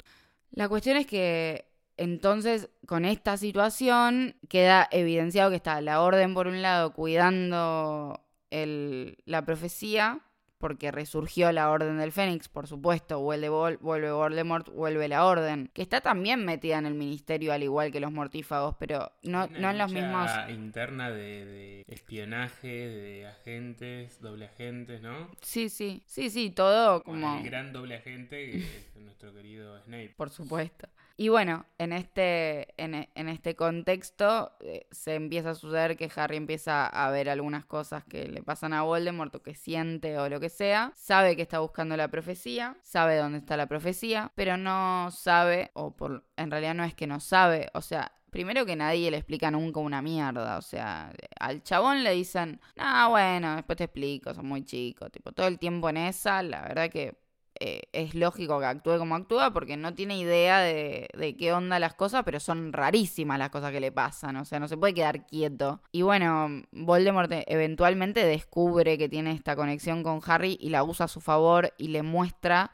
La 0.53 0.69
cuestión 0.69 0.97
es 0.97 1.07
que 1.07 1.68
entonces, 1.99 2.71
con 2.87 3.05
esta 3.05 3.37
situación 3.37 4.37
queda 4.49 4.89
evidenciado 4.91 5.51
que 5.51 5.57
está 5.57 5.81
la 5.81 6.01
orden 6.01 6.33
por 6.33 6.47
un 6.47 6.63
lado 6.63 6.93
cuidando 6.93 8.21
la 8.51 9.45
profecía, 9.45 10.23
porque 10.59 10.91
resurgió 10.91 11.53
la 11.53 11.71
Orden 11.71 11.99
del 11.99 12.13
Fénix, 12.13 12.49
por 12.49 12.67
supuesto, 12.67 13.21
vuelve, 13.21 13.49
vuelve 13.49 14.11
Voldemort, 14.11 14.69
vuelve 14.71 15.09
la 15.09 15.25
Orden, 15.25 15.71
que 15.73 15.83
está 15.83 16.01
también 16.01 16.45
metida 16.45 16.79
en 16.79 16.87
el 16.87 16.95
ministerio 16.95 17.53
al 17.53 17.63
igual 17.63 17.93
que 17.93 18.01
los 18.01 18.13
mortífagos, 18.13 18.75
pero 18.79 19.13
no, 19.23 19.47
no 19.47 19.71
en 19.71 19.79
los 19.79 19.93
mismos... 19.93 20.31
interna 20.49 21.11
de, 21.11 21.85
espionaje, 21.87 22.69
de 22.69 23.27
agentes, 23.27 24.21
doble 24.21 24.47
agentes, 24.47 25.01
¿no? 25.01 25.31
Sí, 25.43 25.69
sí, 25.69 26.03
sí, 26.07 26.29
sí, 26.29 26.51
todo 26.51 27.03
como... 27.05 27.39
el 27.39 27.45
gran 27.45 27.73
doble 27.73 27.97
agente 27.97 28.51
que 28.51 28.59
es 28.59 28.97
nuestro 28.97 29.33
querido 29.33 29.81
Snape. 29.83 30.15
Por 30.17 30.31
supuesto. 30.31 30.89
Y 31.21 31.31
bueno, 31.31 31.67
en 31.79 31.93
este, 31.93 32.81
en, 32.81 32.95
en 33.13 33.29
este 33.29 33.57
contexto 33.57 34.53
eh, 34.61 34.87
se 34.93 35.17
empieza 35.17 35.51
a 35.51 35.55
suceder 35.57 35.97
que 35.97 36.09
Harry 36.15 36.37
empieza 36.37 36.87
a 36.87 37.11
ver 37.11 37.29
algunas 37.29 37.65
cosas 37.65 38.05
que 38.05 38.29
le 38.29 38.41
pasan 38.41 38.73
a 38.73 38.83
Voldemort 38.83 39.35
o 39.35 39.43
que 39.43 39.57
siente 39.57 40.17
o 40.17 40.29
lo 40.29 40.39
que 40.39 40.49
sea. 40.49 40.93
Sabe 40.95 41.35
que 41.35 41.43
está 41.43 41.59
buscando 41.59 41.97
la 41.97 42.07
profecía, 42.07 42.77
sabe 42.85 43.17
dónde 43.17 43.39
está 43.39 43.57
la 43.57 43.67
profecía, 43.67 44.31
pero 44.37 44.57
no 44.57 45.11
sabe, 45.11 45.73
o 45.75 45.97
por, 45.97 46.25
en 46.37 46.53
realidad 46.53 46.75
no 46.75 46.85
es 46.85 46.95
que 46.95 47.09
no 47.09 47.19
sabe, 47.19 47.69
o 47.75 47.83
sea, 47.83 48.13
Primero 48.31 48.67
que 48.67 48.77
nadie 48.77 49.11
le 49.11 49.17
explica 49.17 49.51
nunca 49.51 49.81
una 49.81 50.03
mierda. 50.03 50.59
O 50.59 50.63
sea, 50.63 51.13
al 51.41 51.63
chabón 51.63 52.05
le 52.05 52.13
dicen, 52.13 52.61
ah, 52.77 53.09
bueno, 53.09 53.57
después 53.57 53.79
te 53.79 53.85
explico, 53.85 54.35
son 54.35 54.47
muy 54.47 54.65
chicos. 54.65 55.11
Tipo, 55.11 55.33
todo 55.33 55.47
el 55.47 55.59
tiempo 55.59 55.89
en 55.89 55.97
esa, 55.97 56.43
la 56.43 56.61
verdad 56.61 56.91
que 56.91 57.17
eh, 57.61 57.83
es 57.93 58.15
lógico 58.15 58.59
que 58.61 58.67
actúe 58.67 58.99
como 58.99 59.15
actúa 59.15 59.53
porque 59.53 59.77
no 59.77 59.95
tiene 59.95 60.19
idea 60.19 60.61
de, 60.61 61.09
de, 61.17 61.37
qué 61.37 61.53
onda 61.53 61.79
las 61.79 61.95
cosas, 61.95 62.23
pero 62.25 62.41
son 62.41 62.73
rarísimas 62.73 63.39
las 63.39 63.51
cosas 63.51 63.73
que 63.73 63.81
le 63.81 63.93
pasan, 63.93 64.37
o 64.37 64.45
sea, 64.45 64.61
no 64.61 64.69
se 64.69 64.77
puede 64.77 64.95
quedar 64.95 65.27
quieto. 65.27 65.83
Y 65.93 66.03
bueno, 66.03 66.63
Voldemort 66.73 67.31
eventualmente 67.47 68.25
descubre 68.25 68.99
que 68.99 69.09
tiene 69.09 69.33
esta 69.33 69.57
conexión 69.57 70.03
con 70.03 70.21
Harry 70.27 70.57
y 70.61 70.71
la 70.71 70.85
usa 70.85 71.07
a 71.07 71.09
su 71.09 71.21
favor 71.21 71.73
y 71.79 71.89
le 71.89 72.03
muestra 72.03 72.71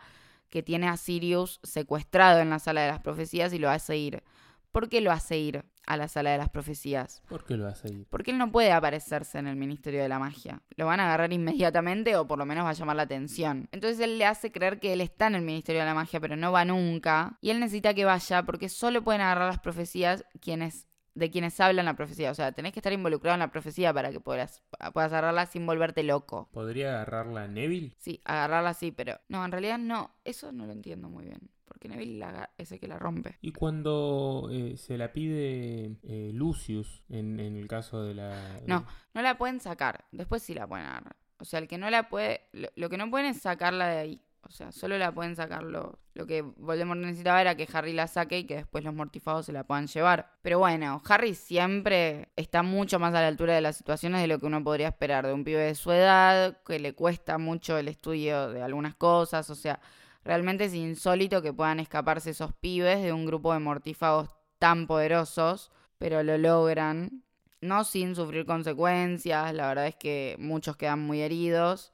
que 0.51 0.63
tiene 0.63 0.89
a 0.89 0.97
Sirius 0.97 1.61
secuestrado 1.63 2.41
en 2.41 2.51
la 2.51 2.59
sala 2.59 2.83
de 2.83 2.89
las 2.93 3.01
profecías 3.01 3.53
y 3.53 3.59
lo 3.59 3.71
hace 3.71 3.97
ir. 3.97 4.23
¿Por 4.71 4.89
qué 4.89 5.01
lo 5.01 5.11
hace 5.11 5.39
ir? 5.39 5.65
A 5.87 5.97
la 5.97 6.09
sala 6.09 6.31
de 6.31 6.39
las 6.39 6.49
profecías. 6.49 7.23
¿Por 7.29 7.45
qué 7.45 7.57
lo 7.57 7.67
hace 7.67 7.89
ahí? 7.89 8.07
Porque 8.11 8.31
él 8.31 8.39
no 8.39 8.51
puede 8.51 8.73
aparecerse 8.73 9.39
en 9.39 9.47
el 9.47 9.57
Ministerio 9.57 10.03
de 10.03 10.09
la 10.09 10.19
Magia. 10.19 10.63
Lo 10.77 10.87
van 10.87 11.01
a 11.01 11.07
agarrar 11.07 11.33
inmediatamente 11.33 12.17
o 12.17 12.27
por 12.27 12.39
lo 12.39 12.47
menos 12.47 12.65
va 12.65 12.71
a 12.71 12.75
llamar 12.75 12.97
la 12.97 13.03
atención. 13.03 13.69
Entonces 13.73 14.01
él 14.01 14.19
le 14.19 14.27
hace 14.27 14.53
creer 14.53 14.81
que 14.81 14.93
él 14.93 15.01
está 15.01 15.27
en 15.27 15.37
el 15.37 15.43
Ministerio 15.43 15.81
de 15.81 15.87
la 15.87 15.95
Magia, 15.95 16.21
pero 16.21 16.37
no 16.37 16.53
va 16.53 16.65
nunca. 16.65 17.39
Y 17.41 17.51
él 17.51 17.61
necesita 17.61 17.95
que 17.95 18.05
vaya 18.05 18.43
porque 18.45 18.69
solo 18.69 19.03
pueden 19.03 19.21
agarrar 19.21 19.49
las 19.49 19.61
profecías 19.61 20.25
quienes 20.41 20.89
de 21.15 21.31
quienes 21.31 21.61
hablan 21.61 21.85
la 21.85 21.95
profecía. 21.95 22.31
O 22.31 22.35
sea, 22.35 22.53
tenés 22.53 22.73
que 22.73 22.81
estar 22.81 22.93
involucrado 22.93 23.35
en 23.35 23.41
la 23.41 23.51
profecía 23.53 23.95
para 23.95 24.11
que 24.11 24.21
puedas, 24.21 24.63
puedas 24.93 25.13
agarrarla 25.13 25.47
sin 25.47 25.65
volverte 25.65 26.03
loco. 26.03 26.49
¿Podría 26.53 26.95
agarrarla 26.95 27.47
Neville? 27.47 27.95
Sí, 27.99 28.21
agarrarla 28.25 28.75
sí, 28.75 28.91
pero 28.91 29.21
no, 29.29 29.45
en 29.45 29.53
realidad 29.53 29.79
no. 29.79 30.11
Eso 30.25 30.51
no 30.51 30.67
lo 30.67 30.73
entiendo 30.73 31.09
muy 31.09 31.25
bien 31.25 31.54
porque 31.85 31.97
Neville 31.97 32.27
es 32.57 32.73
el 32.73 32.81
que 32.81 32.89
la 32.89 32.99
rompe. 32.99 33.37
Y 33.43 33.53
cuando 33.53 34.49
eh, 34.51 34.77
se 34.77 34.97
la 34.97 35.13
pide 35.13 35.97
eh, 36.03 36.31
Lucius, 36.33 37.03
en, 37.11 37.39
el 37.39 37.67
caso 37.69 38.03
de 38.03 38.15
la... 38.15 38.61
No, 38.67 38.87
no 39.13 39.23
la 39.23 39.37
pueden 39.37 39.61
sacar, 39.61 40.07
después 40.11 40.43
sí 40.43 40.55
la 40.55 40.67
pueden 40.67 40.87
agarrar. 40.87 41.17
O 41.39 41.45
sea, 41.45 41.59
el 41.59 41.69
que 41.69 41.77
no 41.77 41.91
la 41.91 42.09
puede, 42.09 42.43
lo, 42.53 42.89
que 42.89 42.97
no 42.97 43.11
pueden 43.11 43.27
es 43.27 43.41
sacarla 43.41 43.87
de 43.89 43.99
ahí. 43.99 44.21
O 44.47 44.51
sea, 44.51 44.73
solo 44.73 44.99
la 44.99 45.13
pueden 45.13 45.37
sacar 45.37 45.63
lo, 45.63 45.99
lo 46.13 46.27
que 46.27 46.43
Voldemort 46.43 47.01
necesitaba 47.01 47.41
era 47.41 47.55
que 47.55 47.67
Harry 47.73 47.95
la 47.95 48.07
saque 48.07 48.41
y 48.41 48.45
que 48.45 48.57
después 48.57 48.85
los 48.85 48.95
mortifados 48.95 49.47
se 49.47 49.53
la 49.53 49.65
puedan 49.65 49.87
llevar. 49.87 50.33
Pero 50.43 50.59
bueno, 50.59 51.03
Harry 51.09 51.35
siempre 51.35 52.29
está 52.37 52.63
mucho 52.63 52.99
más 52.99 53.15
a 53.15 53.23
la 53.23 53.29
altura 53.29 53.55
de 53.55 53.63
las 53.63 53.77
situaciones 53.77 54.21
de 54.21 54.27
lo 54.27 54.39
que 54.39 54.47
uno 54.47 54.63
podría 54.63 54.89
esperar 54.89 55.27
de 55.27 55.33
un 55.33 55.45
pibe 55.45 55.61
de 55.61 55.75
su 55.75 55.93
edad, 55.93 56.59
que 56.63 56.79
le 56.79 56.95
cuesta 56.95 57.39
mucho 57.39 57.79
el 57.79 57.89
estudio 57.89 58.51
de 58.51 58.63
algunas 58.63 58.95
cosas, 58.95 59.49
o 59.49 59.55
sea, 59.55 59.81
Realmente 60.25 60.65
es 60.65 60.75
insólito 60.75 61.43
que 61.43 61.53
puedan 61.53 61.81
escaparse 61.81 62.31
esos 62.31 62.55
pibes 62.55 63.03
de 63.03 63.13
un 63.13 63.27
grupo 63.27 63.53
de 63.53 63.59
mortífagos 63.59 64.31
tan 64.59 64.87
poderosos, 64.87 65.71
pero 65.99 66.23
lo 66.23 66.39
logran, 66.39 67.23
no 67.61 67.85
sin 67.85 68.15
sufrir 68.15 68.47
consecuencias. 68.47 69.53
La 69.53 69.69
verdad 69.69 69.87
es 69.87 69.97
que 69.97 70.37
muchos 70.39 70.77
quedan 70.77 71.01
muy 71.01 71.21
heridos 71.21 71.93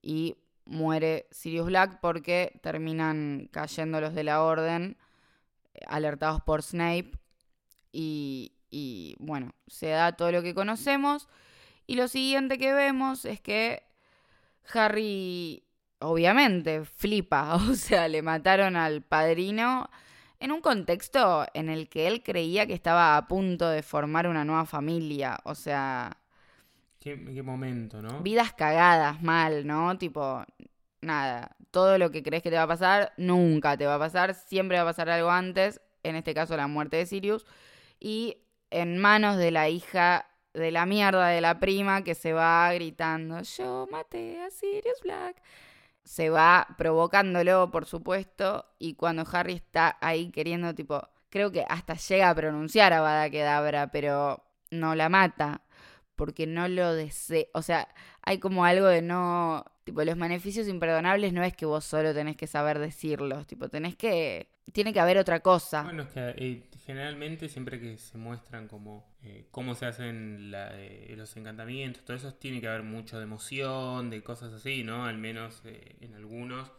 y 0.00 0.36
muere 0.64 1.26
Sirius 1.30 1.66
Black 1.66 2.00
porque 2.00 2.58
terminan 2.62 3.48
cayendo 3.52 4.00
los 4.00 4.14
de 4.14 4.24
la 4.24 4.42
orden, 4.42 4.96
alertados 5.86 6.40
por 6.40 6.62
Snape. 6.62 7.12
Y, 7.92 8.52
y 8.70 9.16
bueno, 9.18 9.52
se 9.66 9.88
da 9.88 10.12
todo 10.12 10.32
lo 10.32 10.42
que 10.42 10.54
conocemos. 10.54 11.28
Y 11.86 11.96
lo 11.96 12.08
siguiente 12.08 12.56
que 12.56 12.72
vemos 12.72 13.26
es 13.26 13.40
que 13.40 13.82
Harry 14.72 15.65
obviamente 16.00 16.84
flipa, 16.84 17.54
o 17.70 17.74
sea, 17.74 18.08
le 18.08 18.22
mataron 18.22 18.76
al 18.76 19.02
padrino 19.02 19.88
en 20.38 20.52
un 20.52 20.60
contexto 20.60 21.46
en 21.54 21.68
el 21.68 21.88
que 21.88 22.06
él 22.06 22.22
creía 22.22 22.66
que 22.66 22.74
estaba 22.74 23.16
a 23.16 23.26
punto 23.26 23.68
de 23.68 23.82
formar 23.82 24.28
una 24.28 24.44
nueva 24.44 24.66
familia, 24.66 25.38
o 25.44 25.54
sea... 25.54 26.16
¿Qué, 27.00 27.22
qué 27.24 27.42
momento, 27.42 28.02
no? 28.02 28.20
Vidas 28.20 28.52
cagadas, 28.52 29.22
mal, 29.22 29.66
¿no? 29.66 29.96
Tipo, 29.96 30.44
nada, 31.00 31.56
todo 31.70 31.98
lo 31.98 32.10
que 32.10 32.22
crees 32.22 32.42
que 32.42 32.50
te 32.50 32.56
va 32.56 32.64
a 32.64 32.68
pasar, 32.68 33.12
nunca 33.16 33.76
te 33.76 33.86
va 33.86 33.94
a 33.94 33.98
pasar, 33.98 34.34
siempre 34.34 34.76
va 34.76 34.82
a 34.82 34.86
pasar 34.86 35.08
algo 35.08 35.30
antes, 35.30 35.80
en 36.02 36.16
este 36.16 36.34
caso 36.34 36.56
la 36.56 36.66
muerte 36.66 36.96
de 36.96 37.06
Sirius, 37.06 37.46
y 38.00 38.38
en 38.70 38.98
manos 38.98 39.36
de 39.36 39.50
la 39.50 39.68
hija 39.68 40.26
de 40.52 40.70
la 40.70 40.86
mierda 40.86 41.28
de 41.28 41.40
la 41.40 41.60
prima 41.60 42.02
que 42.02 42.14
se 42.14 42.32
va 42.32 42.72
gritando, 42.72 43.40
yo 43.42 43.86
maté 43.90 44.40
a 44.42 44.50
Sirius 44.50 45.00
Black 45.02 45.36
se 46.06 46.30
va 46.30 46.68
provocándolo, 46.78 47.70
por 47.72 47.84
supuesto, 47.84 48.64
y 48.78 48.94
cuando 48.94 49.24
Harry 49.32 49.54
está 49.54 49.98
ahí 50.00 50.30
queriendo, 50.30 50.74
tipo, 50.74 51.02
creo 51.30 51.50
que 51.50 51.66
hasta 51.68 51.94
llega 51.94 52.30
a 52.30 52.34
pronunciar 52.34 52.92
a 52.92 53.00
Bada 53.00 53.28
Kedavra, 53.28 53.88
pero 53.90 54.44
no 54.70 54.94
la 54.94 55.08
mata, 55.08 55.62
porque 56.14 56.46
no 56.46 56.68
lo 56.68 56.94
desea. 56.94 57.46
O 57.54 57.62
sea, 57.62 57.88
hay 58.22 58.38
como 58.38 58.64
algo 58.64 58.86
de 58.86 59.02
no. 59.02 59.64
Tipo, 59.86 60.02
los 60.02 60.18
beneficios 60.18 60.66
imperdonables 60.66 61.32
no 61.32 61.44
es 61.44 61.54
que 61.54 61.64
vos 61.64 61.84
solo 61.84 62.12
tenés 62.12 62.36
que 62.36 62.48
saber 62.48 62.80
decirlos, 62.80 63.46
tipo, 63.46 63.68
tenés 63.68 63.94
que. 63.94 64.48
Tiene 64.72 64.92
que 64.92 64.98
haber 64.98 65.16
otra 65.16 65.38
cosa. 65.38 65.84
Bueno, 65.84 66.02
es 66.02 66.08
que 66.08 66.34
eh, 66.36 66.62
generalmente 66.84 67.48
siempre 67.48 67.78
que 67.78 67.96
se 67.96 68.18
muestran 68.18 68.66
como 68.66 69.06
eh, 69.22 69.46
cómo 69.52 69.76
se 69.76 69.86
hacen 69.86 70.50
eh, 70.52 71.14
los 71.16 71.36
encantamientos, 71.36 72.04
todo 72.04 72.16
eso 72.16 72.34
tiene 72.34 72.60
que 72.60 72.66
haber 72.66 72.82
mucho 72.82 73.18
de 73.18 73.22
emoción, 73.22 74.10
de 74.10 74.24
cosas 74.24 74.52
así, 74.52 74.82
¿no? 74.82 75.04
Al 75.04 75.18
menos 75.18 75.62
en 75.64 76.14
algunos, 76.14 76.72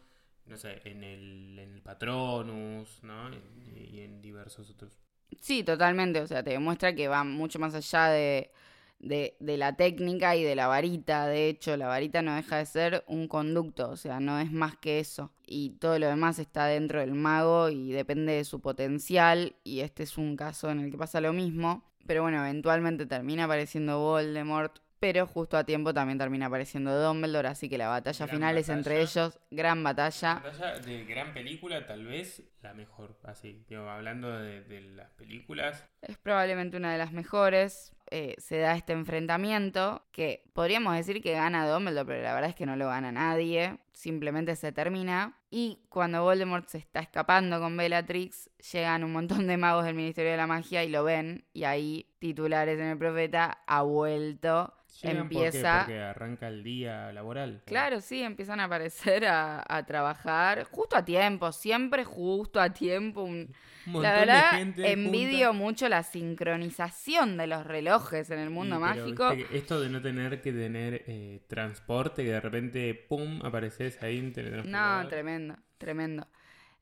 no 0.45 0.57
sé, 0.57 0.81
en 0.83 1.01
el, 1.01 1.57
en 1.59 1.75
el 1.75 1.81
Patronus, 1.81 3.01
¿no? 3.03 3.31
y 3.73 4.01
en 4.01 4.21
diversos 4.21 4.69
otros. 4.69 4.97
Sí, 5.39 5.63
totalmente, 5.63 6.19
o 6.19 6.27
sea, 6.27 6.43
te 6.43 6.49
demuestra 6.49 6.93
que 6.93 7.07
va 7.07 7.23
mucho 7.23 7.57
más 7.57 7.73
allá 7.73 8.09
de 8.09 8.51
de, 8.99 9.35
de, 9.39 9.57
la 9.57 9.75
técnica 9.75 10.35
y 10.35 10.43
de 10.43 10.55
la 10.55 10.67
varita. 10.67 11.27
De 11.27 11.49
hecho, 11.49 11.77
la 11.77 11.87
varita 11.87 12.21
no 12.21 12.35
deja 12.35 12.57
de 12.57 12.65
ser 12.65 13.03
un 13.07 13.27
conducto, 13.27 13.89
o 13.89 13.95
sea, 13.95 14.19
no 14.19 14.39
es 14.39 14.51
más 14.51 14.77
que 14.77 14.99
eso. 14.99 15.31
Y 15.45 15.71
todo 15.79 15.99
lo 15.99 16.07
demás 16.07 16.39
está 16.39 16.65
dentro 16.65 16.99
del 16.99 17.13
mago 17.13 17.69
y 17.69 17.91
depende 17.91 18.33
de 18.33 18.43
su 18.43 18.61
potencial. 18.61 19.55
Y 19.63 19.81
este 19.81 20.03
es 20.03 20.17
un 20.17 20.35
caso 20.35 20.69
en 20.69 20.79
el 20.79 20.91
que 20.91 20.97
pasa 20.97 21.21
lo 21.21 21.33
mismo. 21.33 21.83
Pero 22.05 22.21
bueno, 22.21 22.39
eventualmente 22.39 23.05
termina 23.05 23.45
apareciendo 23.45 23.99
Voldemort. 23.99 24.79
Pero 24.99 25.27
justo 25.27 25.57
a 25.57 25.63
tiempo 25.63 25.93
también 25.93 26.17
termina 26.17 26.47
apareciendo 26.47 26.99
Dumbledore, 26.99 27.49
así 27.49 27.69
que 27.69 27.77
la 27.77 27.87
batalla 27.87 28.27
final 28.27 28.57
es 28.57 28.67
entre 28.69 28.99
ellos, 29.01 29.39
gran 29.51 29.83
batalla. 29.83 30.41
Batalla 30.43 30.79
de 30.79 31.05
gran 31.05 31.35
película, 31.35 31.85
tal 31.85 32.05
vez 32.07 32.41
la 32.63 32.73
mejor, 32.73 33.15
así, 33.23 33.63
hablando 33.71 34.31
de, 34.31 34.63
de 34.63 34.81
las 34.81 35.11
películas. 35.11 35.87
Es 36.01 36.17
probablemente 36.17 36.77
una 36.77 36.91
de 36.91 36.97
las 36.97 37.11
mejores, 37.11 37.95
eh, 38.11 38.35
se 38.37 38.57
da 38.57 38.75
este 38.75 38.93
enfrentamiento 38.93 40.03
que 40.11 40.43
podríamos 40.53 40.95
decir 40.95 41.21
que 41.21 41.33
gana 41.33 41.67
Dumbledore, 41.67 42.05
pero 42.05 42.23
la 42.23 42.33
verdad 42.33 42.49
es 42.49 42.55
que 42.55 42.65
no 42.65 42.75
lo 42.75 42.87
gana 42.87 43.11
nadie, 43.11 43.77
simplemente 43.91 44.55
se 44.55 44.71
termina. 44.71 45.37
Y 45.49 45.79
cuando 45.89 46.23
Voldemort 46.23 46.67
se 46.67 46.77
está 46.77 46.99
escapando 46.99 47.59
con 47.59 47.77
Bellatrix, 47.77 48.49
llegan 48.71 49.03
un 49.03 49.13
montón 49.13 49.47
de 49.47 49.57
magos 49.57 49.85
del 49.85 49.95
Ministerio 49.95 50.31
de 50.31 50.37
la 50.37 50.47
Magia 50.47 50.83
y 50.83 50.89
lo 50.89 51.03
ven, 51.03 51.45
y 51.53 51.63
ahí 51.63 52.09
titulares 52.19 52.79
en 52.79 52.87
el 52.87 52.97
profeta 52.97 53.59
ha 53.67 53.81
vuelto 53.81 54.73
empieza. 55.03 55.79
Porque 55.79 55.99
arranca 55.99 56.47
el 56.47 56.63
día 56.63 57.11
laboral. 57.11 57.61
Claro, 57.65 58.01
sí, 58.01 58.21
empiezan 58.23 58.59
a 58.59 58.65
aparecer 58.65 59.25
a, 59.27 59.83
trabajar 59.85 60.63
justo 60.65 60.97
a 60.97 61.05
tiempo, 61.05 61.51
siempre 61.51 62.03
justo 62.03 62.59
a 62.59 62.71
tiempo. 62.71 63.23
Un, 63.23 63.53
la 63.93 64.13
verdad, 64.13 64.61
envidio 64.77 65.53
mucho 65.53 65.89
la 65.89 66.03
sincronización 66.03 67.37
de 67.37 67.47
los 67.47 67.65
relojes 67.65 68.29
en 68.29 68.39
el 68.39 68.49
mundo 68.49 68.79
mágico. 68.79 69.31
esto 69.51 69.79
de 69.79 69.89
no 69.89 70.01
tener 70.01 70.41
que 70.41 70.51
tener 70.51 71.03
eh, 71.07 71.41
transporte, 71.47 72.23
que 72.23 72.31
de 72.31 72.41
repente, 72.41 72.93
pum, 72.93 73.41
apareces 73.43 74.01
ahí 74.01 74.17
en 74.17 74.71
No, 74.71 75.07
tremendo, 75.07 75.55
tremendo. 75.77 76.27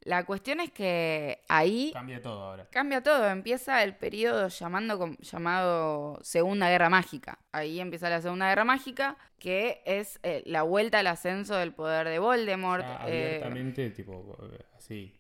La 0.06 0.24
cuestión 0.24 0.60
es 0.60 0.70
que 0.72 1.44
ahí 1.48 1.90
Cambia 1.92 2.22
todo 2.22 2.40
ahora. 2.44 2.68
cambia 2.70 3.02
todo. 3.02 3.28
Empieza 3.28 3.82
el 3.82 3.96
periodo 3.96 4.50
llamando, 4.50 5.16
llamado 5.20 6.20
Segunda 6.22 6.70
Guerra 6.70 6.92
Mágica. 6.92 7.40
Ahí 7.52 7.80
empieza 7.80 8.08
la 8.08 8.22
Segunda 8.22 8.48
Guerra 8.48 8.66
Mágica, 8.66 9.18
que 9.40 9.82
es 9.84 10.20
eh, 10.22 10.44
la 10.46 10.62
vuelta 10.62 11.00
al 11.00 11.08
ascenso 11.08 11.56
del 11.56 11.74
poder 11.74 12.08
de 12.08 12.20
Voldemort. 12.20 12.86
Eh, 12.86 12.98
abiertamente, 13.40 13.90
tipo, 13.90 14.38
así. 14.78 15.12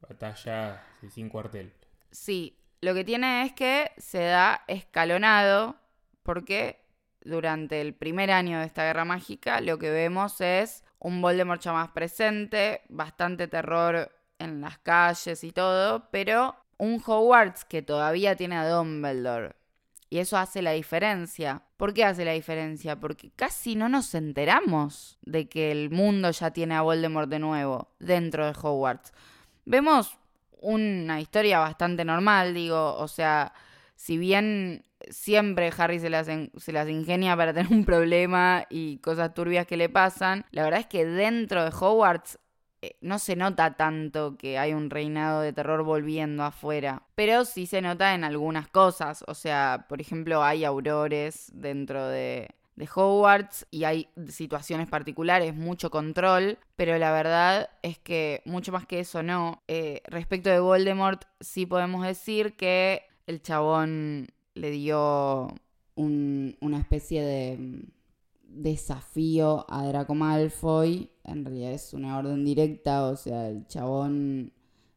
Batalla 0.00 0.82
sin 1.10 1.28
cuartel. 1.28 1.72
Sí, 2.10 2.58
lo 2.80 2.94
que 2.94 3.04
tiene 3.04 3.44
es 3.44 3.52
que 3.52 3.92
se 3.98 4.24
da 4.24 4.64
escalonado 4.68 5.76
porque 6.22 6.84
durante 7.22 7.80
el 7.80 7.94
primer 7.94 8.30
año 8.30 8.60
de 8.60 8.66
esta 8.66 8.84
guerra 8.84 9.04
mágica 9.04 9.60
lo 9.60 9.78
que 9.78 9.90
vemos 9.90 10.40
es 10.40 10.84
un 10.98 11.20
Voldemort 11.20 11.64
más 11.66 11.90
presente, 11.90 12.82
bastante 12.88 13.48
terror 13.48 14.10
en 14.38 14.60
las 14.60 14.78
calles 14.78 15.44
y 15.44 15.52
todo, 15.52 16.08
pero 16.10 16.56
un 16.78 17.02
Hogwarts 17.04 17.64
que 17.64 17.82
todavía 17.82 18.36
tiene 18.36 18.56
a 18.56 18.68
Dumbledore. 18.68 19.56
Y 20.08 20.18
eso 20.18 20.36
hace 20.36 20.62
la 20.62 20.72
diferencia. 20.72 21.62
¿Por 21.76 21.92
qué 21.92 22.04
hace 22.04 22.24
la 22.24 22.32
diferencia? 22.32 23.00
Porque 23.00 23.30
casi 23.34 23.74
no 23.74 23.88
nos 23.88 24.14
enteramos 24.14 25.18
de 25.22 25.48
que 25.48 25.72
el 25.72 25.90
mundo 25.90 26.30
ya 26.30 26.52
tiene 26.52 26.76
a 26.76 26.82
Voldemort 26.82 27.28
de 27.28 27.40
nuevo 27.40 27.90
dentro 27.98 28.46
de 28.46 28.52
Hogwarts. 28.52 29.12
Vemos 29.66 30.16
una 30.60 31.20
historia 31.20 31.58
bastante 31.58 32.04
normal, 32.04 32.54
digo, 32.54 32.94
o 32.94 33.08
sea, 33.08 33.52
si 33.96 34.16
bien 34.16 34.84
siempre 35.10 35.72
Harry 35.76 35.98
se 35.98 36.08
las, 36.08 36.28
se 36.56 36.72
las 36.72 36.88
ingenia 36.88 37.36
para 37.36 37.52
tener 37.54 37.72
un 37.72 37.84
problema 37.84 38.64
y 38.70 38.98
cosas 38.98 39.34
turbias 39.34 39.66
que 39.66 39.76
le 39.76 39.88
pasan, 39.88 40.44
la 40.52 40.62
verdad 40.62 40.80
es 40.80 40.86
que 40.86 41.04
dentro 41.04 41.64
de 41.64 41.70
Hogwarts 41.70 42.38
eh, 42.80 42.96
no 43.00 43.18
se 43.18 43.34
nota 43.34 43.76
tanto 43.76 44.36
que 44.36 44.56
hay 44.56 44.72
un 44.72 44.88
reinado 44.88 45.40
de 45.40 45.52
terror 45.52 45.82
volviendo 45.82 46.44
afuera, 46.44 47.02
pero 47.16 47.44
sí 47.44 47.66
se 47.66 47.82
nota 47.82 48.14
en 48.14 48.22
algunas 48.22 48.68
cosas, 48.68 49.24
o 49.26 49.34
sea, 49.34 49.86
por 49.88 50.00
ejemplo, 50.00 50.44
hay 50.44 50.64
aurores 50.64 51.50
dentro 51.52 52.06
de, 52.06 52.54
de 52.76 52.88
Hogwarts 52.94 53.66
y 53.70 53.84
hay 53.84 54.08
situaciones 54.28 54.88
particulares, 54.88 55.54
mucho 55.54 55.90
control, 55.90 56.58
pero 56.76 56.96
la 56.98 57.10
verdad 57.10 57.70
es 57.82 57.98
que 57.98 58.42
mucho 58.44 58.70
más 58.72 58.86
que 58.86 59.00
eso 59.00 59.22
no. 59.22 59.62
Eh, 59.66 60.02
respecto 60.06 60.50
de 60.50 60.60
Voldemort, 60.60 61.24
sí 61.40 61.64
podemos 61.66 62.06
decir 62.06 62.54
que 62.56 63.02
el 63.26 63.40
chabón 63.42 64.28
le 64.54 64.70
dio 64.70 65.48
un- 65.94 66.56
una 66.60 66.78
especie 66.78 67.22
de 67.22 67.56
mm, 67.56 67.82
desafío 68.66 69.64
a 69.68 69.86
Draco 69.86 70.14
Malfoy. 70.14 71.10
En 71.24 71.44
realidad 71.44 71.72
es 71.72 71.92
una 71.94 72.18
orden 72.18 72.44
directa, 72.44 73.04
o 73.06 73.16
sea, 73.16 73.48
el 73.48 73.66
chabón 73.66 74.52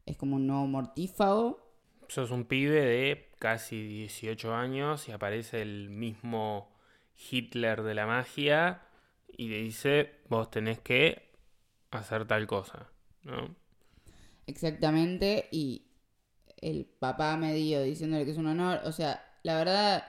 es 0.05 0.17
como 0.17 0.35
un 0.35 0.47
nuevo 0.47 0.67
mortífago. 0.67 1.59
Sos 2.07 2.31
un 2.31 2.45
pibe 2.45 2.81
de 2.81 3.29
casi 3.39 3.81
18 3.87 4.53
años 4.53 5.07
y 5.07 5.11
aparece 5.11 5.61
el 5.61 5.89
mismo 5.89 6.69
Hitler 7.29 7.83
de 7.83 7.95
la 7.95 8.05
magia 8.05 8.81
y 9.27 9.49
le 9.49 9.61
dice, 9.61 10.19
vos 10.29 10.49
tenés 10.51 10.79
que 10.79 11.31
hacer 11.91 12.25
tal 12.25 12.47
cosa, 12.47 12.89
¿no? 13.23 13.55
Exactamente, 14.47 15.47
y 15.51 15.85
el 16.57 16.85
papá 16.85 17.37
medio 17.37 17.83
diciéndole 17.83 18.25
que 18.25 18.31
es 18.31 18.37
un 18.37 18.47
honor. 18.47 18.81
O 18.85 18.91
sea, 18.91 19.23
la 19.43 19.57
verdad, 19.57 20.03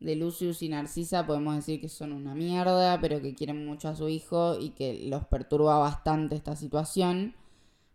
de 0.00 0.16
Lucius 0.16 0.62
y 0.62 0.68
Narcisa 0.68 1.26
podemos 1.26 1.56
decir 1.56 1.80
que 1.80 1.88
son 1.88 2.12
una 2.12 2.34
mierda, 2.34 3.00
pero 3.00 3.20
que 3.20 3.34
quieren 3.34 3.64
mucho 3.64 3.88
a 3.88 3.96
su 3.96 4.08
hijo 4.08 4.58
y 4.58 4.70
que 4.70 5.06
los 5.08 5.24
perturba 5.26 5.78
bastante 5.78 6.34
esta 6.34 6.56
situación. 6.56 7.34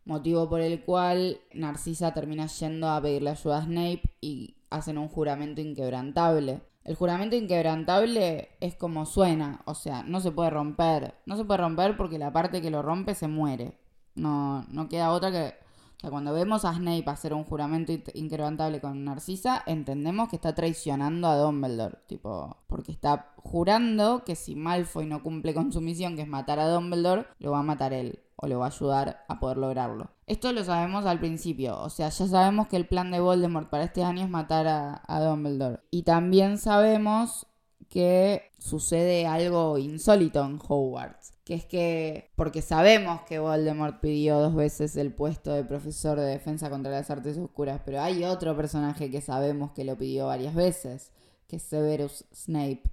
Motivo 0.05 0.49
por 0.49 0.61
el 0.61 0.83
cual 0.83 1.39
Narcisa 1.53 2.13
termina 2.13 2.47
yendo 2.47 2.89
a 2.89 3.01
pedirle 3.01 3.29
ayuda 3.29 3.59
a 3.59 3.65
Snape 3.65 4.01
y 4.21 4.55
hacen 4.69 4.97
un 4.97 5.07
juramento 5.07 5.61
inquebrantable. 5.61 6.61
El 6.83 6.95
juramento 6.95 7.35
inquebrantable 7.35 8.49
es 8.59 8.75
como 8.75 9.05
suena, 9.05 9.61
o 9.65 9.75
sea, 9.75 10.03
no 10.03 10.19
se 10.21 10.31
puede 10.31 10.49
romper. 10.49 11.15
No 11.25 11.35
se 11.37 11.45
puede 11.45 11.59
romper 11.61 11.95
porque 11.97 12.17
la 12.17 12.31
parte 12.33 12.61
que 12.61 12.71
lo 12.71 12.81
rompe 12.81 13.15
se 13.15 13.27
muere. 13.27 13.77
No, 14.15 14.63
no 14.69 14.89
queda 14.89 15.11
otra 15.11 15.31
que 15.31 15.53
o 15.97 16.01
sea, 16.01 16.09
cuando 16.11 16.33
vemos 16.33 16.63
a 16.63 16.73
Snape 16.73 17.03
hacer 17.09 17.33
un 17.33 17.43
juramento 17.43 17.91
in- 17.91 18.03
inquebrantable 18.13 18.79
con 18.79 19.03
Narcisa, 19.03 19.63
entendemos 19.65 20.29
que 20.29 20.37
está 20.37 20.55
traicionando 20.55 21.27
a 21.27 21.35
Dumbledore, 21.35 21.97
tipo, 22.07 22.55
porque 22.67 22.93
está 22.93 23.33
jurando 23.35 24.23
que 24.23 24.35
si 24.35 24.55
Malfoy 24.55 25.05
no 25.05 25.21
cumple 25.21 25.53
con 25.53 25.73
su 25.73 25.81
misión, 25.81 26.15
que 26.15 26.21
es 26.21 26.27
matar 26.29 26.57
a 26.59 26.69
Dumbledore, 26.69 27.25
lo 27.39 27.51
va 27.51 27.59
a 27.59 27.63
matar 27.63 27.91
él 27.91 28.19
o 28.41 28.47
lo 28.47 28.59
va 28.59 28.65
a 28.65 28.69
ayudar 28.69 29.25
a 29.27 29.39
poder 29.39 29.57
lograrlo. 29.57 30.09
Esto 30.27 30.51
lo 30.53 30.63
sabemos 30.63 31.05
al 31.05 31.19
principio, 31.19 31.79
o 31.79 31.89
sea, 31.89 32.09
ya 32.09 32.27
sabemos 32.27 32.67
que 32.67 32.77
el 32.77 32.87
plan 32.87 33.11
de 33.11 33.19
Voldemort 33.19 33.69
para 33.69 33.83
este 33.83 34.03
año 34.03 34.23
es 34.23 34.29
matar 34.29 34.67
a, 34.67 35.01
a 35.07 35.21
Dumbledore. 35.21 35.79
Y 35.91 36.03
también 36.03 36.57
sabemos 36.57 37.47
que 37.89 38.51
sucede 38.59 39.25
algo 39.25 39.77
insólito 39.77 40.45
en 40.45 40.59
Hogwarts, 40.65 41.33
que 41.43 41.55
es 41.55 41.65
que, 41.65 42.31
porque 42.35 42.61
sabemos 42.61 43.21
que 43.21 43.39
Voldemort 43.39 43.99
pidió 43.99 44.39
dos 44.39 44.55
veces 44.55 44.95
el 44.95 45.13
puesto 45.13 45.51
de 45.51 45.63
profesor 45.63 46.19
de 46.19 46.25
defensa 46.25 46.69
contra 46.69 46.91
las 46.91 47.09
artes 47.09 47.37
oscuras, 47.37 47.81
pero 47.83 48.01
hay 48.01 48.23
otro 48.23 48.55
personaje 48.55 49.09
que 49.09 49.21
sabemos 49.21 49.71
que 49.71 49.83
lo 49.83 49.97
pidió 49.97 50.27
varias 50.27 50.53
veces, 50.53 51.11
que 51.47 51.55
es 51.55 51.63
Severus 51.63 52.25
Snape, 52.33 52.83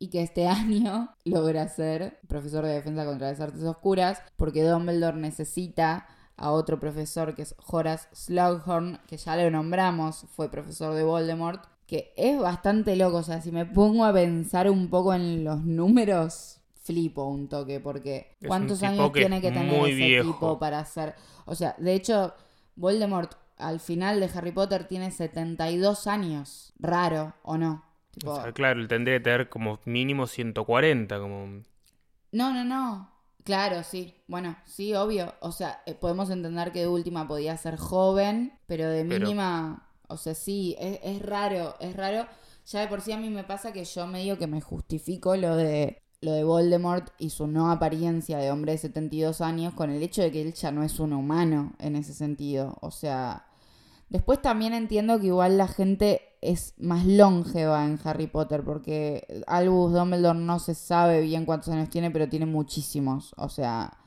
y 0.00 0.08
que 0.08 0.22
este 0.22 0.48
año 0.48 1.14
logra 1.24 1.68
ser 1.68 2.18
profesor 2.26 2.64
de 2.64 2.72
defensa 2.72 3.04
contra 3.04 3.30
las 3.30 3.40
artes 3.40 3.62
oscuras, 3.62 4.20
porque 4.36 4.64
Dumbledore 4.64 5.16
necesita 5.18 6.08
a 6.36 6.50
otro 6.50 6.80
profesor 6.80 7.36
que 7.36 7.42
es 7.42 7.54
Horace 7.66 8.08
Slughorn, 8.12 8.98
que 9.06 9.18
ya 9.18 9.36
lo 9.36 9.48
nombramos, 9.50 10.24
fue 10.34 10.50
profesor 10.50 10.94
de 10.94 11.04
Voldemort, 11.04 11.62
que 11.86 12.14
es 12.16 12.38
bastante 12.40 12.96
loco. 12.96 13.18
O 13.18 13.22
sea, 13.22 13.42
si 13.42 13.52
me 13.52 13.66
pongo 13.66 14.04
a 14.06 14.12
pensar 14.12 14.70
un 14.70 14.88
poco 14.88 15.12
en 15.12 15.44
los 15.44 15.62
números, 15.64 16.60
flipo 16.82 17.24
un 17.24 17.48
toque, 17.48 17.78
porque 17.78 18.36
Es 18.40 18.48
¿cuántos 18.48 18.82
años 18.82 19.10
que 19.12 19.20
tiene 19.20 19.42
que 19.42 19.52
tener 19.52 19.84
ese 19.84 19.94
viejo. 19.94 20.32
tipo 20.32 20.58
para 20.58 20.78
hacer? 20.78 21.14
O 21.44 21.54
sea, 21.54 21.74
de 21.78 21.92
hecho, 21.92 22.32
Voldemort 22.74 23.34
al 23.58 23.78
final 23.78 24.18
de 24.18 24.30
Harry 24.34 24.52
Potter 24.52 24.88
tiene 24.88 25.10
72 25.10 26.06
años. 26.06 26.72
Raro, 26.78 27.34
¿o 27.42 27.58
no? 27.58 27.84
Tipo, 28.12 28.32
O 28.32 28.42
sea, 28.42 28.52
claro, 28.52 28.80
él 28.80 28.88
tendría 28.88 29.18
que 29.18 29.24
tener 29.24 29.48
como 29.48 29.78
mínimo 29.84 30.26
140, 30.26 31.18
como... 31.18 31.62
No, 32.32 32.52
no, 32.52 32.64
no. 32.64 33.10
Claro, 33.44 33.82
sí. 33.82 34.14
Bueno, 34.26 34.56
sí, 34.66 34.94
obvio. 34.94 35.34
O 35.40 35.52
sea, 35.52 35.80
eh, 35.86 35.94
podemos 35.94 36.30
entender 36.30 36.72
que 36.72 36.80
de 36.80 36.88
última 36.88 37.26
podía 37.26 37.56
ser 37.56 37.76
joven, 37.76 38.52
pero 38.66 38.88
de 38.88 39.04
Pero- 39.04 39.20
mínima, 39.26 39.88
o 40.08 40.16
sea, 40.16 40.34
sí, 40.34 40.76
es, 40.78 40.98
es 41.02 41.22
raro, 41.22 41.76
es 41.80 41.96
raro. 41.96 42.26
Ya 42.66 42.80
de 42.80 42.88
por 42.88 43.00
sí 43.00 43.12
a 43.12 43.16
mí 43.16 43.30
me 43.30 43.44
pasa 43.44 43.72
que 43.72 43.84
yo 43.84 44.06
medio 44.06 44.38
que 44.38 44.46
me 44.46 44.60
justifico 44.60 45.34
lo 45.36 45.56
de 45.56 46.02
lo 46.22 46.32
de 46.32 46.44
Voldemort 46.44 47.08
y 47.18 47.30
su 47.30 47.46
no 47.46 47.70
apariencia 47.70 48.36
de 48.36 48.50
hombre 48.50 48.72
de 48.72 48.78
72 48.78 49.40
años 49.40 49.72
con 49.72 49.90
el 49.90 50.02
hecho 50.02 50.20
de 50.20 50.30
que 50.30 50.42
él 50.42 50.52
ya 50.52 50.70
no 50.70 50.82
es 50.82 51.00
un 51.00 51.14
humano 51.14 51.72
en 51.78 51.96
ese 51.96 52.12
sentido. 52.12 52.76
O 52.82 52.90
sea, 52.90 53.46
después 54.10 54.42
también 54.42 54.74
entiendo 54.74 55.18
que 55.18 55.28
igual 55.28 55.56
la 55.56 55.68
gente 55.68 56.20
es 56.42 56.74
más 56.78 57.06
longeva 57.06 57.86
en 57.86 57.98
Harry 58.04 58.26
Potter 58.26 58.62
porque 58.64 59.42
Albus 59.46 59.92
Dumbledore 59.92 60.38
no 60.38 60.58
se 60.58 60.74
sabe 60.74 61.20
bien 61.22 61.44
cuántos 61.46 61.70
años 61.70 61.90
tiene, 61.90 62.10
pero 62.10 62.28
tiene 62.28 62.46
muchísimos, 62.46 63.32
o 63.36 63.48
sea, 63.48 63.98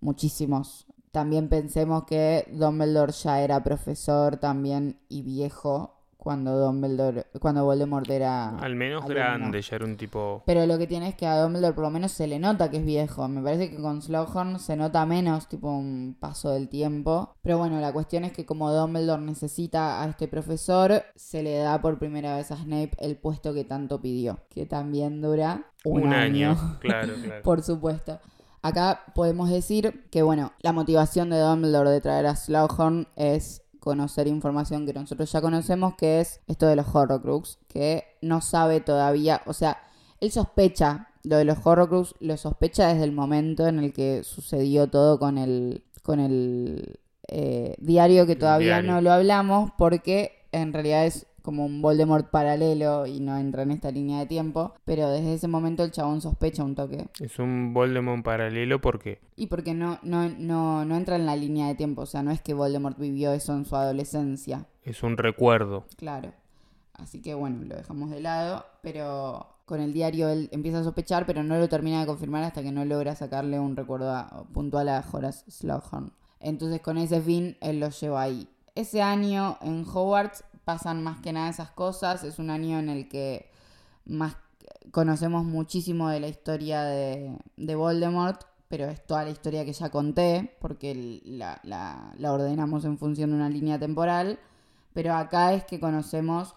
muchísimos. 0.00 0.86
También 1.10 1.48
pensemos 1.48 2.04
que 2.04 2.48
Dumbledore 2.52 3.12
ya 3.12 3.40
era 3.40 3.64
profesor 3.64 4.36
también 4.36 5.00
y 5.08 5.22
viejo 5.22 5.97
cuando 6.28 6.58
Dumbledore, 6.58 7.24
cuando 7.40 7.64
Voldemort 7.64 8.10
era 8.10 8.50
Al 8.58 8.76
menos 8.76 9.02
alumno. 9.02 9.14
grande, 9.14 9.62
ya 9.62 9.76
era 9.76 9.86
un 9.86 9.96
tipo... 9.96 10.42
Pero 10.44 10.66
lo 10.66 10.76
que 10.76 10.86
tiene 10.86 11.08
es 11.08 11.14
que 11.14 11.26
a 11.26 11.40
Dumbledore 11.40 11.72
por 11.72 11.84
lo 11.84 11.90
menos 11.90 12.12
se 12.12 12.26
le 12.26 12.38
nota 12.38 12.70
que 12.70 12.76
es 12.76 12.84
viejo. 12.84 13.26
Me 13.28 13.40
parece 13.40 13.70
que 13.70 13.80
con 13.80 14.02
Slughorn 14.02 14.58
se 14.58 14.76
nota 14.76 15.06
menos, 15.06 15.48
tipo 15.48 15.70
un 15.70 16.18
paso 16.20 16.50
del 16.50 16.68
tiempo. 16.68 17.34
Pero 17.40 17.56
bueno, 17.56 17.80
la 17.80 17.94
cuestión 17.94 18.24
es 18.24 18.32
que 18.32 18.44
como 18.44 18.70
Dumbledore 18.70 19.22
necesita 19.22 20.02
a 20.02 20.06
este 20.06 20.28
profesor, 20.28 21.02
se 21.16 21.42
le 21.42 21.56
da 21.56 21.80
por 21.80 21.98
primera 21.98 22.36
vez 22.36 22.50
a 22.50 22.56
Snape 22.58 22.90
el 22.98 23.16
puesto 23.16 23.54
que 23.54 23.64
tanto 23.64 23.98
pidió. 24.02 24.40
Que 24.50 24.66
también 24.66 25.22
dura 25.22 25.72
un, 25.82 26.02
Un, 26.08 26.12
año. 26.12 26.50
año. 26.50 26.76
claro, 26.80 27.14
claro. 27.24 27.42
Por 27.42 27.62
supuesto. 27.62 28.20
Acá 28.60 29.00
podemos 29.14 29.48
decir 29.48 30.04
que, 30.10 30.20
bueno, 30.20 30.52
la 30.60 30.72
motivación 30.72 31.30
de 31.30 31.38
Dumbledore 31.38 31.90
de 31.90 32.02
traer 32.02 32.26
a 32.26 32.36
Slughorn 32.36 33.08
es 33.16 33.62
conocer 33.80 34.26
información 34.26 34.86
que 34.86 34.92
nosotros 34.92 35.30
ya 35.30 35.40
conocemos, 35.40 35.94
que 35.94 36.20
es 36.20 36.40
esto 36.46 36.66
de 36.66 36.76
los 36.76 36.86
Horrocrux, 36.92 37.58
que 37.68 38.04
no 38.22 38.40
sabe 38.40 38.80
todavía, 38.80 39.42
o 39.46 39.52
sea, 39.52 39.78
él 40.20 40.30
sospecha 40.30 41.08
lo 41.22 41.36
de 41.36 41.44
los 41.44 41.58
Horrocrux, 41.64 42.14
lo 42.20 42.36
sospecha 42.36 42.88
desde 42.88 43.04
el 43.04 43.12
momento 43.12 43.66
en 43.66 43.78
el 43.78 43.92
que 43.92 44.22
sucedió 44.24 44.88
todo 44.88 45.18
con 45.18 45.38
el, 45.38 45.84
con 46.02 46.20
el 46.20 46.98
eh, 47.28 47.74
diario 47.78 48.26
que 48.26 48.36
todavía 48.36 48.80
diario. 48.80 48.92
no 48.92 49.00
lo 49.00 49.12
hablamos, 49.12 49.70
porque 49.76 50.46
en 50.52 50.72
realidad 50.72 51.06
es 51.06 51.26
como 51.42 51.64
un 51.64 51.82
Voldemort 51.82 52.30
paralelo 52.30 53.06
y 53.06 53.20
no 53.20 53.36
entra 53.36 53.62
en 53.62 53.70
esta 53.70 53.90
línea 53.90 54.18
de 54.20 54.26
tiempo, 54.26 54.74
pero 54.84 55.08
desde 55.10 55.34
ese 55.34 55.48
momento 55.48 55.84
el 55.84 55.90
chabón 55.90 56.20
sospecha 56.20 56.64
un 56.64 56.74
toque. 56.74 57.06
Es 57.20 57.38
un 57.38 57.72
Voldemort 57.74 58.24
paralelo 58.24 58.80
porque... 58.80 59.20
Y 59.36 59.46
porque 59.46 59.74
no, 59.74 59.98
no, 60.02 60.28
no, 60.28 60.84
no 60.84 60.96
entra 60.96 61.16
en 61.16 61.26
la 61.26 61.36
línea 61.36 61.68
de 61.68 61.74
tiempo, 61.74 62.02
o 62.02 62.06
sea, 62.06 62.22
no 62.22 62.30
es 62.30 62.40
que 62.40 62.54
Voldemort 62.54 62.98
vivió 62.98 63.32
eso 63.32 63.54
en 63.54 63.64
su 63.64 63.76
adolescencia. 63.76 64.66
Es 64.84 65.02
un 65.02 65.16
recuerdo. 65.16 65.84
Claro. 65.96 66.32
Así 66.94 67.22
que 67.22 67.34
bueno, 67.34 67.64
lo 67.64 67.76
dejamos 67.76 68.10
de 68.10 68.20
lado, 68.20 68.66
pero 68.82 69.46
con 69.64 69.80
el 69.80 69.92
diario 69.92 70.28
él 70.28 70.48
empieza 70.50 70.80
a 70.80 70.84
sospechar, 70.84 71.26
pero 71.26 71.42
no 71.44 71.56
lo 71.58 71.68
termina 71.68 72.00
de 72.00 72.06
confirmar 72.06 72.42
hasta 72.42 72.62
que 72.62 72.72
no 72.72 72.84
logra 72.84 73.14
sacarle 73.14 73.60
un 73.60 73.76
recuerdo 73.76 74.46
puntual 74.52 74.88
a 74.88 75.04
Horace 75.12 75.48
Slughorn. 75.50 76.10
Entonces 76.40 76.80
con 76.80 76.98
ese 76.98 77.20
fin 77.20 77.56
él 77.60 77.78
lo 77.80 77.90
lleva 77.90 78.22
ahí. 78.22 78.48
Ese 78.74 79.02
año 79.02 79.58
en 79.60 79.84
Hogwarts 79.84 80.44
pasan 80.68 81.02
más 81.02 81.18
que 81.20 81.32
nada 81.32 81.48
esas 81.48 81.70
cosas, 81.70 82.24
es 82.24 82.38
un 82.38 82.50
año 82.50 82.78
en 82.78 82.90
el 82.90 83.08
que 83.08 83.50
más 84.04 84.36
conocemos 84.90 85.42
muchísimo 85.42 86.10
de 86.10 86.20
la 86.20 86.28
historia 86.28 86.82
de, 86.82 87.38
de 87.56 87.74
Voldemort, 87.74 88.42
pero 88.68 88.84
es 88.84 89.02
toda 89.06 89.24
la 89.24 89.30
historia 89.30 89.64
que 89.64 89.72
ya 89.72 89.88
conté, 89.88 90.58
porque 90.60 91.22
la, 91.24 91.58
la, 91.62 92.12
ordenamos 92.30 92.84
en 92.84 92.98
función 92.98 93.30
de 93.30 93.36
una 93.36 93.48
línea 93.48 93.78
temporal, 93.78 94.38
pero 94.92 95.14
acá 95.14 95.54
es 95.54 95.64
que 95.64 95.80
conocemos 95.80 96.54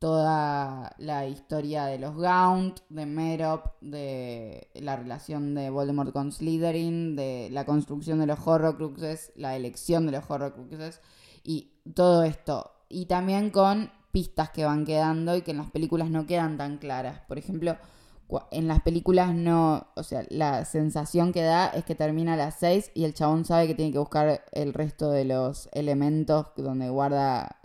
toda 0.00 0.96
la 0.98 1.28
historia 1.28 1.84
de 1.84 2.00
los 2.00 2.16
Gaunt, 2.16 2.80
de 2.88 3.06
Merop, 3.06 3.80
de 3.80 4.70
la 4.74 4.96
relación 4.96 5.54
de 5.54 5.70
Voldemort 5.70 6.12
con 6.12 6.32
Slytherin, 6.32 7.14
de 7.14 7.48
la 7.52 7.64
construcción 7.64 8.18
de 8.18 8.26
los 8.26 8.44
Horrocruxes, 8.44 9.30
la 9.36 9.54
elección 9.54 10.04
de 10.06 10.10
los 10.10 10.28
Horrocruxes 10.28 11.00
y 11.44 11.70
todo 11.94 12.24
esto. 12.24 12.71
Y 12.92 13.06
también 13.06 13.50
con 13.50 13.90
pistas 14.12 14.50
que 14.50 14.64
van 14.66 14.84
quedando 14.84 15.34
y 15.34 15.42
que 15.42 15.52
en 15.52 15.56
las 15.56 15.70
películas 15.70 16.10
no 16.10 16.26
quedan 16.26 16.58
tan 16.58 16.76
claras. 16.76 17.20
Por 17.26 17.38
ejemplo, 17.38 17.76
en 18.50 18.68
las 18.68 18.82
películas 18.82 19.34
no, 19.34 19.86
o 19.94 20.02
sea, 20.02 20.24
la 20.28 20.64
sensación 20.64 21.32
que 21.32 21.42
da 21.42 21.68
es 21.68 21.84
que 21.84 21.94
termina 21.94 22.34
a 22.34 22.36
las 22.36 22.56
6 22.60 22.92
y 22.94 23.04
el 23.04 23.14
chabón 23.14 23.44
sabe 23.44 23.66
que 23.66 23.74
tiene 23.74 23.92
que 23.92 23.98
buscar 23.98 24.44
el 24.52 24.74
resto 24.74 25.10
de 25.10 25.24
los 25.24 25.68
elementos 25.72 26.46
donde 26.56 26.88
guarda 26.90 27.56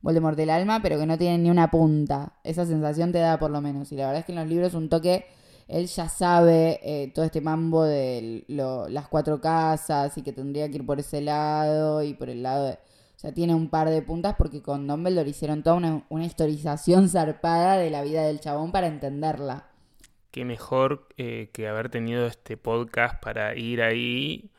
Voldemort 0.00 0.36
del 0.36 0.50
alma, 0.50 0.80
pero 0.82 0.98
que 0.98 1.06
no 1.06 1.16
tiene 1.16 1.38
ni 1.38 1.50
una 1.50 1.70
punta. 1.70 2.34
Esa 2.42 2.66
sensación 2.66 3.12
te 3.12 3.18
da 3.18 3.38
por 3.38 3.50
lo 3.50 3.60
menos. 3.60 3.92
Y 3.92 3.96
la 3.96 4.06
verdad 4.06 4.20
es 4.20 4.26
que 4.26 4.32
en 4.32 4.38
los 4.38 4.48
libros 4.48 4.74
un 4.74 4.88
toque, 4.88 5.26
él 5.68 5.86
ya 5.86 6.08
sabe 6.08 6.80
eh, 6.82 7.12
todo 7.14 7.24
este 7.24 7.40
mambo 7.40 7.84
de 7.84 8.44
las 8.48 9.08
cuatro 9.08 9.40
casas 9.40 10.18
y 10.18 10.22
que 10.22 10.32
tendría 10.32 10.68
que 10.68 10.76
ir 10.76 10.86
por 10.86 10.98
ese 10.98 11.20
lado 11.20 12.02
y 12.02 12.14
por 12.14 12.28
el 12.28 12.42
lado 12.42 12.66
de... 12.66 12.78
Sea, 13.22 13.32
tiene 13.32 13.54
un 13.54 13.68
par 13.68 13.88
de 13.88 14.02
puntas 14.02 14.34
porque 14.36 14.62
con 14.62 14.88
Dumbledore 14.88 15.30
hicieron 15.30 15.62
toda 15.62 15.76
una, 15.76 16.04
una 16.08 16.24
historización 16.24 17.08
zarpada 17.08 17.76
de 17.76 17.88
la 17.88 18.02
vida 18.02 18.24
del 18.24 18.40
chabón 18.40 18.72
para 18.72 18.88
entenderla. 18.88 19.68
Qué 20.32 20.44
mejor 20.44 21.06
eh, 21.18 21.48
que 21.52 21.68
haber 21.68 21.88
tenido 21.88 22.26
este 22.26 22.56
podcast 22.56 23.22
para 23.22 23.56
ir 23.56 23.80
ahí 23.80 24.50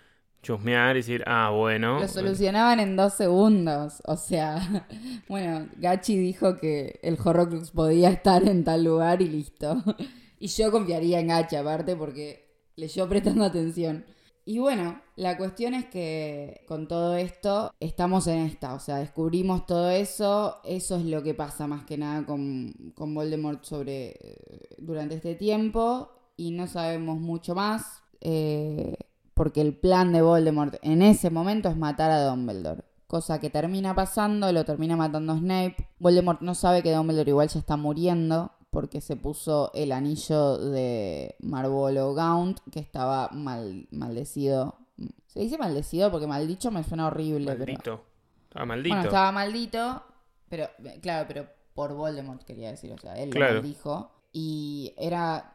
chusmear 0.42 0.96
y 0.96 1.00
decir, 1.00 1.26
ah, 1.28 1.50
bueno. 1.50 2.00
Lo 2.00 2.08
solucionaban 2.08 2.80
en 2.80 2.96
dos 2.96 3.16
segundos. 3.16 4.02
O 4.06 4.16
sea, 4.16 4.86
bueno, 5.28 5.68
Gachi 5.76 6.18
dijo 6.18 6.56
que 6.56 7.02
el 7.04 7.18
Horrocrux 7.22 7.72
podía 7.72 8.12
estar 8.12 8.48
en 8.48 8.64
tal 8.64 8.86
lugar 8.86 9.22
y 9.22 9.28
listo. 9.28 9.84
Y 10.40 10.48
yo 10.48 10.72
confiaría 10.72 11.22
en 11.22 11.28
Gachi 11.28 11.56
aparte 11.58 11.98
porque 11.98 12.50
leyó 12.76 13.10
prestando 13.10 13.44
atención. 13.44 14.06
Y 14.46 14.60
bueno, 14.60 15.00
la 15.16 15.38
cuestión 15.38 15.74
es 15.74 15.86
que 15.86 16.66
con 16.68 16.88
todo 16.88 17.16
esto 17.16 17.74
estamos 17.80 18.28
en 18.28 18.40
esta, 18.40 18.74
o 18.74 18.80
sea, 18.80 18.98
descubrimos 18.98 19.66
todo 19.66 19.90
eso, 19.90 20.58
eso 20.66 20.98
es 20.98 21.06
lo 21.06 21.24
que 21.24 21.34
pasa 21.34 21.66
más 21.66 21.86
que 21.86 21.98
nada 21.98 22.26
con, 22.26 22.94
con 22.94 23.16
Voldemort 23.16 23.64
sobre 23.64 24.10
eh, 24.10 24.76
durante 24.80 25.16
este 25.16 25.36
tiempo 25.36 26.10
y 26.36 26.52
no 26.52 26.68
sabemos 26.68 27.20
mucho 27.20 27.56
más. 27.56 28.04
Eh, 28.20 28.96
porque 29.34 29.62
el 29.62 29.76
plan 29.76 30.14
de 30.14 30.22
Voldemort 30.22 30.76
en 30.82 31.02
ese 31.02 31.30
momento 31.30 31.70
es 31.70 31.78
matar 31.78 32.12
a 32.12 32.26
Dumbledore. 32.26 32.84
Cosa 33.08 33.40
que 33.40 33.50
termina 33.50 33.96
pasando, 33.96 34.52
lo 34.52 34.66
termina 34.66 34.96
matando 34.96 35.38
Snape. 35.38 35.90
Voldemort 36.00 36.42
no 36.42 36.54
sabe 36.56 36.84
que 36.84 36.92
Dumbledore 36.92 37.30
igual 37.30 37.48
ya 37.48 37.60
está 37.60 37.78
muriendo 37.78 38.52
porque 38.74 39.02
se 39.02 39.16
puso 39.16 39.72
el 39.76 39.92
anillo 39.92 40.58
de 40.58 41.36
Marvolo 41.40 42.14
Gaunt 42.16 42.60
que 42.72 42.80
estaba 42.80 43.30
mal, 43.32 43.88
maldecido. 43.92 44.80
Se 45.28 45.42
dice 45.42 45.60
maldecido 45.60 46.12
porque 46.12 46.26
maldicho 46.26 46.72
me 46.72 46.84
suena 46.84 47.08
horrible. 47.08 47.56
Maldito. 47.56 48.04
Estaba 48.50 48.66
maldito. 48.66 48.96
Bueno, 48.96 49.10
estaba 49.10 49.32
maldito, 49.32 50.04
pero 50.50 50.70
claro, 51.02 51.26
pero 51.28 51.48
por 51.76 51.94
Voldemort 51.94 52.44
quería 52.44 52.72
decir, 52.72 52.92
o 52.92 52.98
sea, 52.98 53.14
él 53.14 53.30
lo 53.30 53.40
maldijo. 53.40 54.12
Y 54.32 54.94
era, 54.98 55.54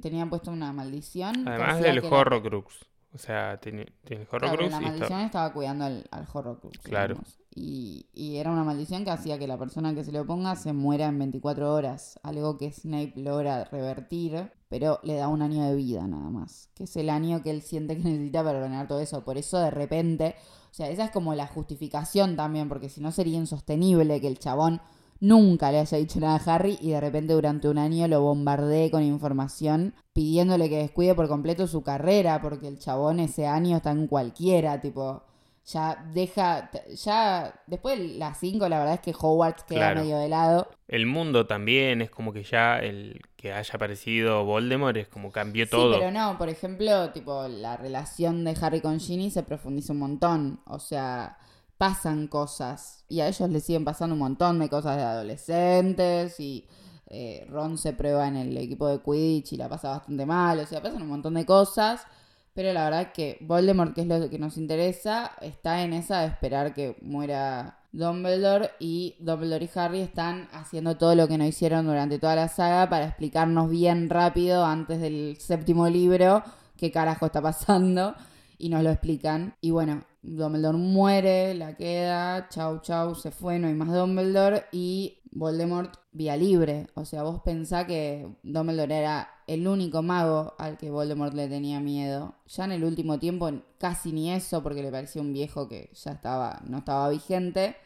tenían 0.00 0.30
puesto 0.30 0.50
una 0.50 0.72
maldición. 0.72 1.46
Además 1.46 1.80
del 1.80 2.02
Horrocrux. 2.02 2.86
O 3.12 3.18
sea, 3.18 3.58
tenía, 3.60 3.84
el 4.06 4.26
Horrocrux. 4.30 4.70
la 4.70 4.80
maldición 4.80 5.20
estaba 5.20 5.52
cuidando 5.52 5.84
al, 5.84 6.06
al 6.10 6.26
Horrocrux. 6.32 6.78
Claro. 6.78 7.16
Y, 7.52 8.06
y, 8.12 8.36
era 8.36 8.52
una 8.52 8.62
maldición 8.62 9.04
que 9.04 9.10
hacía 9.10 9.38
que 9.38 9.48
la 9.48 9.58
persona 9.58 9.92
que 9.94 10.04
se 10.04 10.12
lo 10.12 10.24
ponga 10.24 10.54
se 10.54 10.72
muera 10.72 11.06
en 11.06 11.18
24 11.18 11.74
horas. 11.74 12.20
Algo 12.22 12.56
que 12.56 12.70
Snape 12.70 13.14
logra 13.16 13.64
revertir, 13.64 14.52
pero 14.68 15.00
le 15.02 15.16
da 15.16 15.26
un 15.28 15.42
año 15.42 15.64
de 15.64 15.74
vida 15.74 16.06
nada 16.06 16.30
más. 16.30 16.68
Que 16.74 16.84
es 16.84 16.96
el 16.96 17.10
año 17.10 17.42
que 17.42 17.50
él 17.50 17.62
siente 17.62 17.96
que 17.96 18.04
necesita 18.04 18.44
para 18.44 18.60
ganar 18.60 18.86
todo 18.86 19.00
eso. 19.00 19.24
Por 19.24 19.36
eso 19.36 19.58
de 19.58 19.70
repente. 19.70 20.36
O 20.70 20.74
sea, 20.74 20.88
esa 20.88 21.06
es 21.06 21.10
como 21.10 21.34
la 21.34 21.48
justificación 21.48 22.36
también, 22.36 22.68
porque 22.68 22.88
si 22.88 23.00
no 23.00 23.10
sería 23.10 23.36
insostenible 23.36 24.20
que 24.20 24.28
el 24.28 24.38
chabón 24.38 24.80
nunca 25.20 25.70
le 25.70 25.80
haya 25.80 25.98
dicho 25.98 26.18
nada 26.18 26.36
a 26.36 26.54
Harry 26.54 26.78
y 26.80 26.90
de 26.90 27.00
repente 27.00 27.34
durante 27.34 27.68
un 27.68 27.78
año 27.78 28.08
lo 28.08 28.22
bombardee 28.22 28.90
con 28.90 29.02
información 29.02 29.94
pidiéndole 30.14 30.68
que 30.70 30.78
descuide 30.78 31.14
por 31.14 31.28
completo 31.28 31.66
su 31.66 31.82
carrera 31.82 32.40
porque 32.40 32.68
el 32.68 32.78
chabón 32.78 33.20
ese 33.20 33.46
año 33.46 33.76
está 33.76 33.90
en 33.90 34.06
cualquiera, 34.06 34.80
tipo, 34.80 35.22
ya 35.66 36.04
deja, 36.12 36.70
ya 36.94 37.62
después 37.66 37.98
de 37.98 38.18
las 38.18 38.38
5 38.40 38.68
la 38.68 38.78
verdad 38.78 38.94
es 38.94 39.00
que 39.00 39.14
Hogwarts 39.18 39.64
queda 39.64 39.94
medio 39.94 40.18
de 40.18 40.28
lado. 40.28 40.70
El 40.88 41.06
mundo 41.06 41.46
también 41.46 42.02
es 42.02 42.10
como 42.10 42.32
que 42.32 42.42
ya 42.42 42.78
el 42.78 43.20
que 43.36 43.52
haya 43.52 43.74
aparecido 43.74 44.44
Voldemort 44.44 44.96
es 44.96 45.08
como 45.08 45.30
cambió 45.30 45.68
todo. 45.68 45.94
Sí, 45.94 45.98
pero 46.00 46.10
no, 46.10 46.36
por 46.38 46.48
ejemplo, 46.48 47.10
tipo 47.10 47.46
la 47.48 47.76
relación 47.76 48.44
de 48.44 48.56
Harry 48.60 48.80
con 48.80 48.98
Ginny 48.98 49.30
se 49.30 49.42
profundiza 49.42 49.92
un 49.92 50.00
montón, 50.00 50.60
o 50.66 50.78
sea 50.78 51.38
pasan 51.80 52.26
cosas 52.26 53.06
y 53.08 53.20
a 53.20 53.28
ellos 53.28 53.48
les 53.48 53.64
siguen 53.64 53.86
pasando 53.86 54.12
un 54.12 54.18
montón 54.18 54.58
de 54.58 54.68
cosas 54.68 54.98
de 54.98 55.02
adolescentes 55.02 56.38
y 56.38 56.66
eh, 57.06 57.46
Ron 57.48 57.78
se 57.78 57.94
prueba 57.94 58.28
en 58.28 58.36
el 58.36 58.54
equipo 58.58 58.86
de 58.86 59.00
Quidditch 59.00 59.54
y 59.54 59.56
la 59.56 59.70
pasa 59.70 59.88
bastante 59.88 60.26
mal, 60.26 60.60
o 60.60 60.66
sea, 60.66 60.82
pasan 60.82 61.00
un 61.00 61.08
montón 61.08 61.32
de 61.32 61.46
cosas, 61.46 62.06
pero 62.54 62.72
la 62.72 62.84
verdad 62.84 63.12
que 63.12 63.38
Voldemort, 63.40 63.94
que 63.94 64.02
es 64.02 64.06
lo 64.06 64.28
que 64.28 64.38
nos 64.38 64.56
interesa, 64.56 65.32
está 65.40 65.82
en 65.82 65.92
esa 65.92 66.20
de 66.20 66.26
esperar 66.26 66.74
que 66.74 66.96
muera 67.00 67.78
Dumbledore 67.92 68.70
y 68.78 69.16
Dumbledore 69.20 69.64
y 69.64 69.78
Harry 69.78 70.00
están 70.00 70.48
haciendo 70.52 70.96
todo 70.96 71.14
lo 71.14 71.28
que 71.28 71.38
no 71.38 71.46
hicieron 71.46 71.86
durante 71.86 72.18
toda 72.18 72.36
la 72.36 72.48
saga 72.48 72.88
para 72.88 73.06
explicarnos 73.06 73.68
bien 73.70 74.08
rápido 74.10 74.64
antes 74.64 75.00
del 75.00 75.36
séptimo 75.38 75.88
libro 75.88 76.42
qué 76.80 76.90
carajo 76.90 77.26
está 77.26 77.42
pasando 77.42 78.14
y 78.58 78.70
nos 78.70 78.82
lo 78.82 78.90
explican. 78.90 79.54
Y 79.60 79.70
bueno, 79.70 80.04
Dumbledore 80.22 80.78
muere, 80.78 81.54
la 81.54 81.76
queda, 81.76 82.48
chau 82.48 82.80
chau, 82.80 83.14
se 83.14 83.30
fue, 83.30 83.58
no 83.58 83.68
hay 83.68 83.74
más 83.74 83.92
Dumbledore 83.92 84.64
y 84.72 85.19
Voldemort 85.32 85.94
vía 86.12 86.36
libre. 86.36 86.86
O 86.94 87.04
sea, 87.04 87.22
vos 87.22 87.40
pensá 87.42 87.86
que 87.86 88.28
Dumbledore 88.42 88.96
era 88.96 89.28
el 89.46 89.66
único 89.66 90.02
mago 90.02 90.54
al 90.58 90.76
que 90.76 90.90
Voldemort 90.90 91.34
le 91.34 91.48
tenía 91.48 91.80
miedo. 91.80 92.34
Ya 92.46 92.64
en 92.64 92.72
el 92.72 92.84
último 92.84 93.18
tiempo 93.18 93.50
casi 93.78 94.12
ni 94.12 94.32
eso 94.32 94.62
porque 94.62 94.82
le 94.82 94.90
parecía 94.90 95.22
un 95.22 95.32
viejo 95.32 95.68
que 95.68 95.90
ya 95.94 96.12
estaba, 96.12 96.60
no 96.66 96.78
estaba 96.78 97.08
vigente, 97.08 97.76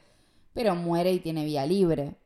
pero 0.53 0.74
muere 0.74 1.12
y 1.12 1.20
tiene 1.20 1.45
vía 1.45 1.66
libre. 1.66 2.16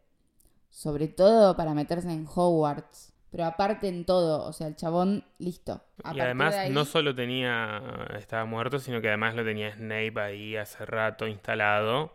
Sobre 0.70 1.08
todo 1.08 1.56
para 1.56 1.74
meterse 1.74 2.10
en 2.10 2.26
Hogwarts. 2.26 3.12
Pero 3.30 3.44
aparte 3.44 3.88
en 3.88 4.06
todo, 4.06 4.46
o 4.46 4.52
sea, 4.54 4.68
el 4.68 4.76
chabón, 4.76 5.22
listo. 5.38 5.84
y 6.14 6.20
además 6.20 6.70
no 6.70 6.86
solo 6.86 7.14
tenía, 7.14 8.08
estaba 8.18 8.46
muerto, 8.46 8.78
sino 8.78 9.02
que 9.02 9.08
además 9.08 9.34
lo 9.34 9.44
tenía 9.44 9.74
Snape 9.74 10.18
ahí 10.18 10.56
hace 10.56 10.86
rato 10.86 11.26
instalado. 11.26 12.14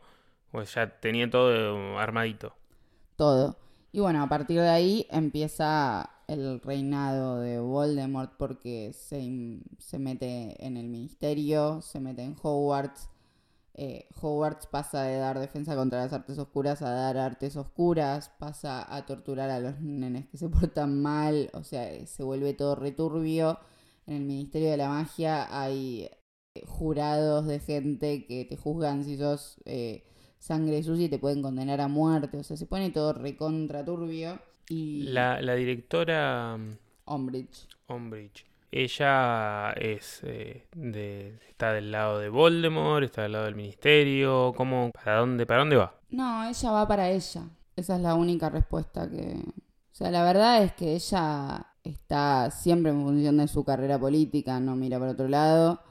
Pues 0.51 0.73
ya 0.73 0.99
tenía 0.99 1.29
todo 1.29 1.99
armadito. 1.99 2.55
Todo. 3.15 3.57
Y 3.91 3.99
bueno, 3.99 4.23
a 4.23 4.29
partir 4.29 4.59
de 4.59 4.69
ahí 4.69 5.07
empieza 5.11 6.09
el 6.27 6.59
reinado 6.61 7.39
de 7.39 7.59
Voldemort 7.59 8.33
porque 8.37 8.91
se, 8.93 9.59
se 9.77 9.99
mete 9.99 10.65
en 10.65 10.77
el 10.77 10.87
ministerio, 10.89 11.81
se 11.81 11.99
mete 11.99 12.23
en 12.23 12.35
Hogwarts, 12.41 13.09
eh, 13.75 14.07
Hogwarts 14.21 14.67
pasa 14.67 15.03
de 15.03 15.17
dar 15.17 15.39
defensa 15.39 15.75
contra 15.75 15.99
las 16.03 16.13
artes 16.13 16.37
oscuras 16.37 16.81
a 16.83 16.91
dar 16.91 17.17
artes 17.17 17.55
oscuras, 17.55 18.29
pasa 18.37 18.85
a 18.95 19.05
torturar 19.05 19.49
a 19.49 19.59
los 19.59 19.79
nenes 19.81 20.27
que 20.27 20.37
se 20.37 20.49
portan 20.49 21.01
mal, 21.01 21.49
o 21.53 21.63
sea, 21.63 21.91
eh, 21.91 22.05
se 22.07 22.23
vuelve 22.23 22.53
todo 22.53 22.75
returbio. 22.75 23.59
En 24.05 24.15
el 24.15 24.23
Ministerio 24.25 24.69
de 24.69 24.77
la 24.77 24.89
Magia 24.89 25.47
hay 25.59 26.09
eh, 26.55 26.65
jurados 26.67 27.47
de 27.47 27.59
gente 27.59 28.25
que 28.25 28.45
te 28.45 28.57
juzgan 28.57 29.03
si 29.05 29.17
sos 29.17 29.57
sangre 30.43 30.83
sucia 30.83 31.05
y 31.05 31.09
te 31.09 31.19
pueden 31.19 31.41
condenar 31.41 31.79
a 31.79 31.87
muerte. 31.87 32.37
O 32.37 32.43
sea, 32.43 32.57
se 32.57 32.65
pone 32.65 32.91
todo 32.91 33.13
recontra 33.13 33.83
turbio. 33.85 34.39
Y. 34.69 35.03
La, 35.03 35.41
la 35.41 35.55
directora 35.55 36.57
Umbridge. 37.05 37.67
Umbridge. 37.87 38.45
Ella 38.71 39.71
es 39.73 40.21
eh, 40.23 40.67
de, 40.75 41.37
está 41.47 41.73
del 41.73 41.91
lado 41.91 42.17
de 42.19 42.29
Voldemort, 42.29 43.05
está 43.05 43.21
del 43.21 43.33
lado 43.33 43.45
del 43.45 43.55
ministerio. 43.55 44.53
¿Cómo, 44.55 44.91
para 44.91 45.19
dónde, 45.19 45.45
para 45.45 45.59
dónde 45.59 45.75
va? 45.77 45.95
No, 46.09 46.43
ella 46.43 46.71
va 46.71 46.87
para 46.87 47.09
ella. 47.09 47.43
Esa 47.75 47.95
es 47.95 48.01
la 48.01 48.15
única 48.15 48.49
respuesta 48.49 49.09
que. 49.09 49.37
O 49.37 49.95
sea, 49.95 50.11
la 50.11 50.23
verdad 50.23 50.63
es 50.63 50.73
que 50.73 50.95
ella 50.95 51.67
está 51.83 52.49
siempre 52.51 52.91
en 52.91 53.03
función 53.03 53.37
de 53.37 53.47
su 53.47 53.63
carrera 53.63 53.99
política, 53.99 54.59
no 54.59 54.75
mira 54.75 54.99
para 54.99 55.11
otro 55.11 55.27
lado. 55.27 55.81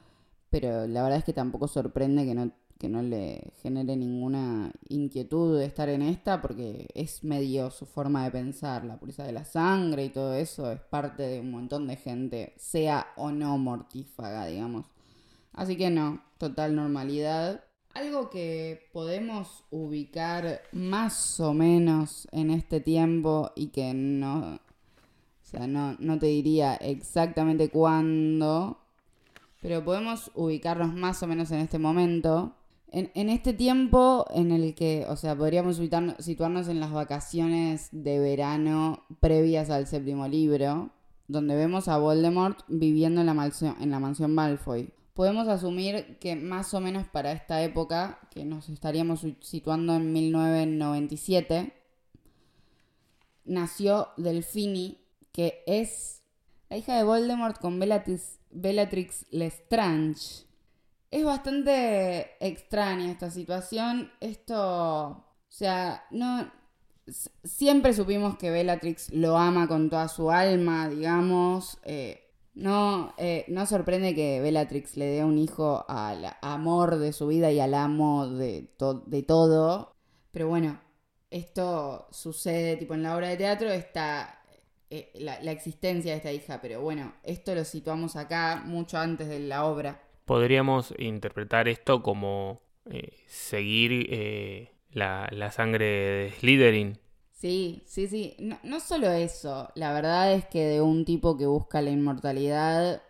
Pero 0.51 0.87
la 0.87 1.03
verdad 1.03 1.19
es 1.19 1.25
que 1.25 1.33
tampoco 1.33 1.69
sorprende 1.69 2.27
que 2.27 2.35
no 2.35 2.53
que 2.83 2.89
no 2.89 3.01
le 3.01 3.53
genere 3.63 3.95
ninguna 3.95 4.73
inquietud 4.89 5.57
de 5.57 5.67
estar 5.67 5.89
en 5.89 6.03
esta, 6.03 6.43
porque 6.43 6.89
es 6.95 7.23
medio 7.23 7.71
su 7.71 7.87
forma 7.87 8.25
de 8.25 8.33
pensar, 8.33 8.85
la 8.85 8.99
pureza 8.99 9.23
de 9.23 9.31
la 9.31 9.45
sangre 9.45 10.07
y 10.07 10.09
todo 10.09 10.35
eso 10.35 10.73
es 10.73 10.81
parte 10.81 11.23
de 11.23 11.39
un 11.39 11.53
montón 11.53 11.87
de 11.87 11.95
gente, 11.95 12.53
sea 12.57 13.07
o 13.17 13.31
no 13.31 13.57
mortífaga, 13.57 14.47
digamos. 14.47 14.87
Así 15.53 15.77
que 15.77 15.91
no, 15.91 16.25
total 16.39 16.75
normalidad. 16.75 17.63
Algo 17.95 18.31
que 18.31 18.89
podemos 18.93 19.63
ubicar 19.71 20.63
más 20.73 21.39
o 21.39 21.55
menos 21.55 22.27
en 22.33 22.51
este 22.51 22.81
tiempo 22.81 23.53
y 23.55 23.69
que 23.69 23.95
no, 23.95 24.57
o 24.57 25.45
sea, 25.45 25.69
no, 25.69 25.95
no 26.01 26.19
te 26.19 26.27
diría 26.27 26.75
exactamente 26.75 27.69
cuándo, 27.69 28.81
pero 29.61 29.85
podemos 29.85 30.33
ubicarnos 30.35 30.93
más 30.93 31.23
o 31.23 31.29
menos 31.29 31.53
en 31.53 31.61
este 31.61 31.79
momento 31.79 32.57
en, 32.93 33.31
este 33.31 33.55
tiempo 33.55 34.27
en 34.31 34.53
el 34.53 34.75
que, 34.75 35.07
o 35.09 35.17
sea, 35.17 35.35
podríamos 35.35 35.77
situarnos 36.19 36.69
en 36.69 36.79
las 36.79 36.93
vacaciones 36.93 37.89
de 37.91 38.19
verano 38.19 39.03
previas 39.19 39.71
al 39.71 39.87
séptimo 39.87 40.29
libro, 40.29 40.91
donde 41.27 41.57
vemos 41.57 41.89
a 41.89 41.97
Voldemort 41.97 42.59
viviendo 42.69 43.23
en 43.23 43.27
la, 43.27 43.35
mansión, 43.35 43.77
en 43.81 43.91
la 43.91 43.99
mansión 43.99 44.35
Malfoy. 44.35 44.91
Podemos 45.15 45.49
asumir 45.49 46.19
que 46.21 46.37
más 46.37 46.75
o 46.75 46.81
menos 46.81 47.07
para 47.07 47.33
esta 47.33 47.63
época, 47.63 48.19
que 48.31 48.45
nos 48.45 48.69
estaríamos 48.69 49.27
situando 49.41 49.95
en 49.97 50.13
1997, 50.13 51.73
nació 53.47 54.09
Delfini, 54.19 54.99
que 55.33 55.63
es 55.67 56.23
la 56.69 56.77
hija 56.77 56.97
de 56.97 57.05
Voldemort 57.05 57.59
con 57.59 57.79
Bellatrix, 57.79 58.39
Bellatrix 58.51 59.25
Lestrange 59.31 60.52
es 61.13 61.25
bastante 61.25 62.31
extraña 62.41 63.11
esta 63.11 63.31
situación. 63.31 64.11
Esto, 64.21 65.09
o 65.09 65.25
sea, 65.49 66.05
no... 66.11 66.51
Siempre 67.45 67.93
supimos 67.93 68.39
que 68.39 68.51
Bellatrix 68.51 69.11
lo 69.13 69.37
ama 69.37 69.69
con 69.69 69.91
toda 69.91 70.09
su 70.09 70.31
alma, 70.31 70.89
digamos. 70.89 71.79
Eh, 71.85 72.31
no, 72.55 73.13
eh, 73.19 73.45
no 73.49 73.67
sorprende 73.67 74.15
que 74.15 74.41
Bellatrix 74.41 74.97
le 74.97 75.07
dé 75.07 75.25
un 75.25 75.37
hijo 75.37 75.85
al 75.89 76.25
amor 76.41 76.99
de 76.99 77.13
su 77.13 77.27
vida 77.27 77.53
y 77.53 77.61
al 77.61 77.75
amo 77.75 78.29
de, 78.29 78.71
todo. 78.79 79.95
Pero 80.31 80.49
bueno, 80.49 80.81
esto 81.31 82.09
sucede 82.11 82.77
tipo 82.77 82.95
en 82.95 83.03
la 83.03 83.17
obra 83.17 83.29
de 83.29 83.37
teatro, 83.37 83.69
está 83.69 84.43
eh, 84.89 85.13
la 85.17 85.53
existencia 85.53 86.13
de 86.13 86.19
esta 86.19 86.33
hija. 86.33 86.61
Pero 86.63 86.81
bueno, 86.81 87.13
esto 87.23 87.55
lo 87.55 87.65
situamos 87.65 88.17
acá 88.17 88.63
mucho 88.65 88.97
antes 88.97 89.29
de 89.29 89.41
la 89.41 89.67
obra 89.67 90.01
podríamos 90.33 90.95
interpretar 90.99 91.69
esto 91.69 92.03
como 92.03 92.63
eh, 92.87 93.13
seguir 93.27 94.07
eh, 94.09 94.71
la, 94.91 95.29
sangre 95.53 95.85
de 95.85 96.33
Slytherin. 96.39 96.99
Sí, 97.33 97.83
sí, 97.85 98.09
sí. 98.09 98.35
No, 98.63 98.81
solo 98.81 99.11
eso. 99.11 99.69
La 99.75 99.93
verdad 99.93 100.33
es 100.33 100.47
que 100.47 100.65
de 100.65 100.81
un 100.81 101.05
tipo 101.05 101.37
que 101.37 101.45
busca 101.45 101.83
la 101.83 101.91
inmortalidad, 101.91 103.03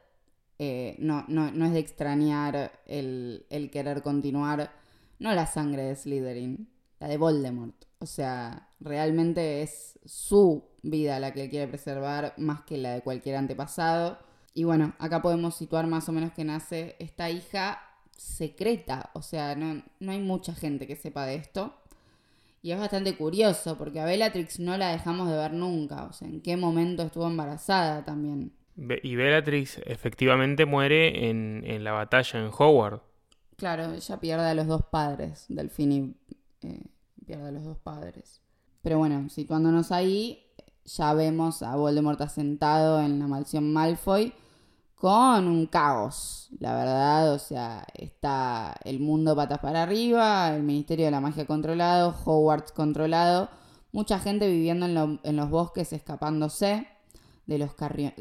eh, 0.58 0.96
no, 0.98 1.24
no, 1.28 1.52
no, 1.52 1.66
es 1.66 1.72
de 1.72 1.78
extrañar 1.78 2.72
el, 2.86 3.46
el, 3.50 3.70
querer 3.70 4.02
continuar. 4.02 4.72
No 5.20 5.32
la 5.32 5.46
sangre 5.46 5.84
de 5.84 5.94
Slytherin, 5.94 6.68
la 6.98 7.06
de 7.06 7.18
Voldemort. 7.18 7.84
O 8.00 8.06
sea, 8.06 8.68
realmente 8.80 9.62
es 9.62 9.96
su 10.04 10.64
vida 10.82 11.20
la 11.20 11.32
que 11.32 11.48
quiere 11.48 11.68
preservar 11.68 12.34
más 12.36 12.62
que 12.62 12.78
la 12.78 12.94
de 12.94 13.02
cualquier 13.02 13.36
antepasado. 13.36 14.31
Y 14.54 14.64
bueno, 14.64 14.94
acá 14.98 15.22
podemos 15.22 15.56
situar 15.56 15.86
más 15.86 16.08
o 16.08 16.12
menos 16.12 16.32
que 16.32 16.44
nace 16.44 16.96
esta 16.98 17.30
hija 17.30 17.80
secreta, 18.16 19.10
o 19.14 19.22
sea, 19.22 19.54
no, 19.56 19.82
hay 20.00 20.20
mucha 20.20 20.54
gente 20.54 20.86
que 20.86 20.96
sepa 20.96 21.26
de 21.26 21.36
esto. 21.36 21.74
Y 22.62 22.70
es 22.70 22.78
bastante 22.78 23.16
curioso, 23.16 23.76
porque 23.76 23.98
a 23.98 24.04
Bellatrix 24.04 24.60
no 24.60 24.76
la 24.76 24.92
dejamos 24.92 25.28
de 25.28 25.36
ver 25.36 25.52
nunca, 25.52 26.04
o 26.04 26.12
sea, 26.12 26.28
en 26.28 26.40
qué 26.40 26.56
momento 26.56 27.02
estuvo 27.02 27.26
embarazada 27.26 28.04
también. 28.04 28.52
Y 28.76 29.16
Bellatrix 29.16 29.78
efectivamente 29.84 30.64
muere 30.64 31.28
en, 31.28 31.82
la 31.82 31.92
batalla 31.92 32.38
en 32.38 32.50
Howard. 32.56 33.00
Claro, 33.56 33.92
ella 33.92 34.20
pierde 34.20 34.48
a 34.48 34.54
los 34.54 34.66
dos 34.68 34.82
padres, 34.84 35.46
Delfini 35.48 36.14
eh, 36.62 36.84
pierde 37.26 37.48
a 37.48 37.52
los 37.52 37.64
dos 37.64 37.78
padres. 37.78 38.40
Pero 38.82 38.98
bueno, 38.98 39.28
situándonos 39.28 39.90
ahí, 39.90 40.46
ya 40.84 41.14
vemos 41.14 41.62
a 41.62 41.76
Voldemort 41.76 42.20
asentado 42.20 43.00
en 43.00 43.18
la 43.18 43.26
mansión 43.26 43.72
Malfoy 43.72 44.32
con 45.02 45.48
un 45.48 45.66
caos, 45.66 46.48
la 46.60 46.76
verdad, 46.76 47.32
o 47.32 47.38
sea, 47.40 47.84
está 47.94 48.76
el 48.84 49.00
mundo 49.00 49.34
patas 49.34 49.58
para 49.58 49.82
arriba, 49.82 50.54
el 50.54 50.62
Ministerio 50.62 51.06
de 51.06 51.10
la 51.10 51.20
Magia 51.20 51.44
controlado, 51.44 52.14
Hogwarts 52.24 52.70
controlado, 52.70 53.48
mucha 53.90 54.20
gente 54.20 54.48
viviendo 54.48 54.86
en, 54.86 55.36
los 55.36 55.50
bosques 55.50 55.92
escapándose 55.92 56.86
de 57.46 57.58
los 57.58 57.74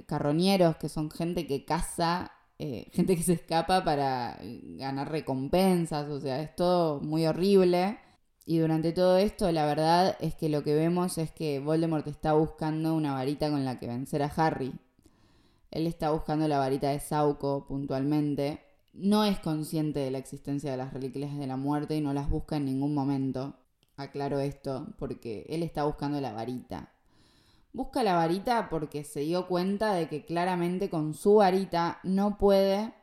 carroñeros, 0.07 0.77
que 0.77 0.89
son 0.89 1.11
gente 1.11 1.45
que 1.45 1.65
caza, 1.65 2.31
eh, 2.57 2.89
gente 2.93 3.15
que 3.15 3.21
se 3.21 3.33
escapa 3.33 3.83
para 3.83 4.39
ganar 4.41 5.11
recompensas, 5.11 6.09
o 6.09 6.19
sea, 6.19 6.41
es 6.41 6.55
todo 6.55 6.99
muy 6.99 7.27
horrible. 7.27 7.99
Y 8.45 8.57
durante 8.57 8.91
todo 8.91 9.17
esto, 9.17 9.51
la 9.51 9.65
verdad 9.65 10.17
es 10.19 10.35
que 10.35 10.49
lo 10.49 10.63
que 10.63 10.73
vemos 10.73 11.17
es 11.17 11.31
que 11.31 11.59
Voldemort 11.59 12.07
está 12.07 12.33
buscando 12.33 12.95
una 12.95 13.13
varita 13.13 13.49
con 13.49 13.65
la 13.65 13.79
que 13.79 13.87
vencer 13.87 14.23
a 14.23 14.33
Harry. 14.35 14.73
Él 15.69 15.87
está 15.87 16.11
buscando 16.11 16.47
la 16.47 16.57
varita 16.57 16.89
de 16.89 16.99
Sauco 16.99 17.65
puntualmente. 17.67 18.61
No 18.93 19.23
es 19.23 19.39
consciente 19.39 19.99
de 19.99 20.11
la 20.11 20.17
existencia 20.17 20.71
de 20.71 20.77
las 20.77 20.91
reliquias 20.91 21.37
de 21.37 21.47
la 21.47 21.55
muerte 21.55 21.95
y 21.95 22.01
no 22.01 22.13
las 22.13 22.29
busca 22.29 22.57
en 22.57 22.65
ningún 22.65 22.93
momento. 22.93 23.55
Aclaro 23.95 24.39
esto 24.39 24.87
porque 24.97 25.45
él 25.47 25.63
está 25.63 25.83
buscando 25.83 26.19
la 26.19 26.33
varita. 26.33 26.91
Busca 27.73 28.03
la 28.03 28.15
varita 28.15 28.69
porque 28.69 29.03
se 29.03 29.21
dio 29.21 29.47
cuenta 29.47 29.93
de 29.93 30.09
que 30.09 30.25
claramente 30.25 30.89
con 30.89 31.13
su 31.13 31.35
varita 31.35 31.99
no 32.03 32.37
puede 32.37 32.93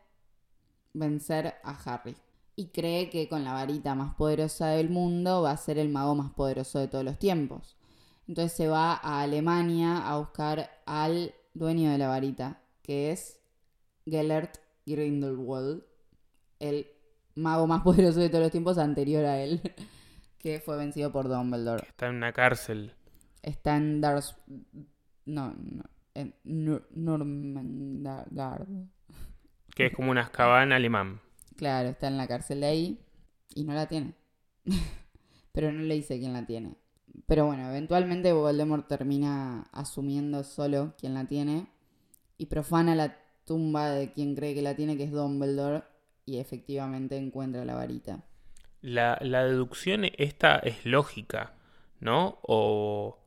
vencer 0.92 1.54
a 1.62 1.70
Harry. 1.84 2.16
Y 2.58 2.70
cree 2.70 3.08
que 3.08 3.28
con 3.28 3.44
la 3.44 3.52
varita 3.52 3.94
más 3.94 4.16
poderosa 4.16 4.70
del 4.70 4.90
mundo 4.90 5.42
va 5.42 5.52
a 5.52 5.56
ser 5.56 5.78
el 5.78 5.90
mago 5.90 6.16
más 6.16 6.32
poderoso 6.32 6.80
de 6.80 6.88
todos 6.88 7.04
los 7.04 7.16
tiempos. 7.16 7.76
Entonces 8.26 8.52
se 8.52 8.66
va 8.66 8.94
a 8.94 9.20
Alemania 9.20 9.98
a 9.98 10.18
buscar 10.18 10.68
al 10.84 11.36
dueño 11.54 11.92
de 11.92 11.98
la 11.98 12.08
varita, 12.08 12.60
que 12.82 13.12
es 13.12 13.38
Gellert 14.06 14.58
Grindelwald, 14.86 15.84
el 16.58 16.88
mago 17.36 17.68
más 17.68 17.82
poderoso 17.84 18.18
de 18.18 18.28
todos 18.28 18.42
los 18.42 18.50
tiempos 18.50 18.76
anterior 18.76 19.24
a 19.24 19.40
él, 19.40 19.60
que 20.38 20.58
fue 20.58 20.76
vencido 20.76 21.12
por 21.12 21.28
Dumbledore. 21.28 21.86
está 21.86 22.08
en 22.08 22.16
una 22.16 22.32
cárcel. 22.32 22.92
Está 23.40 23.76
en 23.76 24.00
Dars... 24.00 24.34
No, 25.26 25.54
no, 25.56 25.84
en 26.14 26.34
Normandgard. 26.90 28.66
Que 29.76 29.86
es 29.86 29.94
como 29.94 30.10
una 30.10 30.22
escabana 30.22 30.74
alemán. 30.74 31.20
Claro, 31.58 31.88
está 31.88 32.06
en 32.06 32.16
la 32.16 32.28
cárcel 32.28 32.60
de 32.60 32.66
ahí 32.68 33.00
y 33.52 33.64
no 33.64 33.74
la 33.74 33.88
tiene. 33.88 34.14
Pero 35.52 35.72
no 35.72 35.82
le 35.82 35.94
dice 35.94 36.20
quién 36.20 36.32
la 36.32 36.46
tiene. 36.46 36.76
Pero 37.26 37.46
bueno, 37.46 37.68
eventualmente 37.68 38.32
Voldemort 38.32 38.86
termina 38.86 39.68
asumiendo 39.72 40.44
solo 40.44 40.94
quién 40.96 41.14
la 41.14 41.24
tiene 41.24 41.66
y 42.36 42.46
profana 42.46 42.94
la 42.94 43.18
tumba 43.44 43.90
de 43.90 44.12
quien 44.12 44.36
cree 44.36 44.54
que 44.54 44.62
la 44.62 44.76
tiene, 44.76 44.96
que 44.96 45.02
es 45.02 45.10
Dumbledore, 45.10 45.82
y 46.24 46.38
efectivamente 46.38 47.16
encuentra 47.16 47.64
la 47.64 47.74
varita. 47.74 48.20
La, 48.80 49.18
deducción 49.20 50.04
esta 50.16 50.58
es 50.58 50.86
lógica, 50.86 51.54
¿no? 51.98 52.38
O, 52.42 53.18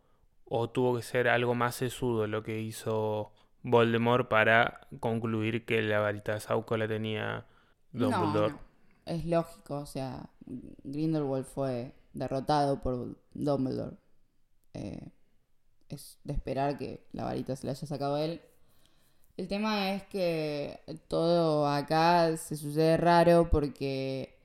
o 0.45 0.69
tuvo 0.69 0.95
que 0.95 1.01
ser 1.01 1.27
algo 1.27 1.53
más 1.53 1.75
sesudo 1.75 2.27
lo 2.27 2.43
que 2.43 2.61
hizo 2.61 3.33
Voldemort 3.63 4.29
para 4.29 4.87
concluir 5.01 5.65
que 5.65 5.81
la 5.81 5.99
varita 5.99 6.35
de 6.35 6.39
Sauco 6.39 6.77
la 6.77 6.87
tenía 6.87 7.45
Dumbledore. 7.91 8.55
Es 9.05 9.25
lógico, 9.25 9.79
o 9.79 9.85
sea, 9.85 10.29
Grindelwald 10.83 11.45
fue 11.45 11.93
derrotado 12.13 12.81
por 12.81 13.17
Dumbledore. 13.33 13.97
Eh, 14.73 15.11
es 15.89 16.19
de 16.23 16.33
esperar 16.33 16.77
que 16.77 17.05
la 17.11 17.25
varita 17.25 17.55
se 17.55 17.65
le 17.65 17.71
haya 17.71 17.87
sacado 17.87 18.15
a 18.15 18.23
él. 18.23 18.41
El 19.37 19.47
tema 19.47 19.93
es 19.93 20.03
que 20.03 20.79
todo 21.07 21.67
acá 21.67 22.35
se 22.37 22.55
sucede 22.55 22.97
raro 22.97 23.49
porque 23.49 24.37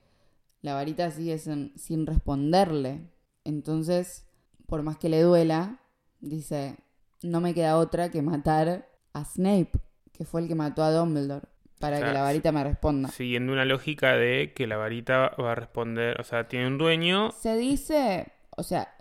la 0.61 0.73
varita 0.73 1.11
sigue 1.11 1.37
sin, 1.37 1.77
sin 1.77 2.05
responderle. 2.05 3.11
Entonces, 3.43 4.25
por 4.65 4.83
más 4.83 4.97
que 4.97 5.09
le 5.09 5.21
duela, 5.21 5.79
dice, 6.19 6.77
no 7.21 7.41
me 7.41 7.53
queda 7.53 7.77
otra 7.77 8.09
que 8.09 8.21
matar 8.21 8.89
a 9.13 9.25
Snape, 9.25 9.71
que 10.11 10.25
fue 10.25 10.41
el 10.41 10.47
que 10.47 10.55
mató 10.55 10.83
a 10.83 10.91
Dumbledore, 10.91 11.47
para 11.79 11.97
O 11.97 11.99
sea, 11.99 12.07
que 12.07 12.13
la 12.13 12.21
varita 12.21 12.51
me 12.51 12.63
responda. 12.63 13.09
Siguiendo 13.09 13.53
una 13.53 13.65
lógica 13.65 14.15
de 14.15 14.53
que 14.55 14.67
la 14.67 14.77
varita 14.77 15.33
va 15.39 15.51
a 15.51 15.55
responder, 15.55 16.19
o 16.19 16.23
sea, 16.23 16.47
tiene 16.47 16.67
un 16.67 16.77
dueño. 16.77 17.31
Se 17.31 17.55
dice, 17.55 18.31
o 18.55 18.63
sea, 18.63 18.93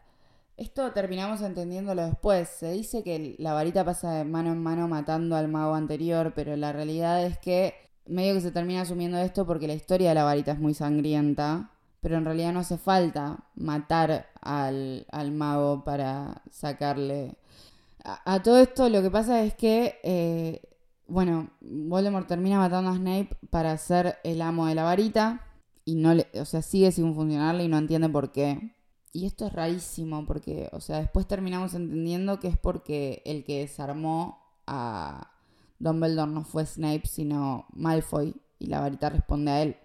esto 0.56 0.92
terminamos 0.92 1.42
entendiéndolo 1.42 2.06
después. 2.06 2.48
Se 2.48 2.72
dice 2.72 3.02
que 3.02 3.36
la 3.38 3.52
varita 3.52 3.84
pasa 3.84 4.12
de 4.14 4.24
mano 4.24 4.52
en 4.52 4.62
mano 4.62 4.88
matando 4.88 5.36
al 5.36 5.48
mago 5.48 5.74
anterior, 5.74 6.32
pero 6.34 6.56
la 6.56 6.72
realidad 6.72 7.24
es 7.24 7.38
que 7.38 7.74
medio 8.06 8.34
que 8.34 8.40
se 8.40 8.52
termina 8.52 8.82
asumiendo 8.82 9.18
esto 9.18 9.46
porque 9.46 9.66
la 9.66 9.74
historia 9.74 10.10
de 10.10 10.14
la 10.14 10.24
varita 10.24 10.52
es 10.52 10.58
muy 10.58 10.74
sangrienta, 10.74 11.70
pero 12.00 12.16
en 12.16 12.24
realidad 12.24 12.52
no 12.52 12.60
hace 12.60 12.78
falta 12.78 13.38
matar 13.54 14.28
al, 14.40 15.06
al 15.10 15.32
mago 15.32 15.84
para 15.84 16.42
sacarle... 16.50 17.36
A, 18.04 18.34
a 18.34 18.42
todo 18.42 18.58
esto 18.60 18.88
lo 18.88 19.02
que 19.02 19.10
pasa 19.10 19.42
es 19.42 19.54
que, 19.54 19.98
eh, 20.04 20.62
bueno, 21.09 21.50
Voldemort 21.61 22.26
termina 22.26 22.59
matando 22.59 22.90
a 22.90 22.96
Snape 22.96 23.30
para 23.50 23.76
ser 23.78 24.16
el 24.24 24.42
amo 24.42 24.66
de 24.66 24.74
la 24.74 24.82
varita 24.84 25.42
y 25.84 25.94
no 25.94 26.14
le, 26.14 26.26
o 26.40 26.44
sea, 26.44 26.62
sigue 26.62 26.90
sin 26.92 27.14
funcionarle 27.14 27.64
y 27.64 27.68
no 27.68 27.78
entiende 27.78 28.09
por 28.09 28.32
qué. 28.32 28.72
Y 29.12 29.24
esto 29.26 29.46
es 29.46 29.52
rarísimo 29.52 30.26
porque, 30.26 30.68
o 30.72 30.80
sea, 30.80 30.98
después 30.98 31.26
terminamos 31.26 31.74
entendiendo 31.74 32.38
que 32.40 32.48
es 32.48 32.59
porque 32.59 33.22
el 33.24 33.44
que 33.44 33.61
desarmó 33.61 34.42
a 34.66 35.30
Dumbledore 35.78 36.30
no 36.30 36.44
fue 36.44 36.66
Snape, 36.66 37.07
sino 37.07 37.66
Malfoy, 37.72 38.34
y 38.59 38.66
la 38.66 38.80
varita 38.80 39.09
responde 39.09 39.50
a 39.52 39.62
él. 39.62 39.76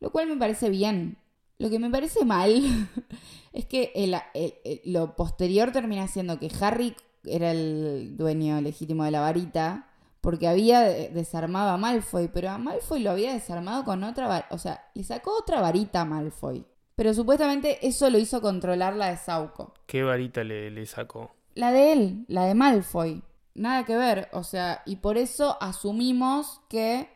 Lo 0.00 0.10
cual 0.10 0.26
me 0.28 0.36
parece 0.36 0.68
bien. 0.68 1.16
Lo 1.58 1.70
que 1.70 1.78
me 1.78 1.88
parece 1.90 2.24
mal 2.26 2.52
es 3.52 3.64
que 3.66 3.92
el- 3.94 4.14
el- 4.34 4.54
el- 4.64 4.80
lo 4.84 5.16
posterior 5.16 5.72
termina 5.72 6.06
siendo 6.08 6.38
que 6.38 6.50
Harry 6.60 6.94
era 7.24 7.52
el 7.52 8.16
dueño 8.16 8.60
legítimo 8.60 9.04
de 9.04 9.10
la 9.10 9.20
varita 9.20 9.88
porque 10.26 10.48
había 10.48 10.80
de- 10.80 11.10
desarmado 11.10 11.70
a 11.70 11.76
Malfoy, 11.76 12.26
pero 12.26 12.50
a 12.50 12.58
Malfoy 12.58 12.98
lo 12.98 13.12
había 13.12 13.32
desarmado 13.32 13.84
con 13.84 14.02
otra 14.02 14.26
varita, 14.26 14.48
o 14.50 14.58
sea, 14.58 14.84
le 14.92 15.04
sacó 15.04 15.30
otra 15.38 15.60
varita 15.60 16.00
a 16.00 16.04
Malfoy. 16.04 16.66
Pero 16.96 17.14
supuestamente 17.14 17.86
eso 17.86 18.10
lo 18.10 18.18
hizo 18.18 18.40
controlar 18.40 18.96
la 18.96 19.10
de 19.10 19.18
Sauco. 19.18 19.72
¿Qué 19.86 20.02
varita 20.02 20.42
le, 20.42 20.72
le 20.72 20.84
sacó? 20.84 21.30
La 21.54 21.70
de 21.70 21.92
él, 21.92 22.24
la 22.26 22.44
de 22.46 22.56
Malfoy. 22.56 23.22
Nada 23.54 23.84
que 23.84 23.96
ver, 23.96 24.28
o 24.32 24.42
sea, 24.42 24.82
y 24.84 24.96
por 24.96 25.16
eso 25.16 25.58
asumimos 25.60 26.60
que... 26.68 27.08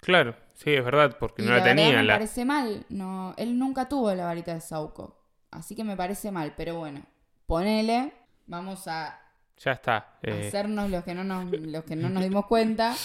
Claro, 0.00 0.34
sí, 0.54 0.72
es 0.72 0.82
verdad, 0.82 1.18
porque 1.20 1.42
y 1.42 1.44
no 1.44 1.50
la, 1.50 1.56
verdad 1.58 1.76
tenía. 1.76 1.98
me 1.98 2.04
La... 2.04 2.14
parece 2.14 2.46
mal, 2.46 2.86
no, 2.88 3.34
él 3.36 3.58
nunca 3.58 3.86
tuvo 3.86 4.14
la 4.14 4.24
varita 4.24 4.54
de 4.54 4.62
Sauco. 4.62 5.26
Así 5.50 5.76
que 5.76 5.84
me 5.84 5.94
parece 5.94 6.30
mal, 6.30 6.54
pero 6.56 6.78
bueno, 6.78 7.02
ponele, 7.44 8.14
vamos 8.46 8.88
a 8.88 9.19
Ya 9.62 9.72
está. 9.72 10.18
eh, 10.22 10.46
hacernos 10.48 10.90
los 10.90 11.04
que 11.04 11.14
no 11.14 11.22
nos, 11.22 11.50
los 11.50 11.84
que 11.84 11.94
no 11.96 12.08
nos 12.08 12.22
dimos 12.22 12.46
cuenta. 12.46 12.96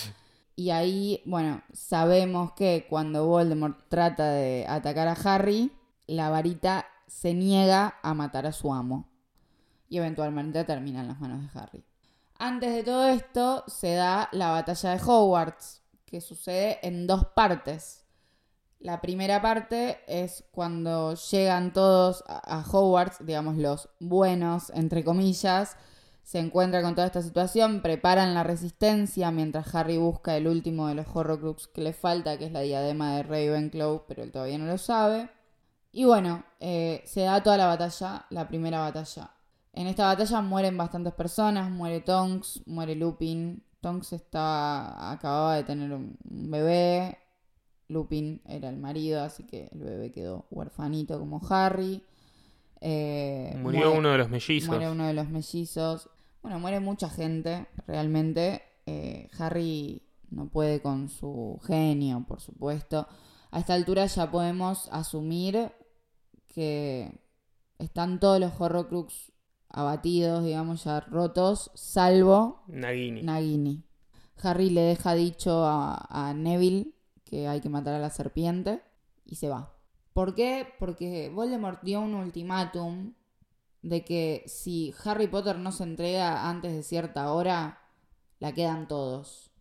Y 0.56 0.70
ahí, 0.70 1.22
bueno, 1.26 1.62
sabemos 1.74 2.54
que 2.54 2.88
cuando 2.90 3.26
Voldemort 3.28 3.90
trata 3.90 4.32
de 4.32 4.66
atacar 4.68 5.10
a 5.10 5.12
Harry, 5.12 5.72
la 6.08 6.30
varita 6.30 6.86
se 7.08 7.34
niega 7.34 7.96
a 8.02 8.14
matar 8.14 8.46
a 8.46 8.54
su 8.54 8.74
amo. 8.74 9.10
Y 9.90 9.98
eventualmente 9.98 10.64
termina 10.64 11.02
en 11.02 11.10
las 11.10 11.20
manos 11.20 11.42
de 11.42 11.60
Harry. 11.60 11.84
Antes 12.40 12.74
de 12.74 12.84
todo 12.84 13.08
esto 13.08 13.64
se 13.68 13.94
da 13.96 14.30
la 14.32 14.52
batalla 14.52 14.92
de 14.92 15.02
Hogwarts, 15.04 15.82
que 16.06 16.22
sucede 16.22 16.80
en 16.84 17.06
dos 17.06 17.26
partes. 17.36 18.06
La 18.80 19.02
primera 19.02 19.42
parte 19.42 20.00
es 20.08 20.46
cuando 20.52 21.16
llegan 21.16 21.74
todos 21.74 22.24
a 22.28 22.64
Hogwarts, 22.72 23.26
digamos 23.26 23.58
los 23.58 23.90
buenos, 24.00 24.70
entre 24.72 25.04
comillas, 25.04 25.78
se 26.26 26.40
encuentra 26.40 26.82
con 26.82 26.96
toda 26.96 27.06
esta 27.06 27.22
situación, 27.22 27.82
preparan 27.84 28.34
la 28.34 28.42
resistencia 28.42 29.30
mientras 29.30 29.74
Harry 29.76 29.98
busca 29.98 30.36
el 30.36 30.48
último 30.48 30.88
de 30.88 30.96
los 30.96 31.06
Horrocrux 31.14 31.68
que 31.68 31.82
le 31.82 31.94
falta, 31.94 32.40
que 32.40 32.46
es 32.48 32.52
la 32.52 32.62
diadema 32.62 33.16
de 33.16 33.22
Ravenclaw, 33.24 34.06
pero 34.08 34.24
él 34.24 34.32
todavía 34.32 34.58
no 34.58 34.66
lo 34.66 34.80
sabe. 34.80 35.30
Y 35.92 36.06
bueno, 36.06 36.44
eh, 36.60 37.04
se 37.06 37.22
da 37.22 37.44
toda 37.44 37.58
la 37.58 37.68
batalla, 37.68 38.26
la 38.32 38.48
primera 38.48 38.80
batalla. 38.80 39.30
En 39.72 39.86
esta 39.86 40.06
batalla 40.08 40.42
mueren 40.42 40.76
bastantes 40.78 41.14
personas, 41.14 41.70
muere 41.70 42.02
Tonks, 42.02 42.64
muere 42.66 42.96
Lupin. 42.96 43.64
Tonks 43.80 44.14
estaba, 44.14 45.12
acababa 45.12 45.56
de 45.58 45.64
tener 45.64 45.92
un 45.94 46.18
un 46.28 46.50
bebé, 46.50 47.20
Lupin 47.88 48.42
era 48.48 48.70
el 48.70 48.78
marido, 48.78 49.22
así 49.24 49.44
que 49.46 49.70
el 49.72 49.80
bebé 49.84 50.12
quedó 50.12 50.48
huerfanito 50.50 51.20
como 51.20 51.40
Harry. 51.50 52.02
Eh, 52.82 53.56
murió 53.62 53.82
muere- 53.92 54.00
uno 54.00 54.10
de 54.12 54.18
los 54.18 54.30
mellizos. 54.30 54.70
Muere 54.70 54.90
uno 54.90 55.06
de 55.08 55.14
los 55.14 55.30
mellizos. 55.30 56.10
Bueno, 56.46 56.60
muere 56.60 56.80
mucha 56.80 57.10
gente, 57.10 57.66
realmente. 57.88 58.62
Eh, 58.86 59.32
Harry 59.40 60.04
no 60.30 60.48
puede 60.48 60.80
con 60.80 61.10
su 61.10 61.60
genio, 61.66 62.24
por 62.28 62.40
supuesto. 62.40 63.08
A 63.50 63.58
esta 63.58 63.74
altura 63.74 64.06
ya 64.06 64.30
podemos 64.30 64.88
asumir 64.92 65.72
que 66.48 67.20
están 67.80 68.20
todos 68.20 68.40
los 68.40 68.62
Horrocrux 68.62 69.32
abatidos, 69.70 70.44
digamos, 70.44 70.84
ya 70.84 71.00
rotos, 71.00 71.72
salvo 71.74 72.62
Nagini. 72.68 73.24
Nagini. 73.24 73.84
Harry 74.44 74.70
le 74.70 74.82
deja 74.82 75.16
dicho 75.16 75.66
a, 75.66 75.96
a 76.12 76.36
Neville 76.36 76.94
que 77.24 77.48
hay 77.48 77.60
que 77.60 77.70
matar 77.70 77.96
a 77.96 78.00
la 78.00 78.12
serpiente 78.12 78.84
y 79.26 79.38
se 79.38 79.50
va. 79.50 79.74
¿Por 80.14 80.36
qué? 80.36 80.68
Porque 80.78 81.32
Voldemort 81.34 81.82
dio 81.82 82.02
un 82.02 82.14
ultimátum 82.14 83.16
de 83.86 84.04
que 84.04 84.44
si 84.48 84.96
Harry 85.04 85.28
Potter 85.28 85.60
no 85.60 85.72
se 85.72 85.84
entrega 85.84 86.50
antes 86.50 86.74
de 86.74 86.82
cierta 86.82 87.32
hora, 87.32 87.84
la 88.40 88.52
quedan 88.52 88.88
todos. 88.88 89.52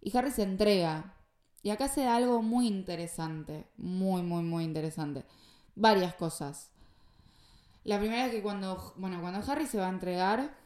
Y 0.00 0.16
Harry 0.16 0.30
se 0.30 0.44
entrega. 0.44 1.16
Y 1.64 1.70
acá 1.70 1.88
se 1.88 2.02
da 2.02 2.14
algo 2.14 2.42
muy 2.42 2.68
interesante, 2.68 3.66
muy, 3.76 4.22
muy, 4.22 4.44
muy 4.44 4.62
interesante. 4.62 5.24
Varias 5.74 6.14
cosas. 6.14 6.70
La 7.82 7.98
primera 7.98 8.26
es 8.26 8.30
que 8.30 8.42
cuando, 8.42 8.94
bueno, 8.98 9.20
cuando 9.20 9.40
Harry 9.50 9.66
se 9.66 9.78
va 9.78 9.86
a 9.86 9.90
entregar, 9.90 10.56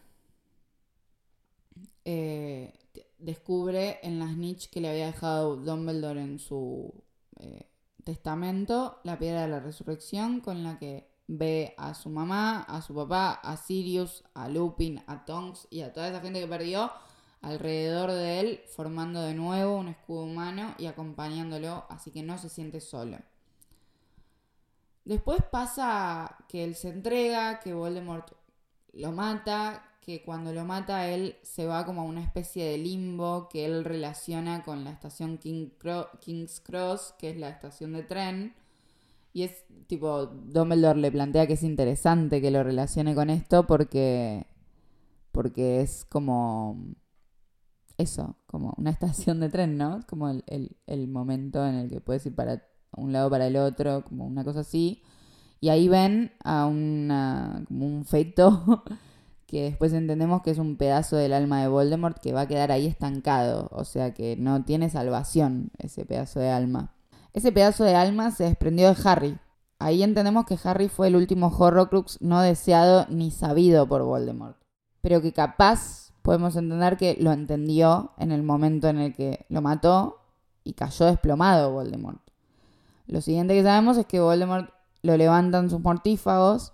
eh, 2.05 2.75
descubre 3.17 3.99
en 4.03 4.19
la 4.19 4.27
snitch 4.27 4.69
que 4.69 4.83
le 4.83 4.91
había 4.91 5.07
dejado 5.07 5.57
Dumbledore 5.57 6.21
en 6.21 6.39
su 6.39 6.93
eh, 7.39 7.67
testamento 8.05 9.01
la 9.05 9.19
piedra 9.19 9.43
de 9.43 9.49
la 9.49 9.61
resurrección 9.61 10.41
con 10.41 10.63
la 10.63 10.79
que 10.79 11.10
ve 11.33 11.75
a 11.79 11.95
su 11.95 12.11
mamá, 12.11 12.63
a 12.63 12.83
su 12.83 12.93
papá, 12.93 13.35
a 13.35 13.57
Sirius, 13.57 14.25
a 14.35 14.49
Lupin, 14.49 15.01
a 15.07 15.25
Tonks 15.25 15.69
y 15.71 15.83
a 15.83 15.93
toda 15.93 16.09
esa 16.09 16.21
gente 16.21 16.41
que 16.41 16.49
perdió 16.49 16.91
alrededor 17.41 18.11
de 18.11 18.41
él, 18.41 18.61
formando 18.75 19.23
de 19.23 19.35
nuevo 19.35 19.77
un 19.77 19.89
escudo 19.89 20.25
humano 20.25 20.75
y 20.77 20.87
acompañándolo, 20.87 21.87
así 21.89 22.11
que 22.11 22.25
no 22.25 22.37
se 22.37 22.49
siente 22.49 22.81
solo. 22.81 23.19
Después 25.05 25.41
pasa 25.51 26.37
que 26.49 26.65
él 26.65 26.75
se 26.75 26.89
entrega, 26.89 27.61
que 27.61 27.75
Voldemort 27.75 28.33
lo 28.93 29.13
mata, 29.13 29.85
que 30.01 30.23
cuando 30.23 30.53
lo 30.53 30.65
mata 30.65 31.09
él 31.09 31.37
se 31.43 31.65
va 31.65 31.87
como 31.87 32.03
a 32.03 32.05
una 32.05 32.25
especie 32.25 32.65
de 32.65 32.79
limbo 32.79 33.49
que 33.49 33.67
él 33.67 33.85
relaciona 33.85 34.65
con 34.65 34.83
la 34.83 34.91
estación 34.91 35.39
King 35.39 35.69
King's 36.21 36.61
Cross, 36.61 37.15
que 37.19 37.31
es 37.31 37.37
la 37.37 37.51
estación 37.51 37.93
de 37.93 38.03
tren. 38.03 38.55
Y 39.33 39.45
es 39.45 39.65
tipo, 39.87 40.27
Dumbledore 40.27 40.99
le 41.01 41.13
plantea 41.13 41.47
que 41.47 41.55
es 41.55 41.63
interesante 41.63 42.41
que 42.41 42.51
lo 42.51 42.63
relacione 42.65 43.15
con 43.15 43.31
esto 43.31 43.67
porque, 43.67 44.47
porque 45.33 45.81
es 45.83 46.05
como 46.07 46.77
eso, 47.99 48.37
como 48.47 48.75
una 48.79 48.91
estación 48.97 49.41
de 49.41 49.49
tren, 49.49 49.77
¿no? 49.77 50.01
Como 50.09 50.29
el, 50.29 50.45
el- 50.47 50.77
el 50.87 51.09
momento 51.09 51.67
en 51.67 51.75
el 51.75 51.89
que 51.91 52.01
puedes 52.01 52.25
ir 52.27 52.35
para 52.35 52.63
un 52.97 53.13
lado 53.13 53.31
para 53.31 53.47
el 53.47 53.57
otro, 53.57 54.05
como 54.05 54.27
una 54.27 54.45
cosa 54.45 54.61
así. 54.61 55.03
Y 55.61 55.71
ahí 55.71 55.89
ven 55.89 56.33
a 56.45 56.67
una, 56.67 57.65
como 57.69 57.87
un 57.87 58.05
feto 58.07 58.85
que 59.47 59.65
después 59.65 59.93
entendemos 59.95 60.43
que 60.43 60.51
es 60.53 60.59
un 60.59 60.77
pedazo 60.77 61.17
del 61.17 61.33
alma 61.35 61.63
de 61.63 61.69
Voldemort 61.69 62.19
que 62.21 62.33
va 62.33 62.43
a 62.43 62.49
quedar 62.49 62.73
ahí 62.73 62.87
estancado. 62.87 63.69
O 63.73 63.85
sea 63.85 64.15
que 64.15 64.37
no 64.37 64.65
tiene 64.65 64.91
salvación 64.91 65.71
ese 65.79 66.05
pedazo 66.07 66.41
de 66.41 66.51
alma. 66.51 66.95
Ese 67.33 67.53
pedazo 67.53 67.85
de 67.85 67.95
alma 67.95 68.31
se 68.31 68.45
desprendió 68.45 68.93
de 68.93 69.01
Harry. 69.05 69.39
Ahí 69.79 70.03
entendemos 70.03 70.45
que 70.47 70.59
Harry 70.65 70.89
fue 70.89 71.09
el 71.09 71.17
último 71.17 71.49
Horrocrux 71.49 72.21
no 72.21 72.41
deseado 72.43 73.07
ni 73.09 73.31
sabido 73.31 73.87
por 73.87 74.03
Voldemort. 74.03 74.57
Pero 75.01 75.23
que 75.23 75.33
capaz 75.33 76.13
podemos 76.23 76.57
entender 76.57 76.97
que 76.97 77.17
lo 77.21 77.33
entendió 77.33 78.13
en 78.19 78.33
el 78.33 78.43
momento 78.43 78.89
en 78.89 78.99
el 78.99 79.15
que 79.15 79.47
lo 79.49 79.63
mató 79.63 80.21
y 80.65 80.75
cayó 80.75 81.07
desplomado 81.07 81.73
Voldemort. 81.73 82.21
Lo 83.07 83.21
siguiente 83.21 83.55
que 83.55 83.63
sabemos 83.63 83.97
es 83.97 84.07
que 84.07 84.21
Voldemort 84.21 84.71
lo 85.03 85.17
levantan 85.17 85.71
sus 85.71 85.81
mortífagos 85.81 86.73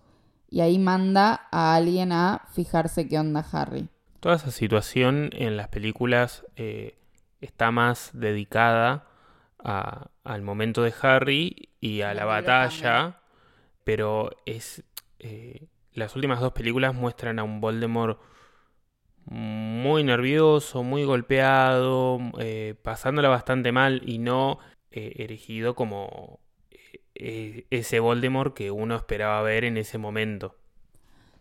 y 0.50 0.60
ahí 0.60 0.78
manda 0.78 1.48
a 1.50 1.74
alguien 1.74 2.12
a 2.12 2.42
fijarse 2.52 3.08
qué 3.08 3.18
onda 3.18 3.44
Harry. 3.52 3.88
Toda 4.20 4.36
esa 4.36 4.50
situación 4.50 5.30
en 5.32 5.56
las 5.56 5.68
películas 5.68 6.44
eh, 6.56 6.96
está 7.40 7.70
más 7.70 8.10
dedicada 8.14 9.06
al 9.58 10.42
momento 10.42 10.82
de 10.82 10.94
Harry 11.02 11.70
y 11.80 12.02
a 12.02 12.14
la 12.14 12.24
batalla, 12.24 13.20
pero 13.84 14.30
es... 14.46 14.84
Eh, 15.18 15.66
las 15.92 16.14
últimas 16.14 16.40
dos 16.40 16.52
películas 16.52 16.94
muestran 16.94 17.38
a 17.38 17.44
un 17.44 17.60
Voldemort 17.60 18.20
muy 19.24 20.04
nervioso, 20.04 20.82
muy 20.82 21.04
golpeado, 21.04 22.18
eh, 22.38 22.74
pasándola 22.82 23.30
bastante 23.30 23.72
mal 23.72 24.02
y 24.04 24.18
no 24.18 24.58
eh, 24.90 25.14
erigido 25.16 25.74
como 25.74 26.40
ese 27.14 27.98
Voldemort 27.98 28.54
que 28.54 28.70
uno 28.70 28.94
esperaba 28.94 29.40
ver 29.40 29.64
en 29.64 29.78
ese 29.78 29.96
momento. 29.96 30.54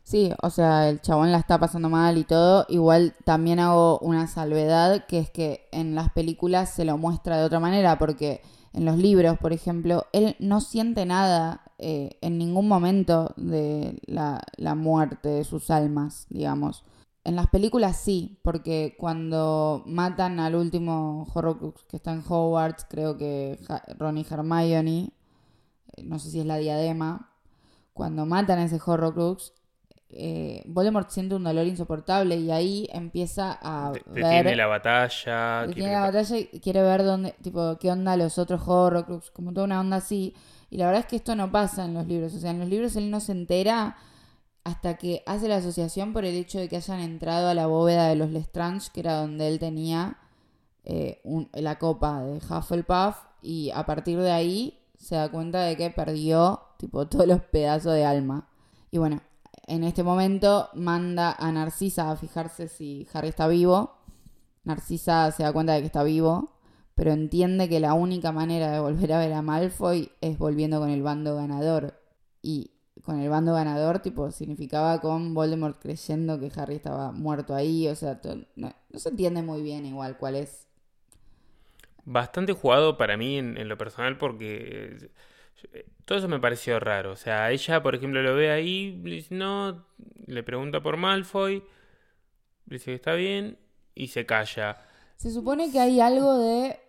Sí, 0.05 0.31
o 0.43 0.51
sea, 0.51 0.87
el 0.87 1.01
chabón 1.01 1.31
la 1.31 1.39
está 1.39 1.59
pasando 1.59 1.89
mal 1.89 2.19
y 2.19 2.25
todo. 2.25 2.67
Igual 2.69 3.15
también 3.23 3.59
hago 3.59 3.97
una 3.99 4.27
salvedad, 4.27 5.07
que 5.07 5.17
es 5.17 5.31
que 5.31 5.67
en 5.71 5.95
las 5.95 6.11
películas 6.11 6.69
se 6.69 6.85
lo 6.85 6.95
muestra 6.99 7.37
de 7.39 7.43
otra 7.43 7.59
manera, 7.59 7.97
porque 7.97 8.41
en 8.73 8.85
los 8.85 8.97
libros, 8.97 9.39
por 9.39 9.51
ejemplo, 9.51 10.05
él 10.13 10.35
no 10.39 10.61
siente 10.61 11.07
nada 11.07 11.63
eh, 11.79 12.19
en 12.21 12.37
ningún 12.37 12.67
momento 12.67 13.33
de 13.35 13.99
la, 14.05 14.43
la, 14.57 14.75
muerte 14.75 15.29
de 15.29 15.43
sus 15.43 15.71
almas, 15.71 16.27
digamos. 16.29 16.83
En 17.23 17.35
las 17.35 17.47
películas 17.47 17.97
sí, 17.97 18.37
porque 18.43 18.95
cuando 18.99 19.81
matan 19.87 20.39
al 20.39 20.53
último 20.53 21.25
Horrocrux 21.33 21.83
que 21.85 21.97
está 21.97 22.13
en 22.13 22.23
Hogwarts, 22.27 22.85
creo 22.87 23.17
que 23.17 23.59
Ron 23.97 24.19
y 24.19 24.25
Hermione, 24.29 25.13
eh, 25.93 26.03
no 26.03 26.19
sé 26.19 26.29
si 26.29 26.41
es 26.41 26.45
la 26.45 26.57
diadema, 26.57 27.31
cuando 27.93 28.27
matan 28.27 28.59
a 28.59 28.65
ese 28.65 28.79
Horrocrux, 28.85 29.53
eh, 30.09 30.61
Voldemort 30.65 31.09
siente 31.09 31.35
un 31.35 31.43
dolor 31.43 31.65
insoportable 31.65 32.35
y 32.37 32.51
ahí 32.51 32.87
empieza 32.91 33.57
a 33.61 33.91
ver... 34.07 34.55
la 34.55 34.67
batalla. 34.67 35.67
Detiene 35.67 35.91
la 35.91 36.01
batalla 36.01 36.37
y 36.37 36.59
quiere 36.59 36.81
ver 36.81 37.03
dónde, 37.03 37.35
tipo, 37.41 37.77
qué 37.79 37.91
onda 37.91 38.15
los 38.15 38.37
otros 38.37 38.61
Horrocrux, 38.65 39.31
como 39.31 39.51
toda 39.51 39.65
una 39.65 39.79
onda 39.79 39.97
así. 39.97 40.33
Y 40.69 40.77
la 40.77 40.87
verdad 40.87 41.01
es 41.01 41.07
que 41.07 41.15
esto 41.17 41.35
no 41.35 41.51
pasa 41.51 41.85
en 41.85 41.93
los 41.93 42.05
libros. 42.07 42.33
O 42.33 42.39
sea, 42.39 42.51
en 42.51 42.59
los 42.59 42.69
libros 42.69 42.95
él 42.95 43.09
no 43.09 43.19
se 43.19 43.31
entera 43.31 43.97
hasta 44.63 44.97
que 44.97 45.21
hace 45.25 45.47
la 45.47 45.57
asociación 45.57 46.11
por 46.13 46.25
el 46.25 46.35
hecho 46.35 46.59
de 46.59 46.67
que 46.69 46.77
hayan 46.77 46.99
entrado 46.99 47.49
a 47.49 47.53
la 47.53 47.67
bóveda 47.67 48.07
de 48.07 48.15
los 48.15 48.31
Lestrange, 48.31 48.89
que 48.93 49.01
era 49.01 49.17
donde 49.17 49.47
él 49.47 49.59
tenía 49.59 50.17
eh, 50.83 51.21
la 51.53 51.77
copa 51.77 52.21
de 52.23 52.37
Hufflepuff. 52.37 53.17
Y 53.41 53.71
a 53.71 53.85
partir 53.85 54.19
de 54.19 54.31
ahí 54.31 54.79
se 54.97 55.15
da 55.15 55.29
cuenta 55.29 55.61
de 55.61 55.77
que 55.77 55.89
perdió, 55.91 56.61
tipo, 56.77 57.07
todos 57.09 57.27
los 57.27 57.41
pedazos 57.41 57.93
de 57.93 58.05
alma. 58.05 58.47
Y 58.91 58.97
bueno, 58.97 59.21
en 59.67 59.83
este 59.83 60.03
momento 60.03 60.69
manda 60.73 61.31
a 61.31 61.51
Narcisa 61.51 62.11
a 62.11 62.15
fijarse 62.15 62.67
si 62.67 63.07
Harry 63.13 63.29
está 63.29 63.47
vivo. 63.47 63.97
Narcisa 64.63 65.31
se 65.31 65.43
da 65.43 65.53
cuenta 65.53 65.73
de 65.73 65.81
que 65.81 65.87
está 65.87 66.03
vivo, 66.03 66.53
pero 66.93 67.11
entiende 67.11 67.67
que 67.67 67.79
la 67.79 67.93
única 67.93 68.31
manera 68.31 68.71
de 68.71 68.79
volver 68.79 69.13
a 69.13 69.19
ver 69.19 69.33
a 69.33 69.41
Malfoy 69.41 70.11
es 70.21 70.37
volviendo 70.37 70.79
con 70.79 70.89
el 70.89 71.01
bando 71.01 71.35
ganador. 71.35 71.99
Y 72.41 72.71
con 73.03 73.19
el 73.19 73.29
bando 73.29 73.53
ganador, 73.53 73.99
tipo, 73.99 74.31
significaba 74.31 75.01
con 75.01 75.33
Voldemort 75.33 75.81
creyendo 75.81 76.39
que 76.39 76.51
Harry 76.55 76.75
estaba 76.75 77.11
muerto 77.11 77.55
ahí. 77.55 77.87
O 77.87 77.95
sea, 77.95 78.19
no, 78.55 78.71
se 78.93 79.09
entiende 79.09 79.41
muy 79.41 79.63
bien 79.63 79.85
igual 79.85 80.17
cuál 80.17 80.35
es. 80.35 80.67
Bastante 82.03 82.53
jugado 82.53 82.97
para 82.97 83.17
mí 83.17 83.39
en 83.39 83.67
lo 83.67 83.77
personal 83.79 84.19
porque 84.19 85.09
todo 86.05 86.17
eso 86.17 86.27
me 86.27 86.39
pareció 86.39 86.79
raro. 86.79 87.11
O 87.11 87.15
sea, 87.15 87.51
ella, 87.51 87.81
por 87.81 87.95
ejemplo, 87.95 88.21
lo 88.21 88.35
ve 88.35 88.51
ahí, 88.51 89.01
le 89.03 89.25
no, 89.29 89.85
le 90.25 90.43
pregunta 90.43 90.81
por 90.81 90.97
Malfoy, 90.97 91.63
dice 92.65 92.85
que 92.85 92.95
está 92.95 93.13
bien 93.13 93.57
y 93.93 94.07
se 94.07 94.25
calla. 94.25 94.77
Se 95.15 95.31
supone 95.31 95.71
que 95.71 95.79
hay 95.79 95.99
algo 95.99 96.37
de 96.37 96.79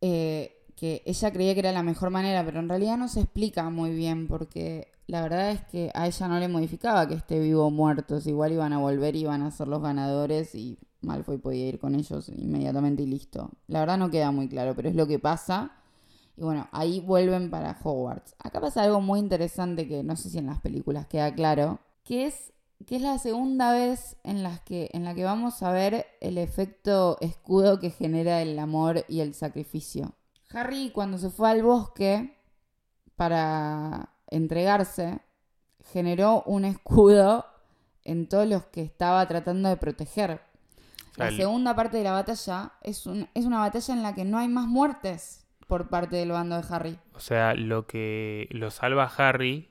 eh, 0.00 0.56
que 0.76 1.02
ella 1.06 1.32
creía 1.32 1.54
que 1.54 1.60
era 1.60 1.72
la 1.72 1.82
mejor 1.82 2.10
manera, 2.10 2.44
pero 2.44 2.60
en 2.60 2.68
realidad 2.68 2.96
no 2.96 3.08
se 3.08 3.20
explica 3.20 3.68
muy 3.70 3.94
bien 3.94 4.28
porque 4.28 4.88
la 5.06 5.22
verdad 5.22 5.50
es 5.52 5.62
que 5.66 5.90
a 5.94 6.06
ella 6.06 6.28
no 6.28 6.38
le 6.38 6.48
modificaba 6.48 7.06
que 7.06 7.14
esté 7.14 7.38
vivo 7.38 7.66
o 7.66 7.70
muerto. 7.70 8.18
Igual 8.24 8.52
iban 8.52 8.72
a 8.72 8.78
volver, 8.78 9.16
iban 9.16 9.42
a 9.42 9.50
ser 9.50 9.68
los 9.68 9.82
ganadores 9.82 10.54
y 10.54 10.78
Malfoy 11.00 11.38
podía 11.38 11.66
ir 11.66 11.78
con 11.78 11.94
ellos 11.94 12.28
inmediatamente 12.28 13.04
y 13.04 13.06
listo. 13.06 13.50
La 13.68 13.80
verdad 13.80 13.98
no 13.98 14.10
queda 14.10 14.30
muy 14.32 14.48
claro, 14.48 14.74
pero 14.74 14.88
es 14.88 14.96
lo 14.96 15.06
que 15.06 15.18
pasa. 15.18 15.75
Y 16.36 16.42
bueno, 16.42 16.68
ahí 16.72 17.00
vuelven 17.00 17.50
para 17.50 17.78
Hogwarts. 17.82 18.34
Acá 18.38 18.60
pasa 18.60 18.82
algo 18.82 19.00
muy 19.00 19.20
interesante 19.20 19.88
que 19.88 20.02
no 20.02 20.16
sé 20.16 20.28
si 20.28 20.38
en 20.38 20.46
las 20.46 20.60
películas 20.60 21.06
queda 21.06 21.34
claro, 21.34 21.80
que 22.04 22.26
es 22.26 22.52
que 22.84 22.96
es 22.96 23.02
la 23.02 23.18
segunda 23.18 23.72
vez 23.72 24.16
en, 24.22 24.42
las 24.42 24.60
que, 24.60 24.90
en 24.92 25.04
la 25.04 25.14
que 25.14 25.24
vamos 25.24 25.62
a 25.62 25.72
ver 25.72 26.06
el 26.20 26.36
efecto 26.36 27.16
escudo 27.20 27.80
que 27.80 27.90
genera 27.90 28.42
el 28.42 28.58
amor 28.58 29.04
y 29.08 29.20
el 29.20 29.32
sacrificio. 29.34 30.12
Harry 30.50 30.90
cuando 30.90 31.16
se 31.16 31.30
fue 31.30 31.50
al 31.50 31.62
bosque 31.62 32.36
para 33.16 34.10
entregarse, 34.28 35.20
generó 35.92 36.42
un 36.44 36.66
escudo 36.66 37.46
en 38.04 38.28
todos 38.28 38.46
los 38.46 38.66
que 38.66 38.82
estaba 38.82 39.26
tratando 39.26 39.70
de 39.70 39.78
proteger. 39.78 40.42
La 41.16 41.30
segunda 41.30 41.74
parte 41.74 41.96
de 41.96 42.04
la 42.04 42.12
batalla 42.12 42.72
es, 42.82 43.06
un, 43.06 43.26
es 43.32 43.46
una 43.46 43.60
batalla 43.60 43.94
en 43.94 44.02
la 44.02 44.14
que 44.14 44.26
no 44.26 44.36
hay 44.36 44.48
más 44.48 44.66
muertes 44.66 45.45
por 45.66 45.88
parte 45.88 46.16
del 46.16 46.30
bando 46.30 46.60
de 46.60 46.66
Harry. 46.70 46.98
O 47.14 47.20
sea, 47.20 47.54
lo 47.54 47.86
que 47.86 48.48
lo 48.50 48.70
salva 48.70 49.04
a 49.04 49.28
Harry, 49.28 49.68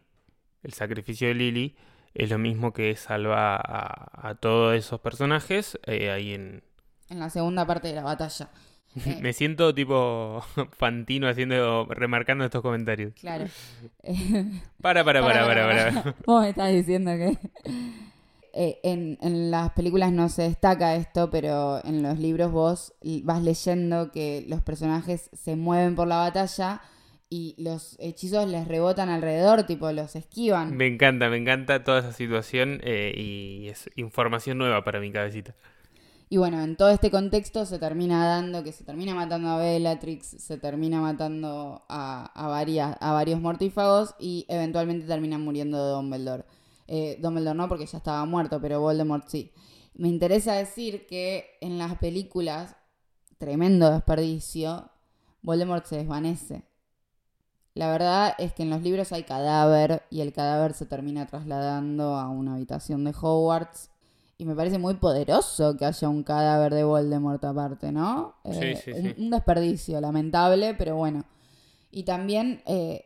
el 0.64 0.74
sacrificio 0.74 1.28
de 1.28 1.36
Lily, 1.36 1.76
es 2.14 2.30
lo 2.30 2.38
mismo 2.38 2.74
que 2.74 2.96
salva 2.96 3.60
a, 3.62 4.36
todos 4.40 4.76
esos 4.76 5.02
personajes 5.02 5.78
eh, 5.86 6.12
ahí 6.12 6.34
en... 6.34 6.64
En 7.10 7.20
la 7.20 7.30
segunda 7.30 7.66
parte 7.66 7.90
de 7.90 7.96
la 7.96 8.04
batalla. 8.04 8.50
Me 9.22 9.34
siento 9.34 9.74
tipo 9.76 10.44
Fantino 10.72 11.28
haciendo, 11.28 11.86
remarcando 11.90 12.46
estos 12.46 12.62
comentarios. 12.62 13.14
Claro. 13.20 13.46
para, 14.82 15.04
para, 15.04 15.22
para, 15.22 15.46
para, 15.46 15.68
para. 15.68 15.92
para. 15.92 16.16
Vos 16.26 16.42
me 16.42 16.50
estás 16.50 16.72
diciendo 16.72 17.12
que... 17.12 17.38
Eh, 18.58 18.80
en, 18.84 19.18
en, 19.22 19.52
las 19.52 19.72
películas 19.74 20.14
no 20.14 20.30
se 20.30 20.44
destaca 20.44 20.96
esto, 20.96 21.30
pero 21.30 21.84
en 21.84 22.02
los 22.02 22.18
libros 22.18 22.54
vos 22.54 22.94
vas 23.24 23.44
leyendo 23.44 24.12
que 24.12 24.46
los 24.48 24.62
personajes 24.62 25.30
se 25.34 25.58
mueven 25.58 25.96
por 25.96 26.08
la 26.08 26.18
batalla 26.18 26.82
y 27.30 27.56
los 27.58 27.98
hechizos 28.00 28.48
les 28.48 28.66
rebotan 28.66 29.10
alrededor, 29.10 29.64
tipo 29.64 29.92
los 29.92 30.16
esquivan. 30.16 30.76
Me 30.78 30.88
encanta, 30.88 31.30
me 31.30 31.36
encanta 31.36 31.84
toda 31.84 32.00
esa 32.00 32.14
situación 32.14 32.80
eh, 32.84 33.14
y 33.16 33.68
es 33.68 33.90
información 33.98 34.58
nueva 34.58 34.86
para 34.86 35.02
mi 35.02 35.12
cabecita. 35.12 35.54
Y 36.30 36.38
bueno, 36.38 36.64
en 36.64 36.78
todo 36.78 36.90
este 36.90 37.12
contexto 37.12 37.66
se 37.66 37.78
termina 37.78 38.26
dando 38.26 38.64
que 38.64 38.72
se 38.72 38.84
termina 38.84 39.14
matando 39.14 39.50
a 39.50 39.58
Bellatrix, 39.58 40.26
se 40.26 40.58
termina 40.58 41.02
matando 41.02 41.84
a, 41.88 42.32
a, 42.34 42.48
varias, 42.48 42.96
a 43.00 43.12
varios 43.12 43.42
mortífagos 43.42 44.16
y 44.18 44.46
eventualmente 44.48 45.06
termina 45.06 45.38
muriendo 45.38 45.78
Dumbledore. 45.92 46.46
Eh, 46.88 47.18
Dumbledore 47.22 47.58
no, 47.58 47.68
porque 47.68 47.86
ya 47.86 47.98
estaba 47.98 48.26
muerto, 48.26 48.60
pero 48.62 48.82
Voldemort 48.82 49.28
sí. 49.28 49.52
Me 49.94 50.10
interesa 50.10 50.54
decir 50.54 51.08
que 51.08 51.58
en 51.62 51.78
las 51.78 51.98
películas, 51.98 52.76
tremendo 53.38 53.90
desperdicio, 53.92 54.90
Voldemort 55.42 55.86
se 55.86 55.98
desvanece. 55.98 56.64
La 57.76 57.92
verdad 57.92 58.36
es 58.38 58.54
que 58.54 58.64
en 58.64 58.70
los 58.70 58.82
libros 58.82 59.12
hay 59.12 59.24
cadáver 59.24 60.04
y 60.10 60.22
el 60.22 60.32
cadáver 60.32 60.74
se 60.74 60.86
termina 60.86 61.28
trasladando 61.28 62.16
a 62.16 62.30
una 62.30 62.56
habitación 62.56 63.04
de 63.04 63.14
Hogwarts. 63.20 63.90
Y 64.38 64.46
me 64.46 64.56
parece 64.56 64.78
muy 64.78 64.96
poderoso 64.96 65.78
que 65.78 65.86
haya 65.86 66.10
un 66.10 66.24
cadáver 66.24 66.74
de 66.74 66.84
Voldemort 66.84 67.44
aparte, 67.44 67.92
¿no? 67.92 68.36
sí, 68.44 68.76
sí, 68.76 68.92
eh, 68.92 69.16
un, 69.18 69.30
desperdicio, 69.30 70.00
lamentable, 70.02 70.74
pero 70.74 70.96
bueno. 70.96 71.24
Y 71.92 72.04
también 72.04 72.62
eh, 72.66 73.06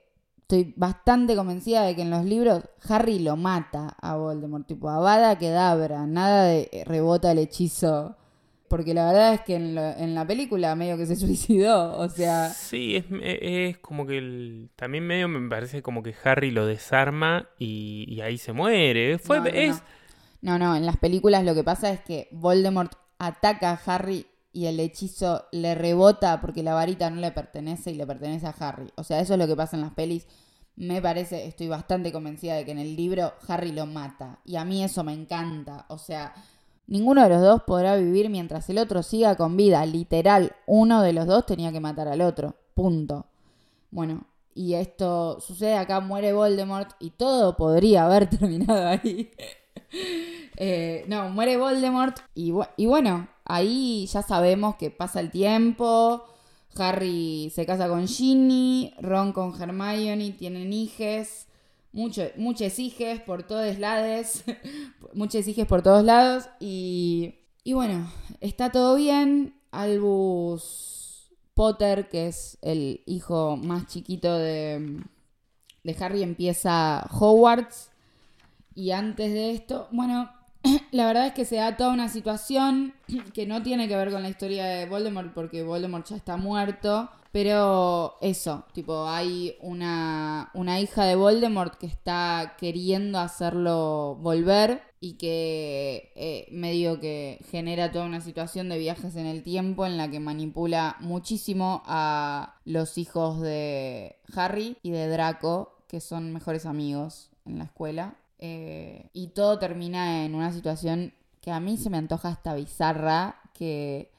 estoy 0.49 0.73
bastante 0.75 1.35
convencida 1.35 1.83
de 1.83 1.95
que 1.95 2.01
en 2.01 2.09
los 2.09 2.25
libros 2.25 2.63
Harry 2.87 3.19
lo 3.19 3.35
mata 3.35 3.95
a 4.01 4.15
Voldemort, 4.15 4.65
tipo 4.65 4.89
Avada 4.89 5.37
Kedavra, 5.37 6.07
nada 6.07 6.45
de 6.45 6.69
eh, 6.71 6.83
rebota 6.85 7.31
el 7.31 7.37
hechizo. 7.37 8.17
Porque 8.67 8.95
la 8.95 9.05
verdad 9.05 9.33
es 9.35 9.41
que 9.41 9.55
en, 9.55 10.15
la 10.15 10.25
película 10.25 10.75
medio 10.75 10.97
que 10.97 11.05
se 11.05 11.15
suicidó, 11.17 11.95
o 11.99 12.09
sea... 12.09 12.49
Sí, 12.49 12.95
es, 13.21 13.77
como 13.77 14.07
que 14.07 14.17
el, 14.17 14.71
también 14.75 15.05
medio 15.05 15.27
me 15.27 15.47
parece 15.47 15.83
como 15.83 16.01
que 16.01 16.15
Harry 16.23 16.49
lo 16.49 16.65
desarma 16.65 17.47
y, 17.59 18.19
ahí 18.21 18.39
se 18.39 18.51
muere. 18.51 19.19
Fue, 19.19 19.39
no, 19.39 19.45
es... 19.45 19.83
no, 20.41 20.57
no, 20.57 20.75
en 20.75 20.85
las 20.87 20.97
películas 20.97 21.43
lo 21.43 21.53
que 21.53 21.63
pasa 21.63 21.91
es 21.91 21.99
que 21.99 22.27
Voldemort 22.31 22.93
ataca 23.19 23.71
a 23.71 23.81
Harry 23.85 24.25
y 24.51 24.65
el 24.65 24.79
hechizo 24.79 25.45
le 25.51 25.75
rebota 25.75 26.41
porque 26.41 26.63
la 26.63 26.73
varita 26.73 27.09
no 27.09 27.21
le 27.21 27.31
pertenece 27.31 27.91
y 27.91 27.95
le 27.95 28.07
pertenece 28.07 28.47
a 28.47 28.55
Harry. 28.59 28.91
O 28.95 29.03
sea, 29.03 29.19
eso 29.19 29.33
es 29.33 29.39
lo 29.39 29.47
que 29.47 29.55
pasa 29.55 29.75
en 29.75 29.81
las 29.81 29.93
pelis. 29.93 30.27
Me 30.75 31.01
parece, 31.01 31.45
estoy 31.45 31.67
bastante 31.67 32.11
convencida 32.11 32.55
de 32.55 32.65
que 32.65 32.71
en 32.71 32.79
el 32.79 32.95
libro 32.95 33.33
Harry 33.47 33.71
lo 33.71 33.85
mata. 33.85 34.39
Y 34.45 34.55
a 34.55 34.65
mí 34.65 34.83
eso 34.83 35.03
me 35.03 35.13
encanta. 35.13 35.85
O 35.89 35.97
sea, 35.97 36.33
ninguno 36.87 37.21
de 37.21 37.29
los 37.29 37.41
dos 37.41 37.63
podrá 37.63 37.95
vivir 37.95 38.29
mientras 38.29 38.69
el 38.69 38.77
otro 38.77 39.03
siga 39.03 39.35
con 39.35 39.55
vida. 39.57 39.85
Literal, 39.85 40.53
uno 40.65 41.01
de 41.01 41.13
los 41.13 41.27
dos 41.27 41.45
tenía 41.45 41.71
que 41.71 41.79
matar 41.79 42.07
al 42.07 42.21
otro. 42.21 42.55
Punto. 42.73 43.27
Bueno, 43.91 44.25
y 44.55 44.73
esto 44.73 45.39
sucede 45.41 45.75
acá, 45.75 45.99
muere 45.99 46.33
Voldemort 46.33 46.91
y 46.99 47.11
todo 47.11 47.55
podría 47.55 48.05
haber 48.05 48.29
terminado 48.29 48.87
ahí. 48.87 49.31
Eh, 50.61 51.05
no, 51.07 51.29
muere 51.29 51.55
Voldemort 51.55 52.19
y, 52.35 52.53
y 52.75 52.85
bueno, 52.85 53.29
ahí 53.49 54.07
ya 54.07 54.21
sabemos 54.21 54.75
que 54.75 54.91
pasa 54.91 55.19
el 55.19 55.31
tiempo, 55.31 56.23
Harry 56.77 57.51
se 57.53 57.65
casa 57.65 57.89
con 57.89 58.07
Ginny, 58.07 58.93
Ron 59.01 59.33
con 59.33 59.59
Hermione, 59.59 60.31
tienen 60.31 60.71
hijes, 60.71 61.47
mucho, 61.91 62.23
muchos 62.37 62.77
hijes 62.79 63.19
por 63.21 63.43
todos 63.43 63.79
lados, 63.79 64.43
muchos 65.13 65.47
hijes 65.47 65.65
por 65.65 65.81
todos 65.81 66.05
lados 66.05 66.47
y, 66.59 67.35
y 67.63 67.73
bueno, 67.73 68.09
está 68.39 68.71
todo 68.71 68.95
bien. 68.95 69.55
Albus 69.71 71.31
Potter, 71.53 72.09
que 72.09 72.27
es 72.27 72.57
el 72.61 73.03
hijo 73.05 73.55
más 73.57 73.87
chiquito 73.87 74.35
de, 74.37 75.03
de 75.83 75.95
Harry, 75.99 76.23
empieza 76.23 77.07
Hogwarts 77.11 77.91
y 78.73 78.91
antes 78.91 79.33
de 79.33 79.51
esto, 79.51 79.87
bueno, 79.91 80.31
la 80.91 81.05
verdad 81.05 81.27
es 81.27 81.33
que 81.33 81.45
se 81.45 81.57
da 81.57 81.77
toda 81.77 81.93
una 81.93 82.09
situación 82.09 82.93
que 83.33 83.45
no 83.45 83.63
tiene 83.63 83.87
que 83.87 83.95
ver 83.95 84.11
con 84.11 84.23
la 84.23 84.29
historia 84.29 84.65
de 84.65 84.85
Voldemort 84.87 85.33
porque 85.33 85.63
Voldemort 85.63 86.07
ya 86.07 86.15
está 86.15 86.37
muerto. 86.37 87.09
Pero 87.31 88.17
eso, 88.21 88.65
tipo, 88.73 89.07
hay 89.07 89.55
una, 89.61 90.49
una 90.55 90.79
hija 90.79 91.03
de 91.05 91.15
Voldemort 91.15 91.75
que 91.75 91.85
está 91.85 92.55
queriendo 92.57 93.19
hacerlo 93.19 94.17
volver 94.19 94.81
y 94.99 95.13
que 95.13 96.11
eh, 96.15 96.47
medio 96.51 96.99
que 96.99 97.39
genera 97.51 97.91
toda 97.91 98.05
una 98.05 98.21
situación 98.21 98.67
de 98.67 98.79
viajes 98.79 99.15
en 99.15 99.27
el 99.27 99.43
tiempo 99.43 99.85
en 99.85 99.97
la 99.97 100.09
que 100.09 100.19
manipula 100.19 100.97
muchísimo 101.01 101.83
a 101.85 102.55
los 102.65 102.97
hijos 102.97 103.39
de 103.41 104.17
Harry 104.35 104.77
y 104.81 104.89
de 104.89 105.07
Draco, 105.07 105.77
que 105.87 106.01
son 106.01 106.33
mejores 106.33 106.65
amigos 106.65 107.29
en 107.45 107.59
la 107.59 107.65
escuela. 107.65 108.15
Eh, 108.39 109.09
y 109.13 109.27
todo 109.27 109.59
termina 109.59 110.25
en 110.25 110.33
una 110.33 110.51
situación 110.51 111.13
que 111.41 111.51
a 111.51 111.59
mí 111.59 111.77
se 111.77 111.89
me 111.89 111.97
antoja 111.97 112.29
hasta 112.29 112.55
bizarra, 112.55 113.41
que 113.53 114.11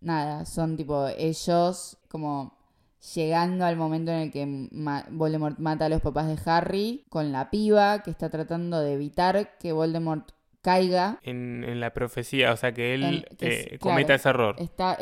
nada, 0.00 0.44
son 0.44 0.76
tipo 0.76 1.08
ellos 1.08 1.98
como 2.08 2.58
llegando 3.14 3.64
al 3.64 3.76
momento 3.76 4.10
en 4.10 4.18
el 4.18 4.30
que 4.32 4.68
Voldemort 5.10 5.58
mata 5.58 5.86
a 5.86 5.88
los 5.88 6.02
papás 6.02 6.26
de 6.28 6.38
Harry 6.50 7.04
con 7.08 7.32
la 7.32 7.50
piba 7.50 8.02
que 8.02 8.10
está 8.10 8.28
tratando 8.28 8.80
de 8.80 8.92
evitar 8.94 9.56
que 9.58 9.72
Voldemort 9.72 10.32
caiga. 10.62 11.18
En, 11.22 11.80
la 11.80 11.92
profecía, 11.92 12.52
o 12.52 12.56
sea, 12.56 12.72
que 12.72 12.94
él 12.94 13.26
eh, 13.40 13.78
cometa 13.80 14.14
ese 14.14 14.28
error. 14.28 14.56
Está 14.58 14.98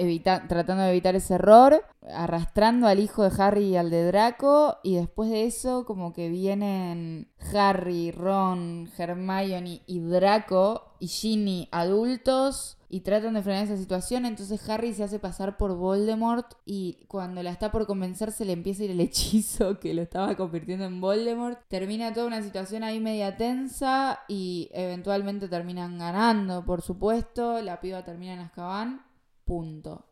tratando 0.47 0.85
de 0.85 0.91
evitar 0.91 1.17
ese 1.17 1.35
error, 1.35 1.85
arrastrando 2.13 2.87
al 2.87 3.01
hijo 3.01 3.23
de 3.23 3.43
Harry 3.43 3.65
y 3.65 3.77
al 3.77 3.91
de 3.91 4.05
Draco, 4.05 4.79
y 4.83 4.97
después 4.97 5.31
de 5.31 5.45
eso 5.45 5.85
como 5.85 6.13
que 6.13 6.29
vienen 6.29 7.31
Harry, 7.53 8.11
Ron, 8.11 8.91
Hermione 8.97 9.83
y 9.87 10.01
Draco 10.01 10.95
y 11.01 11.09
Ginny 11.09 11.69
adultos 11.71 12.79
y 12.91 13.01
tratan 13.01 13.35
de 13.35 13.43
frenar 13.43 13.65
esa 13.65 13.77
situación. 13.77 14.25
Entonces 14.25 14.69
Harry 14.69 14.95
se 14.95 15.05
hace 15.05 15.19
pasar 15.19 15.57
por 15.57 15.77
Voldemort 15.77 16.55
y 16.65 17.05
cuando 17.09 17.43
la 17.43 17.51
está 17.51 17.71
por 17.71 17.87
convencer 17.87 18.33
se 18.33 18.45
le 18.45 18.53
empieza 18.53 18.83
a 18.83 18.87
ir 18.87 18.91
el 18.93 19.01
hechizo 19.01 19.79
que 19.81 19.95
lo 19.95 20.03
estaba 20.03 20.37
convirtiendo 20.37 20.85
en 20.85 21.01
Voldemort. 21.01 21.59
Termina 21.69 22.13
toda 22.13 22.27
una 22.27 22.43
situación 22.43 22.83
ahí 22.83 23.01
media 23.01 23.37
tensa 23.37 24.21
y 24.29 24.71
eventualmente 24.73 25.49
terminan 25.49 25.99
ganando, 25.99 26.65
por 26.65 26.83
supuesto. 26.83 27.61
La 27.63 27.81
piba 27.81 28.05
termina 28.05 28.35
en 28.35 28.41
Azkaban. 28.41 29.03
Punto. 29.45 30.05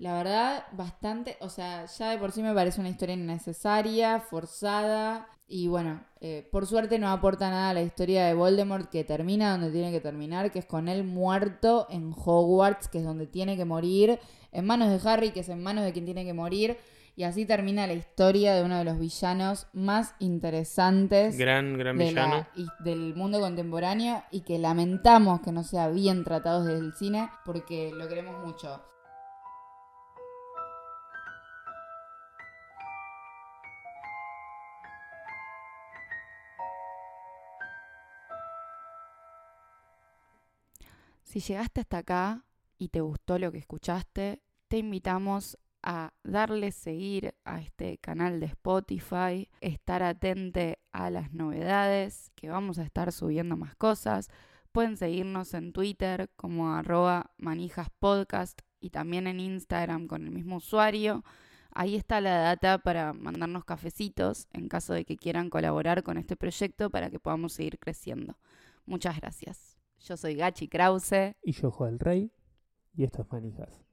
La 0.00 0.14
verdad, 0.14 0.64
bastante, 0.72 1.36
o 1.40 1.50
sea, 1.50 1.84
ya 1.84 2.08
de 2.08 2.16
por 2.16 2.32
sí 2.32 2.42
me 2.42 2.54
parece 2.54 2.80
una 2.80 2.88
historia 2.88 3.14
innecesaria, 3.14 4.18
forzada. 4.18 5.28
Y 5.46 5.68
bueno, 5.68 6.02
eh, 6.22 6.48
por 6.50 6.66
suerte 6.66 6.98
no 6.98 7.10
aporta 7.10 7.50
nada 7.50 7.68
a 7.68 7.74
la 7.74 7.82
historia 7.82 8.24
de 8.24 8.32
Voldemort 8.32 8.88
que 8.88 9.04
termina 9.04 9.50
donde 9.50 9.70
tiene 9.70 9.92
que 9.92 10.00
terminar, 10.00 10.50
que 10.50 10.60
es 10.60 10.64
con 10.64 10.88
él 10.88 11.04
muerto 11.04 11.86
en 11.90 12.14
Hogwarts, 12.16 12.88
que 12.88 13.00
es 13.00 13.04
donde 13.04 13.26
tiene 13.26 13.58
que 13.58 13.66
morir, 13.66 14.18
en 14.52 14.64
manos 14.64 14.88
de 14.88 15.06
Harry, 15.06 15.32
que 15.32 15.40
es 15.40 15.50
en 15.50 15.62
manos 15.62 15.84
de 15.84 15.92
quien 15.92 16.06
tiene 16.06 16.24
que 16.24 16.32
morir. 16.32 16.78
Y 17.14 17.24
así 17.24 17.44
termina 17.44 17.86
la 17.86 17.92
historia 17.92 18.54
de 18.54 18.64
uno 18.64 18.78
de 18.78 18.84
los 18.84 18.98
villanos 18.98 19.66
más 19.74 20.14
interesantes 20.18 21.36
gran, 21.36 21.76
gran 21.76 21.98
villano. 21.98 22.46
del 22.82 23.14
mundo 23.14 23.38
contemporáneo 23.38 24.22
y 24.30 24.40
que 24.40 24.58
lamentamos 24.58 25.42
que 25.42 25.52
no 25.52 25.62
sea 25.62 25.88
bien 25.88 26.24
tratado 26.24 26.64
desde 26.64 26.78
el 26.80 26.94
cine 26.94 27.28
porque 27.44 27.92
lo 27.94 28.08
queremos 28.08 28.42
mucho. 28.46 28.80
Si 41.30 41.38
llegaste 41.38 41.80
hasta 41.80 41.98
acá 41.98 42.44
y 42.76 42.88
te 42.88 43.02
gustó 43.02 43.38
lo 43.38 43.52
que 43.52 43.58
escuchaste, 43.58 44.42
te 44.66 44.78
invitamos 44.78 45.56
a 45.80 46.12
darle 46.24 46.72
seguir 46.72 47.36
a 47.44 47.60
este 47.60 47.98
canal 47.98 48.40
de 48.40 48.46
Spotify, 48.46 49.48
estar 49.60 50.02
atente 50.02 50.80
a 50.90 51.08
las 51.08 51.32
novedades, 51.32 52.32
que 52.34 52.48
vamos 52.48 52.80
a 52.80 52.82
estar 52.82 53.12
subiendo 53.12 53.56
más 53.56 53.76
cosas. 53.76 54.28
Pueden 54.72 54.96
seguirnos 54.96 55.54
en 55.54 55.72
Twitter 55.72 56.32
como 56.34 56.74
arroba 56.74 57.30
manijaspodcast 57.38 58.62
y 58.80 58.90
también 58.90 59.28
en 59.28 59.38
Instagram 59.38 60.08
con 60.08 60.24
el 60.24 60.32
mismo 60.32 60.56
usuario. 60.56 61.22
Ahí 61.70 61.94
está 61.94 62.20
la 62.20 62.38
data 62.38 62.78
para 62.78 63.12
mandarnos 63.12 63.64
cafecitos 63.64 64.48
en 64.52 64.68
caso 64.68 64.94
de 64.94 65.04
que 65.04 65.16
quieran 65.16 65.48
colaborar 65.48 66.02
con 66.02 66.18
este 66.18 66.34
proyecto 66.34 66.90
para 66.90 67.08
que 67.08 67.20
podamos 67.20 67.52
seguir 67.52 67.78
creciendo. 67.78 68.36
Muchas 68.84 69.20
gracias. 69.20 69.79
Yo 70.00 70.16
soy 70.16 70.34
Gachi 70.34 70.68
Krause. 70.68 71.36
Y 71.42 71.52
yo, 71.52 71.70
Joel 71.70 71.98
Rey. 71.98 72.32
Y 72.94 73.04
esto 73.04 73.22
es 73.22 73.30
Manijas. 73.30 73.84